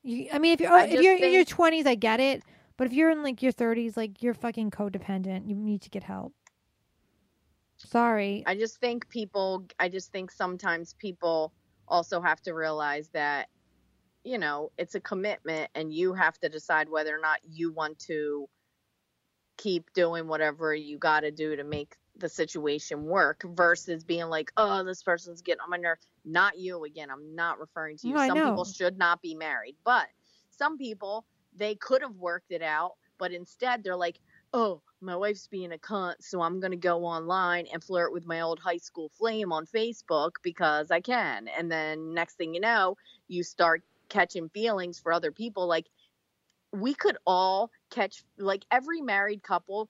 You, 0.04 0.28
I 0.32 0.40
mean, 0.40 0.54
if 0.54 0.62
you're 0.62 0.72
oh, 0.72 0.78
I 0.78 0.86
if 0.86 1.02
you're 1.02 1.18
in 1.18 1.34
your 1.34 1.44
twenties, 1.44 1.86
I 1.86 1.96
get 1.96 2.20
it. 2.20 2.44
But 2.84 2.92
if 2.92 2.98
you're 2.98 3.12
in 3.12 3.24
like 3.24 3.42
your 3.42 3.54
thirties, 3.54 3.96
like 3.96 4.22
you're 4.22 4.34
fucking 4.34 4.72
codependent. 4.72 5.48
You 5.48 5.56
need 5.56 5.84
to 5.84 5.90
get 5.90 6.04
help. 6.04 6.34
Sorry. 7.78 8.44
I 8.46 8.56
just 8.56 8.82
think 8.82 9.08
people 9.08 9.68
I 9.80 9.88
just 9.88 10.12
think 10.12 10.30
sometimes 10.32 10.94
people 10.96 11.54
also 11.88 12.20
have 12.20 12.42
to 12.42 12.52
realize 12.52 13.08
that 13.14 13.48
you 14.26 14.38
know, 14.38 14.74
it's 14.78 14.96
a 14.96 15.00
commitment 15.00 15.72
and 15.76 15.94
you 15.94 16.14
have 16.14 16.38
to 16.40 16.50
decide 16.50 16.90
whether 16.90 17.16
or 17.16 17.22
not 17.22 17.40
you 17.50 17.72
want 17.72 18.00
to 18.00 18.50
keep 19.56 19.86
doing 19.94 20.28
whatever 20.28 20.76
you 20.76 20.98
got 20.98 21.22
to 21.22 21.32
do 21.32 21.56
to 21.56 21.64
make 21.64 21.96
the 22.18 22.28
situation 22.28 23.06
work 23.06 23.46
versus 23.56 24.04
being 24.04 24.26
like, 24.26 24.52
"Oh, 24.58 24.84
this 24.84 25.04
person's 25.04 25.42
getting 25.42 25.62
on 25.62 25.70
my 25.70 25.78
nerve." 25.78 26.00
Not 26.26 26.60
you 26.60 26.84
again. 26.84 27.10
I'm 27.10 27.34
not 27.34 27.60
referring 27.60 27.96
to 28.00 28.10
you. 28.10 28.16
No, 28.16 28.28
some 28.28 28.38
people 28.38 28.66
should 28.66 28.98
not 28.98 29.22
be 29.22 29.36
married, 29.36 29.78
but 29.86 30.08
some 30.50 30.78
people 30.78 31.26
they 31.58 31.76
could 31.76 32.02
have 32.02 32.16
worked 32.16 32.52
it 32.52 32.62
out, 32.62 32.94
but 33.18 33.32
instead 33.32 33.84
they're 33.84 33.96
like, 33.96 34.20
"Oh, 34.54 34.82
my 35.02 35.16
wife's 35.16 35.48
being 35.48 35.74
a 35.74 35.78
cunt, 35.78 36.16
so 36.22 36.42
I'm 36.42 36.60
going 36.60 36.72
to 36.72 36.78
go 36.78 37.06
online 37.06 37.68
and 37.72 37.84
flirt 37.84 38.14
with 38.14 38.26
my 38.26 38.42
old 38.42 38.60
high 38.60 38.78
school 38.78 39.10
flame 39.10 39.52
on 39.52 39.66
Facebook 39.66 40.32
because 40.44 40.92
I 40.92 41.02
can." 41.02 41.48
And 41.48 41.72
then 41.72 42.14
next 42.14 42.36
thing 42.36 42.54
you 42.54 42.62
know, 42.62 42.98
you 43.28 43.44
start 43.44 43.84
catching 44.10 44.50
feelings 44.50 45.00
for 45.00 45.12
other 45.12 45.32
people 45.32 45.68
like 45.68 45.88
we 46.72 46.94
could 46.94 47.18
all 47.26 47.72
catch 47.90 48.24
like 48.38 48.66
every 48.72 49.02
married 49.02 49.44
couple 49.44 49.90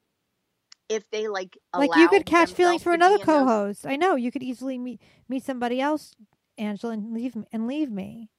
if 0.89 1.09
they 1.09 1.27
like 1.27 1.57
like 1.75 1.95
you 1.95 2.07
could 2.09 2.25
catch 2.25 2.51
feelings 2.51 2.83
for 2.83 2.93
another 2.93 3.17
co-host. 3.19 3.85
I 3.85 3.95
know 3.95 4.15
you 4.15 4.31
could 4.31 4.43
easily 4.43 4.77
meet 4.77 5.01
meet 5.27 5.43
somebody 5.43 5.79
else, 5.81 6.15
Angela, 6.57 6.93
and 6.93 7.13
leave 7.13 7.35
and 7.51 7.67
leave 7.67 7.91
me. 7.91 8.29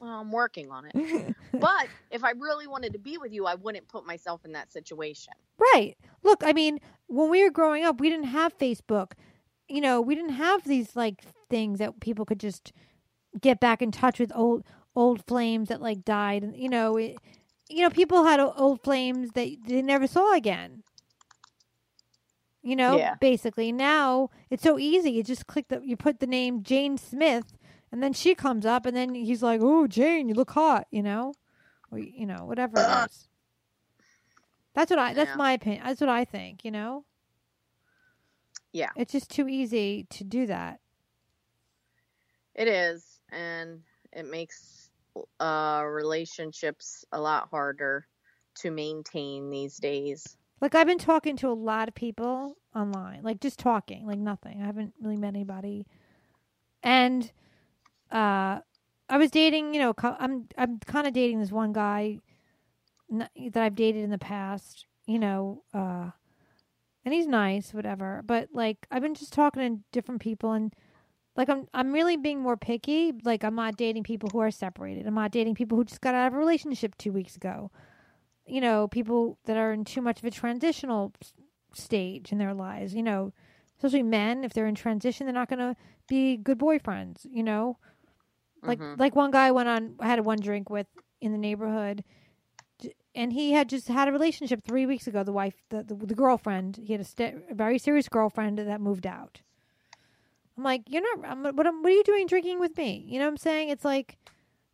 Well, 0.00 0.10
I'm 0.20 0.30
working 0.32 0.70
on 0.70 0.86
it. 0.92 1.34
but 1.52 1.88
if 2.10 2.24
I 2.24 2.30
really 2.32 2.66
wanted 2.66 2.92
to 2.92 2.98
be 2.98 3.18
with 3.18 3.32
you, 3.32 3.46
I 3.46 3.54
wouldn't 3.54 3.88
put 3.88 4.06
myself 4.06 4.44
in 4.44 4.52
that 4.52 4.72
situation. 4.72 5.34
right. 5.74 5.96
Look, 6.22 6.42
I 6.44 6.52
mean, 6.52 6.80
when 7.06 7.30
we 7.30 7.42
were 7.44 7.50
growing 7.50 7.84
up, 7.84 8.00
we 8.00 8.10
didn't 8.10 8.26
have 8.26 8.56
Facebook. 8.58 9.12
You 9.68 9.80
know, 9.80 10.00
we 10.00 10.14
didn't 10.14 10.34
have 10.34 10.64
these 10.64 10.96
like 10.96 11.22
things 11.48 11.78
that 11.78 12.00
people 12.00 12.24
could 12.24 12.40
just 12.40 12.72
get 13.40 13.60
back 13.60 13.82
in 13.82 13.90
touch 13.92 14.18
with 14.18 14.32
old 14.34 14.64
old 14.96 15.24
flames 15.26 15.68
that 15.68 15.80
like 15.80 16.04
died. 16.04 16.42
And 16.42 16.56
you 16.56 16.68
know, 16.68 16.96
it, 16.96 17.16
you 17.68 17.82
know, 17.82 17.90
people 17.90 18.24
had 18.24 18.40
old 18.40 18.82
flames 18.82 19.30
that 19.34 19.48
they 19.66 19.82
never 19.82 20.06
saw 20.06 20.34
again. 20.34 20.82
You 22.62 22.76
know, 22.76 22.98
Yeah. 22.98 23.14
basically 23.20 23.72
now 23.72 24.30
it's 24.50 24.62
so 24.62 24.78
easy. 24.78 25.10
You 25.12 25.22
just 25.22 25.46
click 25.46 25.68
the, 25.68 25.80
you 25.84 25.96
put 25.96 26.20
the 26.20 26.26
name 26.26 26.62
Jane 26.62 26.98
Smith, 26.98 27.56
and 27.92 28.02
then 28.02 28.12
she 28.12 28.34
comes 28.34 28.66
up, 28.66 28.86
and 28.86 28.96
then 28.96 29.14
he's 29.14 29.42
like, 29.42 29.60
"Oh, 29.62 29.86
Jane, 29.86 30.28
you 30.28 30.34
look 30.34 30.50
hot," 30.50 30.86
you 30.90 31.02
know, 31.02 31.34
or 31.90 31.98
you 31.98 32.26
know, 32.26 32.44
whatever 32.44 32.78
it 32.78 33.10
is. 33.10 33.28
That's 34.74 34.90
what 34.90 34.98
I. 34.98 35.14
That's 35.14 35.30
Yeah. 35.30 35.36
my 35.36 35.52
opinion. 35.52 35.82
That's 35.84 36.00
what 36.00 36.10
I 36.10 36.24
think. 36.24 36.64
You 36.64 36.70
know. 36.70 37.04
Yeah. 38.72 38.90
It's 38.96 39.12
just 39.12 39.30
too 39.30 39.48
easy 39.48 40.06
to 40.10 40.24
do 40.24 40.46
that. 40.46 40.80
It 42.54 42.68
is, 42.68 43.20
and 43.30 43.82
it 44.12 44.26
makes 44.30 44.90
uh 45.40 45.82
relationships 45.86 47.04
a 47.10 47.20
lot 47.20 47.48
harder 47.50 48.06
to 48.54 48.70
maintain 48.70 49.50
these 49.50 49.76
days. 49.76 50.36
Like 50.60 50.74
I've 50.74 50.86
been 50.86 50.98
talking 50.98 51.36
to 51.38 51.48
a 51.48 51.54
lot 51.54 51.88
of 51.88 51.94
people 51.94 52.56
online, 52.74 53.22
like 53.22 53.40
just 53.40 53.58
talking, 53.58 54.06
like 54.06 54.18
nothing. 54.18 54.60
I 54.62 54.66
haven't 54.66 54.94
really 55.00 55.16
met 55.16 55.28
anybody. 55.34 55.86
And 56.82 57.30
uh 58.10 58.60
I 59.10 59.16
was 59.16 59.30
dating, 59.30 59.74
you 59.74 59.80
know, 59.80 59.94
I'm 60.02 60.48
I'm 60.56 60.78
kind 60.80 61.06
of 61.06 61.12
dating 61.12 61.40
this 61.40 61.52
one 61.52 61.72
guy 61.72 62.18
that 63.10 63.62
I've 63.62 63.74
dated 63.74 64.04
in 64.04 64.10
the 64.10 64.18
past, 64.18 64.86
you 65.06 65.18
know, 65.18 65.62
uh 65.72 66.10
and 67.04 67.14
he's 67.14 67.26
nice, 67.26 67.72
whatever. 67.72 68.22
But 68.26 68.50
like 68.52 68.86
I've 68.90 69.02
been 69.02 69.14
just 69.14 69.32
talking 69.32 69.62
to 69.62 69.82
different 69.92 70.20
people 70.20 70.52
and 70.52 70.74
like 71.36 71.48
I'm 71.48 71.68
I'm 71.72 71.92
really 71.92 72.16
being 72.16 72.40
more 72.40 72.56
picky. 72.56 73.12
Like 73.24 73.44
I'm 73.44 73.54
not 73.54 73.76
dating 73.76 74.02
people 74.02 74.28
who 74.30 74.40
are 74.40 74.50
separated. 74.50 75.06
I'm 75.06 75.14
not 75.14 75.30
dating 75.30 75.54
people 75.54 75.78
who 75.78 75.84
just 75.84 76.00
got 76.00 76.14
out 76.14 76.26
of 76.26 76.34
a 76.34 76.38
relationship 76.38 76.98
two 76.98 77.12
weeks 77.12 77.36
ago. 77.36 77.70
You 78.44 78.60
know, 78.60 78.88
people 78.88 79.38
that 79.44 79.56
are 79.56 79.72
in 79.72 79.84
too 79.84 80.02
much 80.02 80.18
of 80.18 80.24
a 80.24 80.30
transitional 80.30 81.12
stage 81.72 82.32
in 82.32 82.38
their 82.38 82.54
lives. 82.54 82.92
You 82.92 83.04
know, 83.04 83.32
especially 83.76 84.02
men 84.02 84.42
if 84.42 84.52
they're 84.52 84.66
in 84.66 84.74
transition, 84.74 85.26
they're 85.26 85.32
not 85.32 85.48
going 85.48 85.60
to 85.60 85.76
be 86.08 86.36
good 86.36 86.58
boyfriends. 86.58 87.24
You 87.30 87.44
know, 87.44 87.78
like 88.62 88.78
Mhm. 88.78 88.98
like 88.98 89.14
one 89.16 89.30
guy 89.30 89.50
went 89.50 89.68
on 89.68 89.94
had 90.00 90.20
one 90.24 90.38
drink 90.40 90.68
with 90.70 90.86
in 91.20 91.32
the 91.32 91.38
neighborhood 91.38 92.04
and 93.14 93.32
he 93.32 93.52
had 93.52 93.68
just 93.68 93.88
had 93.88 94.06
a 94.08 94.12
relationship 94.12 94.62
three 94.62 94.86
weeks 94.86 95.06
ago. 95.06 95.24
The 95.24 95.32
wife 95.32 95.54
the, 95.70 95.82
the, 95.82 95.94
the 95.94 96.14
girlfriend 96.14 96.76
he 96.82 96.92
had 96.92 97.00
a, 97.00 97.04
st- 97.04 97.42
a 97.50 97.54
very 97.54 97.78
serious 97.78 98.08
girlfriend 98.08 98.58
that 98.58 98.80
moved 98.80 99.06
out. 99.06 99.40
I'm 100.56 100.64
like 100.64 100.82
you're 100.88 101.02
not 101.02 101.30
I'm, 101.30 101.42
what, 101.42 101.54
what 101.56 101.66
are 101.66 101.90
you 101.90 102.04
doing 102.04 102.26
drinking 102.26 102.60
with 102.60 102.76
me? 102.76 103.04
You 103.08 103.18
know 103.18 103.24
what 103.26 103.30
i'm 103.32 103.36
saying? 103.36 103.68
It's 103.70 103.84
like 103.84 104.16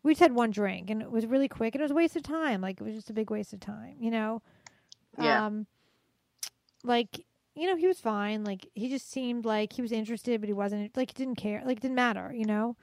we 0.03 0.13
just 0.13 0.21
had 0.21 0.35
one 0.35 0.51
drink 0.51 0.91
and 0.91 1.01
it 1.01 1.11
was 1.11 1.25
really 1.27 1.49
quick 1.49 1.75
and 1.75 1.81
it 1.81 1.85
was 1.85 1.91
a 1.91 1.95
waste 1.95 2.17
of 2.17 2.23
time. 2.23 2.61
Like 2.61 2.81
it 2.81 2.85
was 2.85 2.95
just 2.95 3.11
a 3.11 3.15
big 3.15 3.31
waste 3.31 3.53
of 3.53 3.61
time 3.61 3.97
you 3.99 4.11
know? 4.11 4.43
Yeah. 5.19 5.47
um 5.47 5.67
like 6.83 7.25
you 7.55 7.67
know 7.69 7.77
he 7.77 7.87
was 7.87 8.01
fine. 8.01 8.45
Like 8.45 8.67
he 8.75 8.89
just 8.89 9.11
seemed 9.11 9.45
like 9.45 9.73
he 9.73 9.83
was 9.83 9.93
interested 9.93 10.41
but 10.41 10.49
he 10.49 10.53
wasn't 10.53 10.97
like 10.97 11.17
he 11.17 11.25
didn't 11.25 11.37
care 11.37 11.63
like 11.65 11.79
it 11.79 11.83
didn't 11.83 11.95
matter 11.97 12.33
you 12.35 12.45
know 12.45 12.77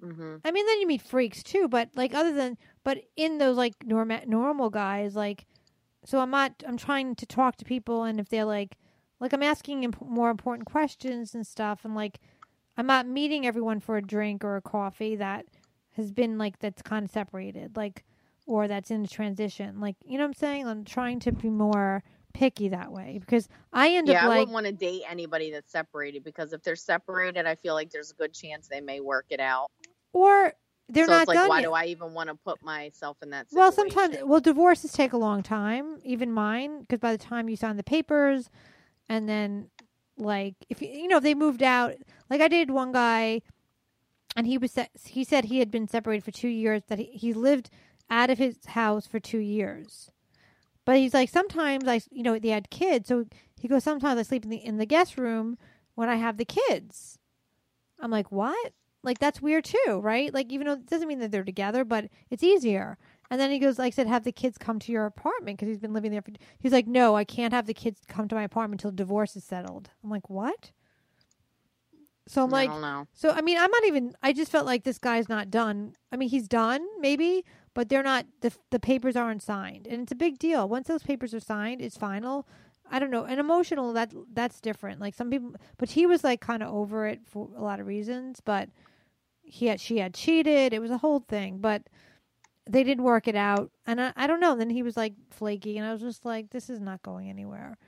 hmm 0.00 0.36
I 0.44 0.52
mean, 0.52 0.66
then 0.66 0.80
you 0.80 0.86
meet 0.86 1.02
freaks 1.02 1.42
too, 1.42 1.68
but 1.68 1.90
like 1.94 2.14
other 2.14 2.32
than, 2.32 2.56
but 2.82 2.98
in 3.16 3.38
those 3.38 3.56
like 3.56 3.74
normal 3.84 4.20
normal 4.26 4.70
guys, 4.70 5.14
like, 5.14 5.46
so 6.04 6.20
I'm 6.20 6.30
not. 6.30 6.62
I'm 6.66 6.76
trying 6.78 7.14
to 7.16 7.26
talk 7.26 7.56
to 7.56 7.64
people, 7.64 8.04
and 8.04 8.18
if 8.20 8.28
they're 8.30 8.44
like, 8.46 8.76
like 9.20 9.32
I'm 9.34 9.42
asking 9.42 9.84
imp- 9.84 10.00
more 10.08 10.30
important 10.30 10.66
questions 10.66 11.34
and 11.34 11.46
stuff, 11.46 11.84
and 11.84 11.94
like, 11.94 12.20
I'm 12.76 12.86
not 12.86 13.06
meeting 13.06 13.46
everyone 13.46 13.80
for 13.80 13.96
a 13.98 14.02
drink 14.02 14.44
or 14.44 14.56
a 14.56 14.62
coffee 14.62 15.16
that 15.16 15.46
has 15.96 16.10
been 16.12 16.38
like 16.38 16.58
that's 16.58 16.82
kind 16.82 17.04
of 17.04 17.10
separated, 17.10 17.76
like, 17.76 18.04
or 18.46 18.66
that's 18.68 18.90
in 18.90 19.04
a 19.04 19.08
transition, 19.08 19.80
like, 19.80 19.96
you 20.04 20.16
know 20.18 20.24
what 20.24 20.28
I'm 20.28 20.34
saying? 20.34 20.66
I'm 20.68 20.84
trying 20.84 21.20
to 21.20 21.32
be 21.32 21.50
more 21.50 22.02
picky 22.32 22.68
that 22.70 22.92
way 22.92 23.18
because 23.20 23.48
I 23.72 23.90
end 23.90 24.08
Yeah, 24.08 24.18
up 24.18 24.22
I 24.22 24.28
like, 24.28 24.36
I 24.36 24.38
wouldn't 24.38 24.54
want 24.54 24.66
to 24.66 24.72
date 24.72 25.02
anybody 25.08 25.50
that's 25.50 25.70
separated 25.70 26.24
because 26.24 26.52
if 26.52 26.62
they're 26.62 26.76
separated, 26.76 27.46
I 27.46 27.54
feel 27.54 27.74
like 27.74 27.90
there's 27.90 28.10
a 28.10 28.14
good 28.14 28.32
chance 28.32 28.66
they 28.68 28.80
may 28.80 29.00
work 29.00 29.26
it 29.30 29.40
out. 29.40 29.70
Or 30.12 30.54
they're 30.88 31.06
so 31.06 31.12
not 31.12 31.28
like, 31.28 31.36
done 31.36 31.48
why 31.48 31.60
yet. 31.60 31.66
do 31.66 31.72
I 31.72 31.84
even 31.86 32.14
want 32.14 32.28
to 32.30 32.34
put 32.34 32.62
myself 32.62 33.16
in 33.22 33.30
that 33.30 33.48
situation? 33.48 33.60
Well, 33.60 33.72
sometimes 33.72 34.16
well, 34.24 34.40
divorces 34.40 34.92
take 34.92 35.12
a 35.12 35.16
long 35.16 35.42
time, 35.42 35.98
even 36.04 36.32
mine, 36.32 36.80
because 36.80 36.98
by 36.98 37.12
the 37.12 37.22
time 37.22 37.48
you 37.48 37.56
sign 37.56 37.76
the 37.76 37.84
papers, 37.84 38.50
and 39.08 39.28
then 39.28 39.70
like 40.16 40.54
if 40.68 40.82
you 40.82 41.06
know 41.08 41.18
if 41.18 41.22
they 41.22 41.34
moved 41.34 41.62
out, 41.62 41.94
like 42.28 42.40
I 42.40 42.48
did 42.48 42.70
one 42.70 42.92
guy, 42.92 43.42
and 44.36 44.46
he 44.46 44.58
was 44.58 44.76
he 45.04 45.22
said 45.22 45.44
he 45.44 45.60
had 45.60 45.70
been 45.70 45.86
separated 45.86 46.24
for 46.24 46.32
two 46.32 46.48
years, 46.48 46.82
that 46.88 46.98
he, 46.98 47.04
he 47.04 47.32
lived 47.32 47.70
out 48.10 48.30
of 48.30 48.38
his 48.38 48.56
house 48.66 49.06
for 49.06 49.20
two 49.20 49.38
years, 49.38 50.10
but 50.84 50.96
he's 50.96 51.14
like 51.14 51.28
sometimes 51.28 51.86
I 51.86 52.00
you 52.10 52.24
know 52.24 52.36
they 52.38 52.48
had 52.48 52.68
kids, 52.70 53.08
so 53.08 53.26
he 53.60 53.68
goes 53.68 53.84
sometimes 53.84 54.18
I 54.18 54.22
sleep 54.22 54.44
in 54.44 54.50
the 54.50 54.56
in 54.56 54.78
the 54.78 54.86
guest 54.86 55.16
room 55.16 55.56
when 55.94 56.08
I 56.08 56.16
have 56.16 56.36
the 56.36 56.44
kids. 56.44 57.18
I'm 58.00 58.10
like 58.10 58.32
what? 58.32 58.72
Like 59.02 59.18
that's 59.18 59.40
weird 59.40 59.64
too, 59.64 60.00
right? 60.02 60.32
Like 60.32 60.52
even 60.52 60.66
though 60.66 60.74
it 60.74 60.86
doesn't 60.86 61.08
mean 61.08 61.20
that 61.20 61.30
they're 61.30 61.44
together, 61.44 61.84
but 61.84 62.08
it's 62.28 62.42
easier. 62.42 62.98
And 63.30 63.40
then 63.40 63.50
he 63.50 63.58
goes, 63.60 63.78
like 63.78 63.94
I 63.94 63.96
said, 63.96 64.08
have 64.08 64.24
the 64.24 64.32
kids 64.32 64.58
come 64.58 64.78
to 64.80 64.92
your 64.92 65.06
apartment 65.06 65.56
because 65.56 65.68
he's 65.68 65.78
been 65.78 65.92
living 65.92 66.10
there 66.10 66.20
for. 66.20 66.32
He's 66.58 66.72
like, 66.72 66.88
no, 66.88 67.14
I 67.14 67.24
can't 67.24 67.54
have 67.54 67.66
the 67.66 67.74
kids 67.74 68.00
come 68.08 68.26
to 68.28 68.34
my 68.34 68.42
apartment 68.42 68.82
until 68.82 68.94
divorce 68.94 69.36
is 69.36 69.44
settled. 69.44 69.90
I'm 70.02 70.10
like, 70.10 70.28
what? 70.28 70.72
So 72.26 72.44
I'm 72.44 72.52
I 72.54 72.64
like, 72.66 72.70
so 73.12 73.30
I 73.30 73.40
mean, 73.40 73.56
I'm 73.58 73.70
not 73.70 73.84
even. 73.86 74.14
I 74.22 74.32
just 74.32 74.52
felt 74.52 74.66
like 74.66 74.84
this 74.84 74.98
guy's 74.98 75.28
not 75.28 75.50
done. 75.50 75.94
I 76.12 76.16
mean, 76.16 76.28
he's 76.28 76.48
done 76.48 76.84
maybe, 77.00 77.44
but 77.74 77.88
they're 77.88 78.02
not. 78.02 78.26
the 78.40 78.52
The 78.70 78.78
papers 78.78 79.16
aren't 79.16 79.42
signed, 79.42 79.86
and 79.86 80.02
it's 80.02 80.12
a 80.12 80.16
big 80.16 80.38
deal. 80.38 80.68
Once 80.68 80.88
those 80.88 81.02
papers 81.02 81.32
are 81.34 81.40
signed, 81.40 81.80
it's 81.80 81.96
final. 81.96 82.46
I 82.90 82.98
don't 82.98 83.10
know. 83.10 83.24
And 83.24 83.40
emotional, 83.40 83.92
that 83.94 84.12
that's 84.32 84.60
different. 84.60 85.00
Like 85.00 85.14
some 85.14 85.30
people, 85.30 85.54
but 85.78 85.90
he 85.90 86.06
was 86.06 86.22
like 86.22 86.40
kind 86.40 86.62
of 86.62 86.72
over 86.72 87.06
it 87.06 87.20
for 87.26 87.48
a 87.56 87.62
lot 87.62 87.80
of 87.80 87.86
reasons. 87.86 88.40
But 88.40 88.68
he 89.50 89.66
had 89.66 89.80
she 89.80 89.98
had 89.98 90.14
cheated. 90.14 90.72
It 90.72 90.80
was 90.80 90.90
a 90.90 90.98
whole 90.98 91.20
thing, 91.20 91.58
but 91.58 91.82
they 92.68 92.84
didn't 92.84 93.04
work 93.04 93.26
it 93.28 93.34
out. 93.36 93.70
And 93.86 94.00
I, 94.00 94.12
I 94.16 94.26
don't 94.26 94.40
know. 94.40 94.54
Then 94.56 94.70
he 94.70 94.82
was 94.82 94.96
like 94.96 95.14
flaky, 95.30 95.76
and 95.78 95.86
I 95.86 95.92
was 95.92 96.00
just 96.00 96.24
like, 96.24 96.50
this 96.50 96.70
is 96.70 96.80
not 96.80 97.02
going 97.02 97.28
anywhere. 97.28 97.78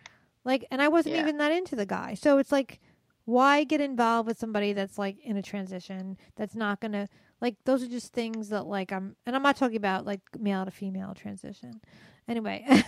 Like, 0.44 0.66
and 0.70 0.82
I 0.82 0.88
wasn't 0.88 1.14
Yeah. 1.14 1.22
even 1.22 1.38
that 1.38 1.52
into 1.52 1.76
the 1.76 1.86
guy. 1.86 2.14
So 2.14 2.38
it's 2.38 2.50
like, 2.52 2.80
why 3.24 3.62
get 3.64 3.80
involved 3.80 4.26
with 4.26 4.38
somebody 4.38 4.72
that's 4.72 4.98
like 4.98 5.16
in 5.24 5.36
a 5.36 5.42
transition 5.42 6.16
that's 6.34 6.56
not 6.56 6.80
gonna 6.80 7.08
like 7.40 7.54
those 7.64 7.80
are 7.84 7.88
just 7.88 8.12
things 8.12 8.48
that 8.48 8.66
like 8.66 8.90
I'm 8.90 9.14
and 9.24 9.36
I'm 9.36 9.42
not 9.44 9.56
talking 9.56 9.76
about 9.76 10.04
like 10.04 10.20
male 10.38 10.64
to 10.64 10.70
female 10.72 11.14
transition. 11.14 11.80
Anyway. 12.28 12.66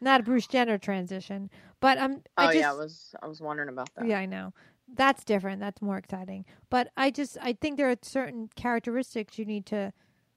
not 0.00 0.20
a 0.20 0.22
Bruce 0.22 0.46
Jenner 0.46 0.78
transition. 0.78 1.50
But 1.80 1.98
um, 1.98 2.22
I'm 2.38 2.46
Oh 2.46 2.48
I 2.48 2.52
just 2.54 2.56
yeah, 2.58 2.70
I 2.70 2.74
was 2.74 3.14
I 3.22 3.26
was 3.28 3.40
wondering 3.40 3.68
about 3.68 3.90
that. 3.94 4.06
yeah, 4.06 4.18
I 4.18 4.26
know. 4.26 4.52
That's 4.92 5.24
different. 5.24 5.60
That's 5.60 5.82
more 5.82 5.98
exciting. 5.98 6.44
But 6.70 6.90
I 6.96 7.10
just 7.10 7.36
I 7.42 7.52
think 7.54 7.76
there 7.76 7.90
are 7.90 7.96
certain 8.02 8.48
characteristics 8.54 9.38
you 9.38 9.44
need 9.44 9.66
to 9.66 9.92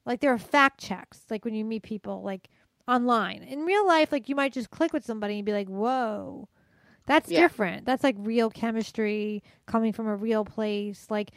like 0.05 0.21
there 0.21 0.33
are 0.33 0.39
fact 0.39 0.79
checks 0.79 1.23
like 1.29 1.45
when 1.45 1.53
you 1.53 1.63
meet 1.65 1.83
people 1.83 2.21
like 2.23 2.49
online. 2.87 3.43
In 3.43 3.61
real 3.61 3.85
life 3.87 4.11
like 4.11 4.27
you 4.27 4.35
might 4.35 4.53
just 4.53 4.71
click 4.71 4.91
with 4.93 5.05
somebody 5.05 5.35
and 5.37 5.45
be 5.45 5.53
like, 5.53 5.67
"Whoa." 5.67 6.49
That's 7.05 7.29
Yeah. 7.29 7.41
different. 7.41 7.85
That's 7.85 8.03
like 8.03 8.15
real 8.19 8.49
chemistry 8.49 9.43
coming 9.65 9.93
from 9.93 10.07
a 10.07 10.15
real 10.15 10.45
place. 10.45 11.07
Like 11.09 11.31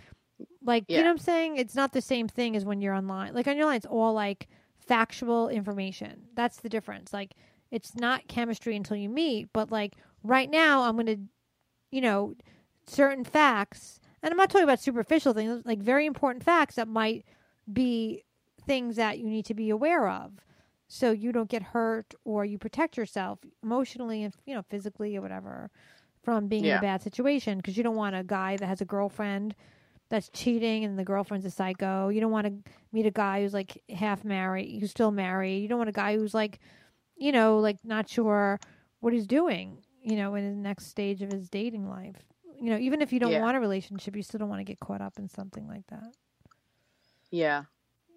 like 0.65 0.85
you 0.89 1.03
know 1.03 1.05
what 1.05 1.11
I'm 1.13 1.19
saying? 1.19 1.57
It's 1.57 1.75
not 1.75 1.93
the 1.93 2.01
same 2.01 2.29
thing 2.29 2.57
as 2.57 2.65
when 2.65 2.81
you're 2.81 2.95
online. 2.95 3.35
Like 3.35 3.47
on 3.47 3.57
your 3.57 3.67
line 3.67 3.77
it's 3.77 3.87
all 3.87 4.13
like 4.15 4.49
factual 4.79 5.49
information. 5.49 6.25
That's 6.35 6.59
the 6.61 6.69
difference. 6.69 7.13
Like 7.13 7.35
it's 7.71 7.95
not 7.95 8.27
chemistry 8.29 8.75
until 8.77 8.97
you 8.97 9.09
meet, 9.09 9.49
but 9.53 9.71
like 9.71 9.97
right 10.23 10.51
now 10.51 10.83
I'm 10.83 10.95
going 10.97 11.07
to 11.07 11.19
you 11.91 12.01
know 12.01 12.35
certain 12.87 13.25
facts 13.25 14.01
and 14.23 14.31
I'm 14.31 14.37
not 14.37 14.51
talking 14.51 14.65
about 14.65 14.81
superficial 14.81 15.33
things, 15.33 15.63
like 15.65 15.81
very 15.81 16.07
important 16.07 16.45
facts 16.45 16.77
that 16.77 16.87
might 16.87 17.25
be 17.73 18.25
things 18.67 18.97
that 18.97 19.19
you 19.19 19.29
need 19.29 19.45
to 19.47 19.55
be 19.55 19.71
aware 19.71 20.09
of 20.09 20.33
so 20.87 21.11
you 21.11 21.33
don't 21.33 21.49
get 21.49 21.63
hurt 21.63 22.15
or 22.25 22.45
you 22.45 22.59
protect 22.59 22.97
yourself 22.97 23.41
emotionally 23.63 24.23
and 24.23 24.35
you 24.47 24.55
know 24.55 24.63
physically 24.69 25.17
or 25.17 25.21
whatever 25.21 25.71
from 26.23 26.47
being 26.47 26.65
in 26.65 26.79
a 26.79 26.83
bad 26.83 27.03
situation 27.03 27.59
because 27.59 27.77
you 27.77 27.83
don't 27.83 27.97
want 27.97 28.15
a 28.15 28.23
guy 28.23 28.57
that 28.57 28.67
has 28.67 28.81
a 28.81 28.85
girlfriend 28.85 29.57
that's 30.09 30.29
cheating 30.29 30.85
and 30.85 30.99
the 30.99 31.05
girlfriend's 31.05 31.47
a 31.47 31.51
psycho. 31.51 32.09
You 32.11 32.21
don't 32.21 32.31
want 32.31 32.47
to 32.47 32.71
meet 32.93 33.07
a 33.07 33.11
guy 33.11 33.43
who's 33.43 33.55
like 33.55 33.83
half 33.89 34.25
married, 34.25 34.79
who's 34.79 34.91
still 34.91 35.11
married. 35.11 35.61
You 35.63 35.69
don't 35.69 35.79
want 35.79 35.89
a 35.89 35.93
guy 35.93 36.17
who's 36.17 36.35
like, 36.35 36.61
you 37.17 37.33
know, 37.33 37.59
like 37.59 37.79
not 37.83 38.09
sure 38.09 38.61
what 39.01 39.13
he's 39.13 39.27
doing, 39.27 39.79
you 40.03 40.17
know, 40.17 40.35
in 40.37 40.45
his 40.45 40.57
next 40.57 40.87
stage 40.87 41.23
of 41.23 41.33
his 41.33 41.49
dating 41.49 41.89
life. 41.89 42.23
You 42.63 42.71
know, 42.71 42.79
even 42.79 43.03
if 43.03 43.13
you 43.13 43.19
don't 43.19 43.33
Yeah. 43.33 43.41
want 43.43 43.57
a 43.57 43.61
relationship, 43.61 44.15
you 44.15 44.23
still 44.23 44.39
don't 44.39 44.49
want 44.49 44.61
to 44.61 44.65
get 44.65 44.79
caught 44.79 45.01
up 45.01 45.19
in 45.19 45.29
something 45.29 45.67
like 45.67 45.87
that. 45.89 46.15
Yeah, 47.31 47.65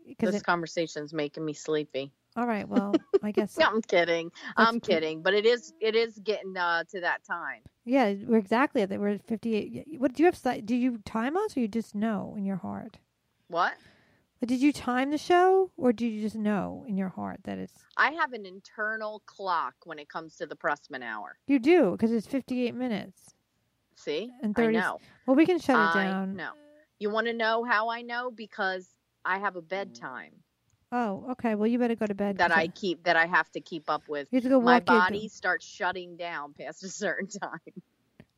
Because 0.07 0.33
this 0.33 0.41
conversation's 0.43 1.13
making 1.13 1.43
me 1.43 1.53
sleepy. 1.53 2.11
all 2.35 2.45
right, 2.45 2.67
well, 2.67 2.93
I 3.23 3.31
guess 3.31 3.57
No, 3.57 3.65
I'm 3.65 3.81
kidding. 3.81 4.31
I'm 4.55 4.79
kidding, 4.79 5.23
but 5.23 5.33
it 5.33 5.45
is 5.45 5.73
it 5.79 5.95
is 5.95 6.19
getting 6.19 6.55
uh, 6.57 6.83
to 6.91 7.01
that 7.01 7.23
time. 7.23 7.61
yeah, 7.85 8.13
we're 8.25 8.37
exactly 8.37 8.81
at 8.83 8.89
that. 8.89 8.99
We're 8.99 9.09
at 9.15 9.25
fifty-eight. 9.25 9.99
What 9.99 10.13
do 10.13 10.21
you 10.23 10.31
have? 10.31 10.65
Do 10.65 10.75
you 10.75 10.97
time 11.05 11.37
us, 11.37 11.55
or 11.57 11.61
you 11.61 11.67
just 11.67 11.95
know 11.95 12.35
in 12.37 12.45
your 12.45 12.57
heart? 12.57 12.97
What? 13.47 13.73
Did 14.45 14.61
you 14.61 14.71
time 14.73 15.09
the 15.09 15.17
show, 15.17 15.71
or 15.75 15.91
do 15.91 16.05
you 16.05 16.21
just 16.21 16.35
know 16.35 16.85
in 16.87 16.97
your 16.97 17.09
heart 17.09 17.39
that 17.45 17.57
it's 17.57 17.73
I 17.97 18.11
have 18.11 18.33
an 18.33 18.45
internal 18.45 19.23
clock 19.25 19.73
when 19.85 19.97
it 19.97 20.07
comes 20.09 20.35
to 20.35 20.45
the 20.45 20.55
Prussman 20.55 21.01
hour. 21.01 21.37
you 21.47 21.57
do 21.57 21.91
because 21.91 22.11
it's 22.11 22.27
fifty-eight 22.27 22.75
minutes 22.75 23.33
See, 23.95 24.31
and 24.41 24.53
I 24.57 24.61
thirty. 24.61 24.77
know. 24.77 24.99
Well, 25.25 25.35
we 25.35 25.45
can 25.45 25.59
shut 25.59 25.77
it 25.77 25.99
down. 25.99 26.35
No, 26.35 26.49
You 26.99 27.09
want 27.09 27.27
to 27.27 27.33
know 27.33 27.63
how 27.63 27.89
I 27.89 28.01
know? 28.01 28.31
Because 28.31 28.87
I 29.23 29.39
have 29.39 29.55
a 29.55 29.61
bedtime 29.61 30.33
Oh, 30.91 31.25
okay. 31.31 31.55
Well, 31.55 31.67
you 31.67 31.79
better 31.79 31.95
go 31.95 32.05
to 32.05 32.15
bed. 32.15 32.37
That 32.37 32.51
I 32.51 32.67
keep 32.67 33.03
that 33.03 33.17
I 33.17 33.25
have 33.25 33.49
to 33.51 33.59
keep 33.59 33.89
up 33.89 34.03
with. 34.07 34.27
You 34.31 34.37
have 34.37 34.43
to 34.43 34.49
go 34.49 34.61
My 34.61 34.75
your 34.75 34.81
body 34.81 35.27
starts 35.27 35.65
shutting 35.65 36.15
down 36.15 36.53
past 36.53 36.83
a 36.83 36.89
certain 36.89 37.27
time. 37.41 37.59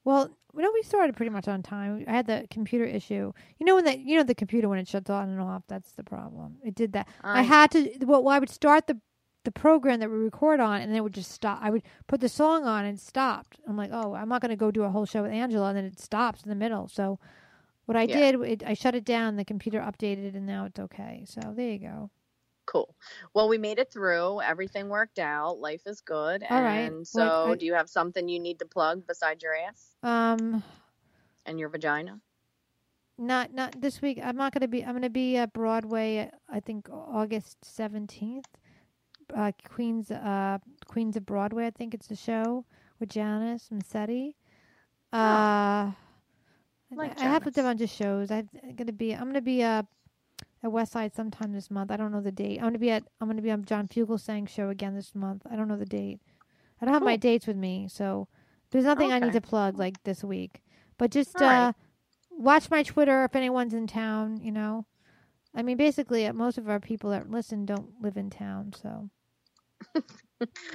Well, 0.03 0.29
you 0.55 0.61
know, 0.63 0.71
we 0.73 0.81
started 0.81 1.15
pretty 1.15 1.29
much 1.29 1.47
on 1.47 1.61
time. 1.61 2.05
I 2.07 2.11
had 2.13 2.25
the 2.25 2.47
computer 2.49 2.85
issue. 2.85 3.31
You 3.59 3.65
know 3.65 3.75
when 3.75 3.85
that 3.85 3.99
you 3.99 4.17
know 4.17 4.23
the 4.23 4.33
computer 4.33 4.69
when 4.69 4.79
it 4.79 4.87
shuts 4.87 5.09
on 5.09 5.29
and 5.29 5.39
off. 5.39 5.63
That's 5.67 5.91
the 5.91 6.03
problem. 6.03 6.55
It 6.63 6.73
did 6.73 6.93
that. 6.93 7.07
I, 7.23 7.39
I- 7.39 7.43
had 7.43 7.71
to. 7.71 7.91
Well, 8.01 8.27
I 8.27 8.39
would 8.39 8.49
start 8.49 8.87
the 8.87 8.99
the 9.47 9.51
program 9.53 10.01
that 10.01 10.09
we 10.11 10.17
record 10.17 10.59
on, 10.59 10.81
and 10.81 10.91
then 10.91 10.97
it 10.97 11.01
would 11.03 11.13
just 11.13 11.31
stop. 11.31 11.59
I 11.61 11.69
would 11.69 11.81
put 12.07 12.19
the 12.19 12.27
song 12.27 12.65
on 12.65 12.83
and 12.83 12.99
stopped. 12.99 13.59
I'm 13.65 13.77
like, 13.77 13.91
oh, 13.93 14.13
I'm 14.13 14.27
not 14.27 14.41
going 14.41 14.49
to 14.49 14.57
go 14.57 14.71
do 14.71 14.83
a 14.83 14.89
whole 14.89 15.05
show 15.05 15.21
with 15.23 15.31
Angela, 15.31 15.69
and 15.69 15.77
then 15.77 15.85
it 15.85 16.01
stops 16.01 16.43
in 16.43 16.49
the 16.49 16.55
middle. 16.55 16.89
So, 16.89 17.17
what 17.85 17.95
I 17.95 18.03
Yeah. 18.03 18.31
did, 18.31 18.41
it, 18.41 18.63
I 18.67 18.73
shut 18.73 18.93
it 18.93 19.05
down. 19.05 19.37
The 19.37 19.45
computer 19.45 19.79
updated, 19.79 20.35
and 20.35 20.45
now 20.45 20.65
it's 20.65 20.77
okay. 20.81 21.23
So 21.25 21.39
there 21.55 21.69
you 21.69 21.79
go. 21.79 22.09
Cool. 22.65 22.93
Well, 23.33 23.47
we 23.47 23.57
made 23.57 23.79
it 23.79 23.89
through. 23.89 24.41
Everything 24.41 24.89
worked 24.89 25.17
out. 25.19 25.59
Life 25.59 25.83
is 25.85 26.01
good. 26.01 26.43
All 26.49 26.61
right. 26.61 26.79
And 26.91 27.05
Well, 27.13 27.45
so, 27.45 27.51
I- 27.53 27.55
do 27.55 27.65
you 27.65 27.73
have 27.73 27.89
something 27.89 28.27
you 28.27 28.41
need 28.41 28.59
to 28.59 28.65
plug 28.65 29.07
besides 29.07 29.41
your 29.41 29.55
ass 29.55 29.95
Um, 30.03 30.61
and 31.45 31.57
your 31.57 31.69
vagina? 31.69 32.19
not 33.17 33.53
not 33.53 33.79
this 33.79 34.01
week. 34.01 34.19
I'm 34.21 34.35
not 34.35 34.51
gonna 34.53 34.67
be. 34.67 34.83
I'm 34.83 34.93
gonna 34.93 35.09
be 35.09 35.37
at 35.37 35.53
Broadway. 35.53 36.29
I 36.49 36.59
think 36.59 36.89
August 36.91 37.63
seventeenth. 37.63 38.49
Uh, 39.35 39.51
Queens. 39.67 40.11
Uh, 40.11 40.57
Queens 40.87 41.15
of 41.17 41.25
Broadway. 41.25 41.65
I 41.67 41.71
think 41.71 41.93
it's 41.93 42.07
the 42.07 42.15
show 42.15 42.65
with 42.99 43.09
Janice 43.09 43.69
Massetti. 43.71 44.35
Uh, 45.13 45.91
Like 46.91 47.19
I 47.19 47.23
have 47.23 47.45
a 47.45 47.51
bunch 47.51 47.81
of 47.81 47.89
shows. 47.89 48.31
I'm 48.31 48.49
gonna 48.75 48.93
be. 48.93 49.13
I'm 49.13 49.25
gonna 49.25 49.41
be 49.41 49.61
uh, 49.63 49.83
at 50.63 50.69
Westside 50.71 51.13
sometime 51.13 51.51
this 51.51 51.69
month. 51.69 51.91
I 51.91 51.97
don't 51.97 52.11
know 52.11 52.21
the 52.21 52.31
date. 52.31 52.57
I'm 52.59 52.65
gonna 52.65 52.79
be 52.79 52.91
at. 52.91 53.03
I'm 53.19 53.27
gonna 53.27 53.41
be 53.41 53.51
on 53.51 53.65
John 53.65 53.87
Fugelsang 53.87 54.47
show 54.47 54.69
again 54.69 54.95
this 54.95 55.13
month. 55.13 55.43
I 55.49 55.55
don't 55.55 55.67
know 55.67 55.77
the 55.77 55.85
date. 55.85 56.19
I 56.81 56.85
don't 56.85 56.93
have 56.93 57.03
my 57.03 57.17
dates 57.17 57.47
with 57.47 57.57
me, 57.57 57.87
so 57.89 58.27
there's 58.71 58.85
nothing 58.85 59.11
I 59.11 59.19
need 59.19 59.33
to 59.33 59.41
plug 59.41 59.77
like 59.77 60.01
this 60.03 60.23
week. 60.23 60.61
But 60.97 61.11
just 61.11 61.35
All 61.35 61.47
right. 61.47 61.67
uh, 61.69 61.73
watch 62.31 62.69
my 62.69 62.83
Twitter 62.83 63.23
if 63.25 63.35
anyone's 63.35 63.73
in 63.73 63.87
town. 63.87 64.39
You 64.41 64.51
know, 64.51 64.85
I 65.53 65.63
mean, 65.63 65.75
basically, 65.77 66.25
uh, 66.25 66.33
most 66.33 66.57
of 66.57 66.69
our 66.69 66.79
people 66.79 67.09
that 67.09 67.29
listen 67.29 67.65
don't 67.65 68.01
live 68.01 68.15
in 68.15 68.29
town, 68.29 68.73
so. 68.73 69.09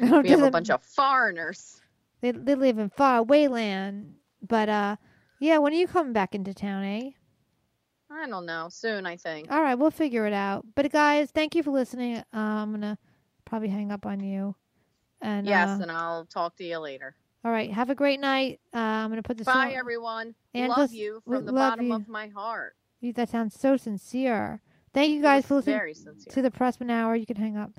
We 0.00 0.28
have 0.30 0.42
a 0.42 0.50
bunch 0.50 0.70
of 0.70 0.82
foreigners. 0.82 1.80
They 2.20 2.32
they 2.32 2.54
live 2.56 2.78
in 2.78 2.90
far 2.90 3.18
away 3.18 3.46
land, 3.48 4.14
but 4.46 4.68
uh, 4.68 4.96
yeah. 5.40 5.58
When 5.58 5.72
are 5.72 5.76
you 5.76 5.86
coming 5.86 6.12
back 6.12 6.34
into 6.34 6.52
town, 6.52 6.84
eh? 6.84 7.10
I 8.10 8.26
don't 8.26 8.44
know. 8.44 8.68
Soon, 8.70 9.06
I 9.06 9.16
think. 9.16 9.50
All 9.50 9.62
right, 9.62 9.76
we'll 9.76 9.90
figure 9.92 10.26
it 10.26 10.32
out. 10.32 10.66
But 10.74 10.90
guys, 10.90 11.30
thank 11.30 11.54
you 11.54 11.62
for 11.62 11.70
listening. 11.70 12.16
Uh, 12.18 12.24
I'm 12.32 12.72
gonna 12.72 12.98
probably 13.44 13.68
hang 13.68 13.92
up 13.92 14.04
on 14.04 14.20
you. 14.20 14.54
And 15.20 15.46
yes, 15.46 15.68
uh, 15.68 15.82
and 15.82 15.90
I'll 15.92 16.26
talk 16.26 16.56
to 16.56 16.64
you 16.64 16.78
later. 16.78 17.14
all 17.44 17.52
right, 17.52 17.70
have 17.72 17.88
a 17.90 17.94
great 17.94 18.18
night. 18.18 18.58
Uh, 18.74 18.78
I'm 18.78 19.10
gonna 19.10 19.22
put 19.22 19.38
this. 19.38 19.46
Bye, 19.46 19.52
song- 19.68 19.74
everyone. 19.74 20.34
And 20.54 20.70
love 20.70 20.92
you 20.92 21.22
from 21.24 21.44
the 21.46 21.52
bottom 21.52 21.86
you. 21.86 21.94
of 21.94 22.08
my 22.08 22.26
heart. 22.28 22.74
You- 23.00 23.12
That 23.12 23.28
sounds 23.28 23.58
so 23.58 23.76
sincere. 23.76 24.60
Thank 24.92 25.12
you 25.12 25.22
guys 25.22 25.46
for 25.46 25.54
listening 25.54 25.76
Very 25.78 25.94
sincere. 25.94 26.32
to 26.32 26.42
the 26.42 26.50
Prussman 26.50 26.90
Hour. 26.90 27.14
You 27.16 27.26
can 27.26 27.36
hang 27.36 27.56
up. 27.56 27.70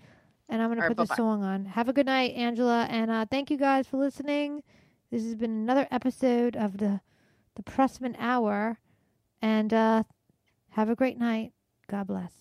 And 0.50 0.62
I'm 0.62 0.70
going 0.70 0.78
to 0.78 0.88
put 0.88 0.98
right, 0.98 0.98
the 0.98 1.06
bye-bye. 1.06 1.16
song 1.16 1.44
on. 1.44 1.66
Have 1.66 1.90
a 1.90 1.94
good 1.94 2.06
night, 2.06 2.34
Angela. 2.36 2.86
And 2.90 3.10
uh, 3.10 3.26
thank 3.30 3.50
you 3.50 3.58
guys 3.58 3.88
for 3.88 3.98
listening. 3.98 4.62
This 5.10 5.24
has 5.24 5.36
been 5.36 5.52
another 5.52 5.88
episode 5.90 6.56
of 6.56 6.78
the 6.78 7.02
the 7.56 7.64
Prussman 7.64 8.16
Hour. 8.20 8.80
And 9.42 9.74
uh, 9.74 10.04
have 10.72 10.90
a 10.90 10.96
great 10.96 11.18
night. 11.18 11.54
God 11.88 12.08
bless. 12.08 12.32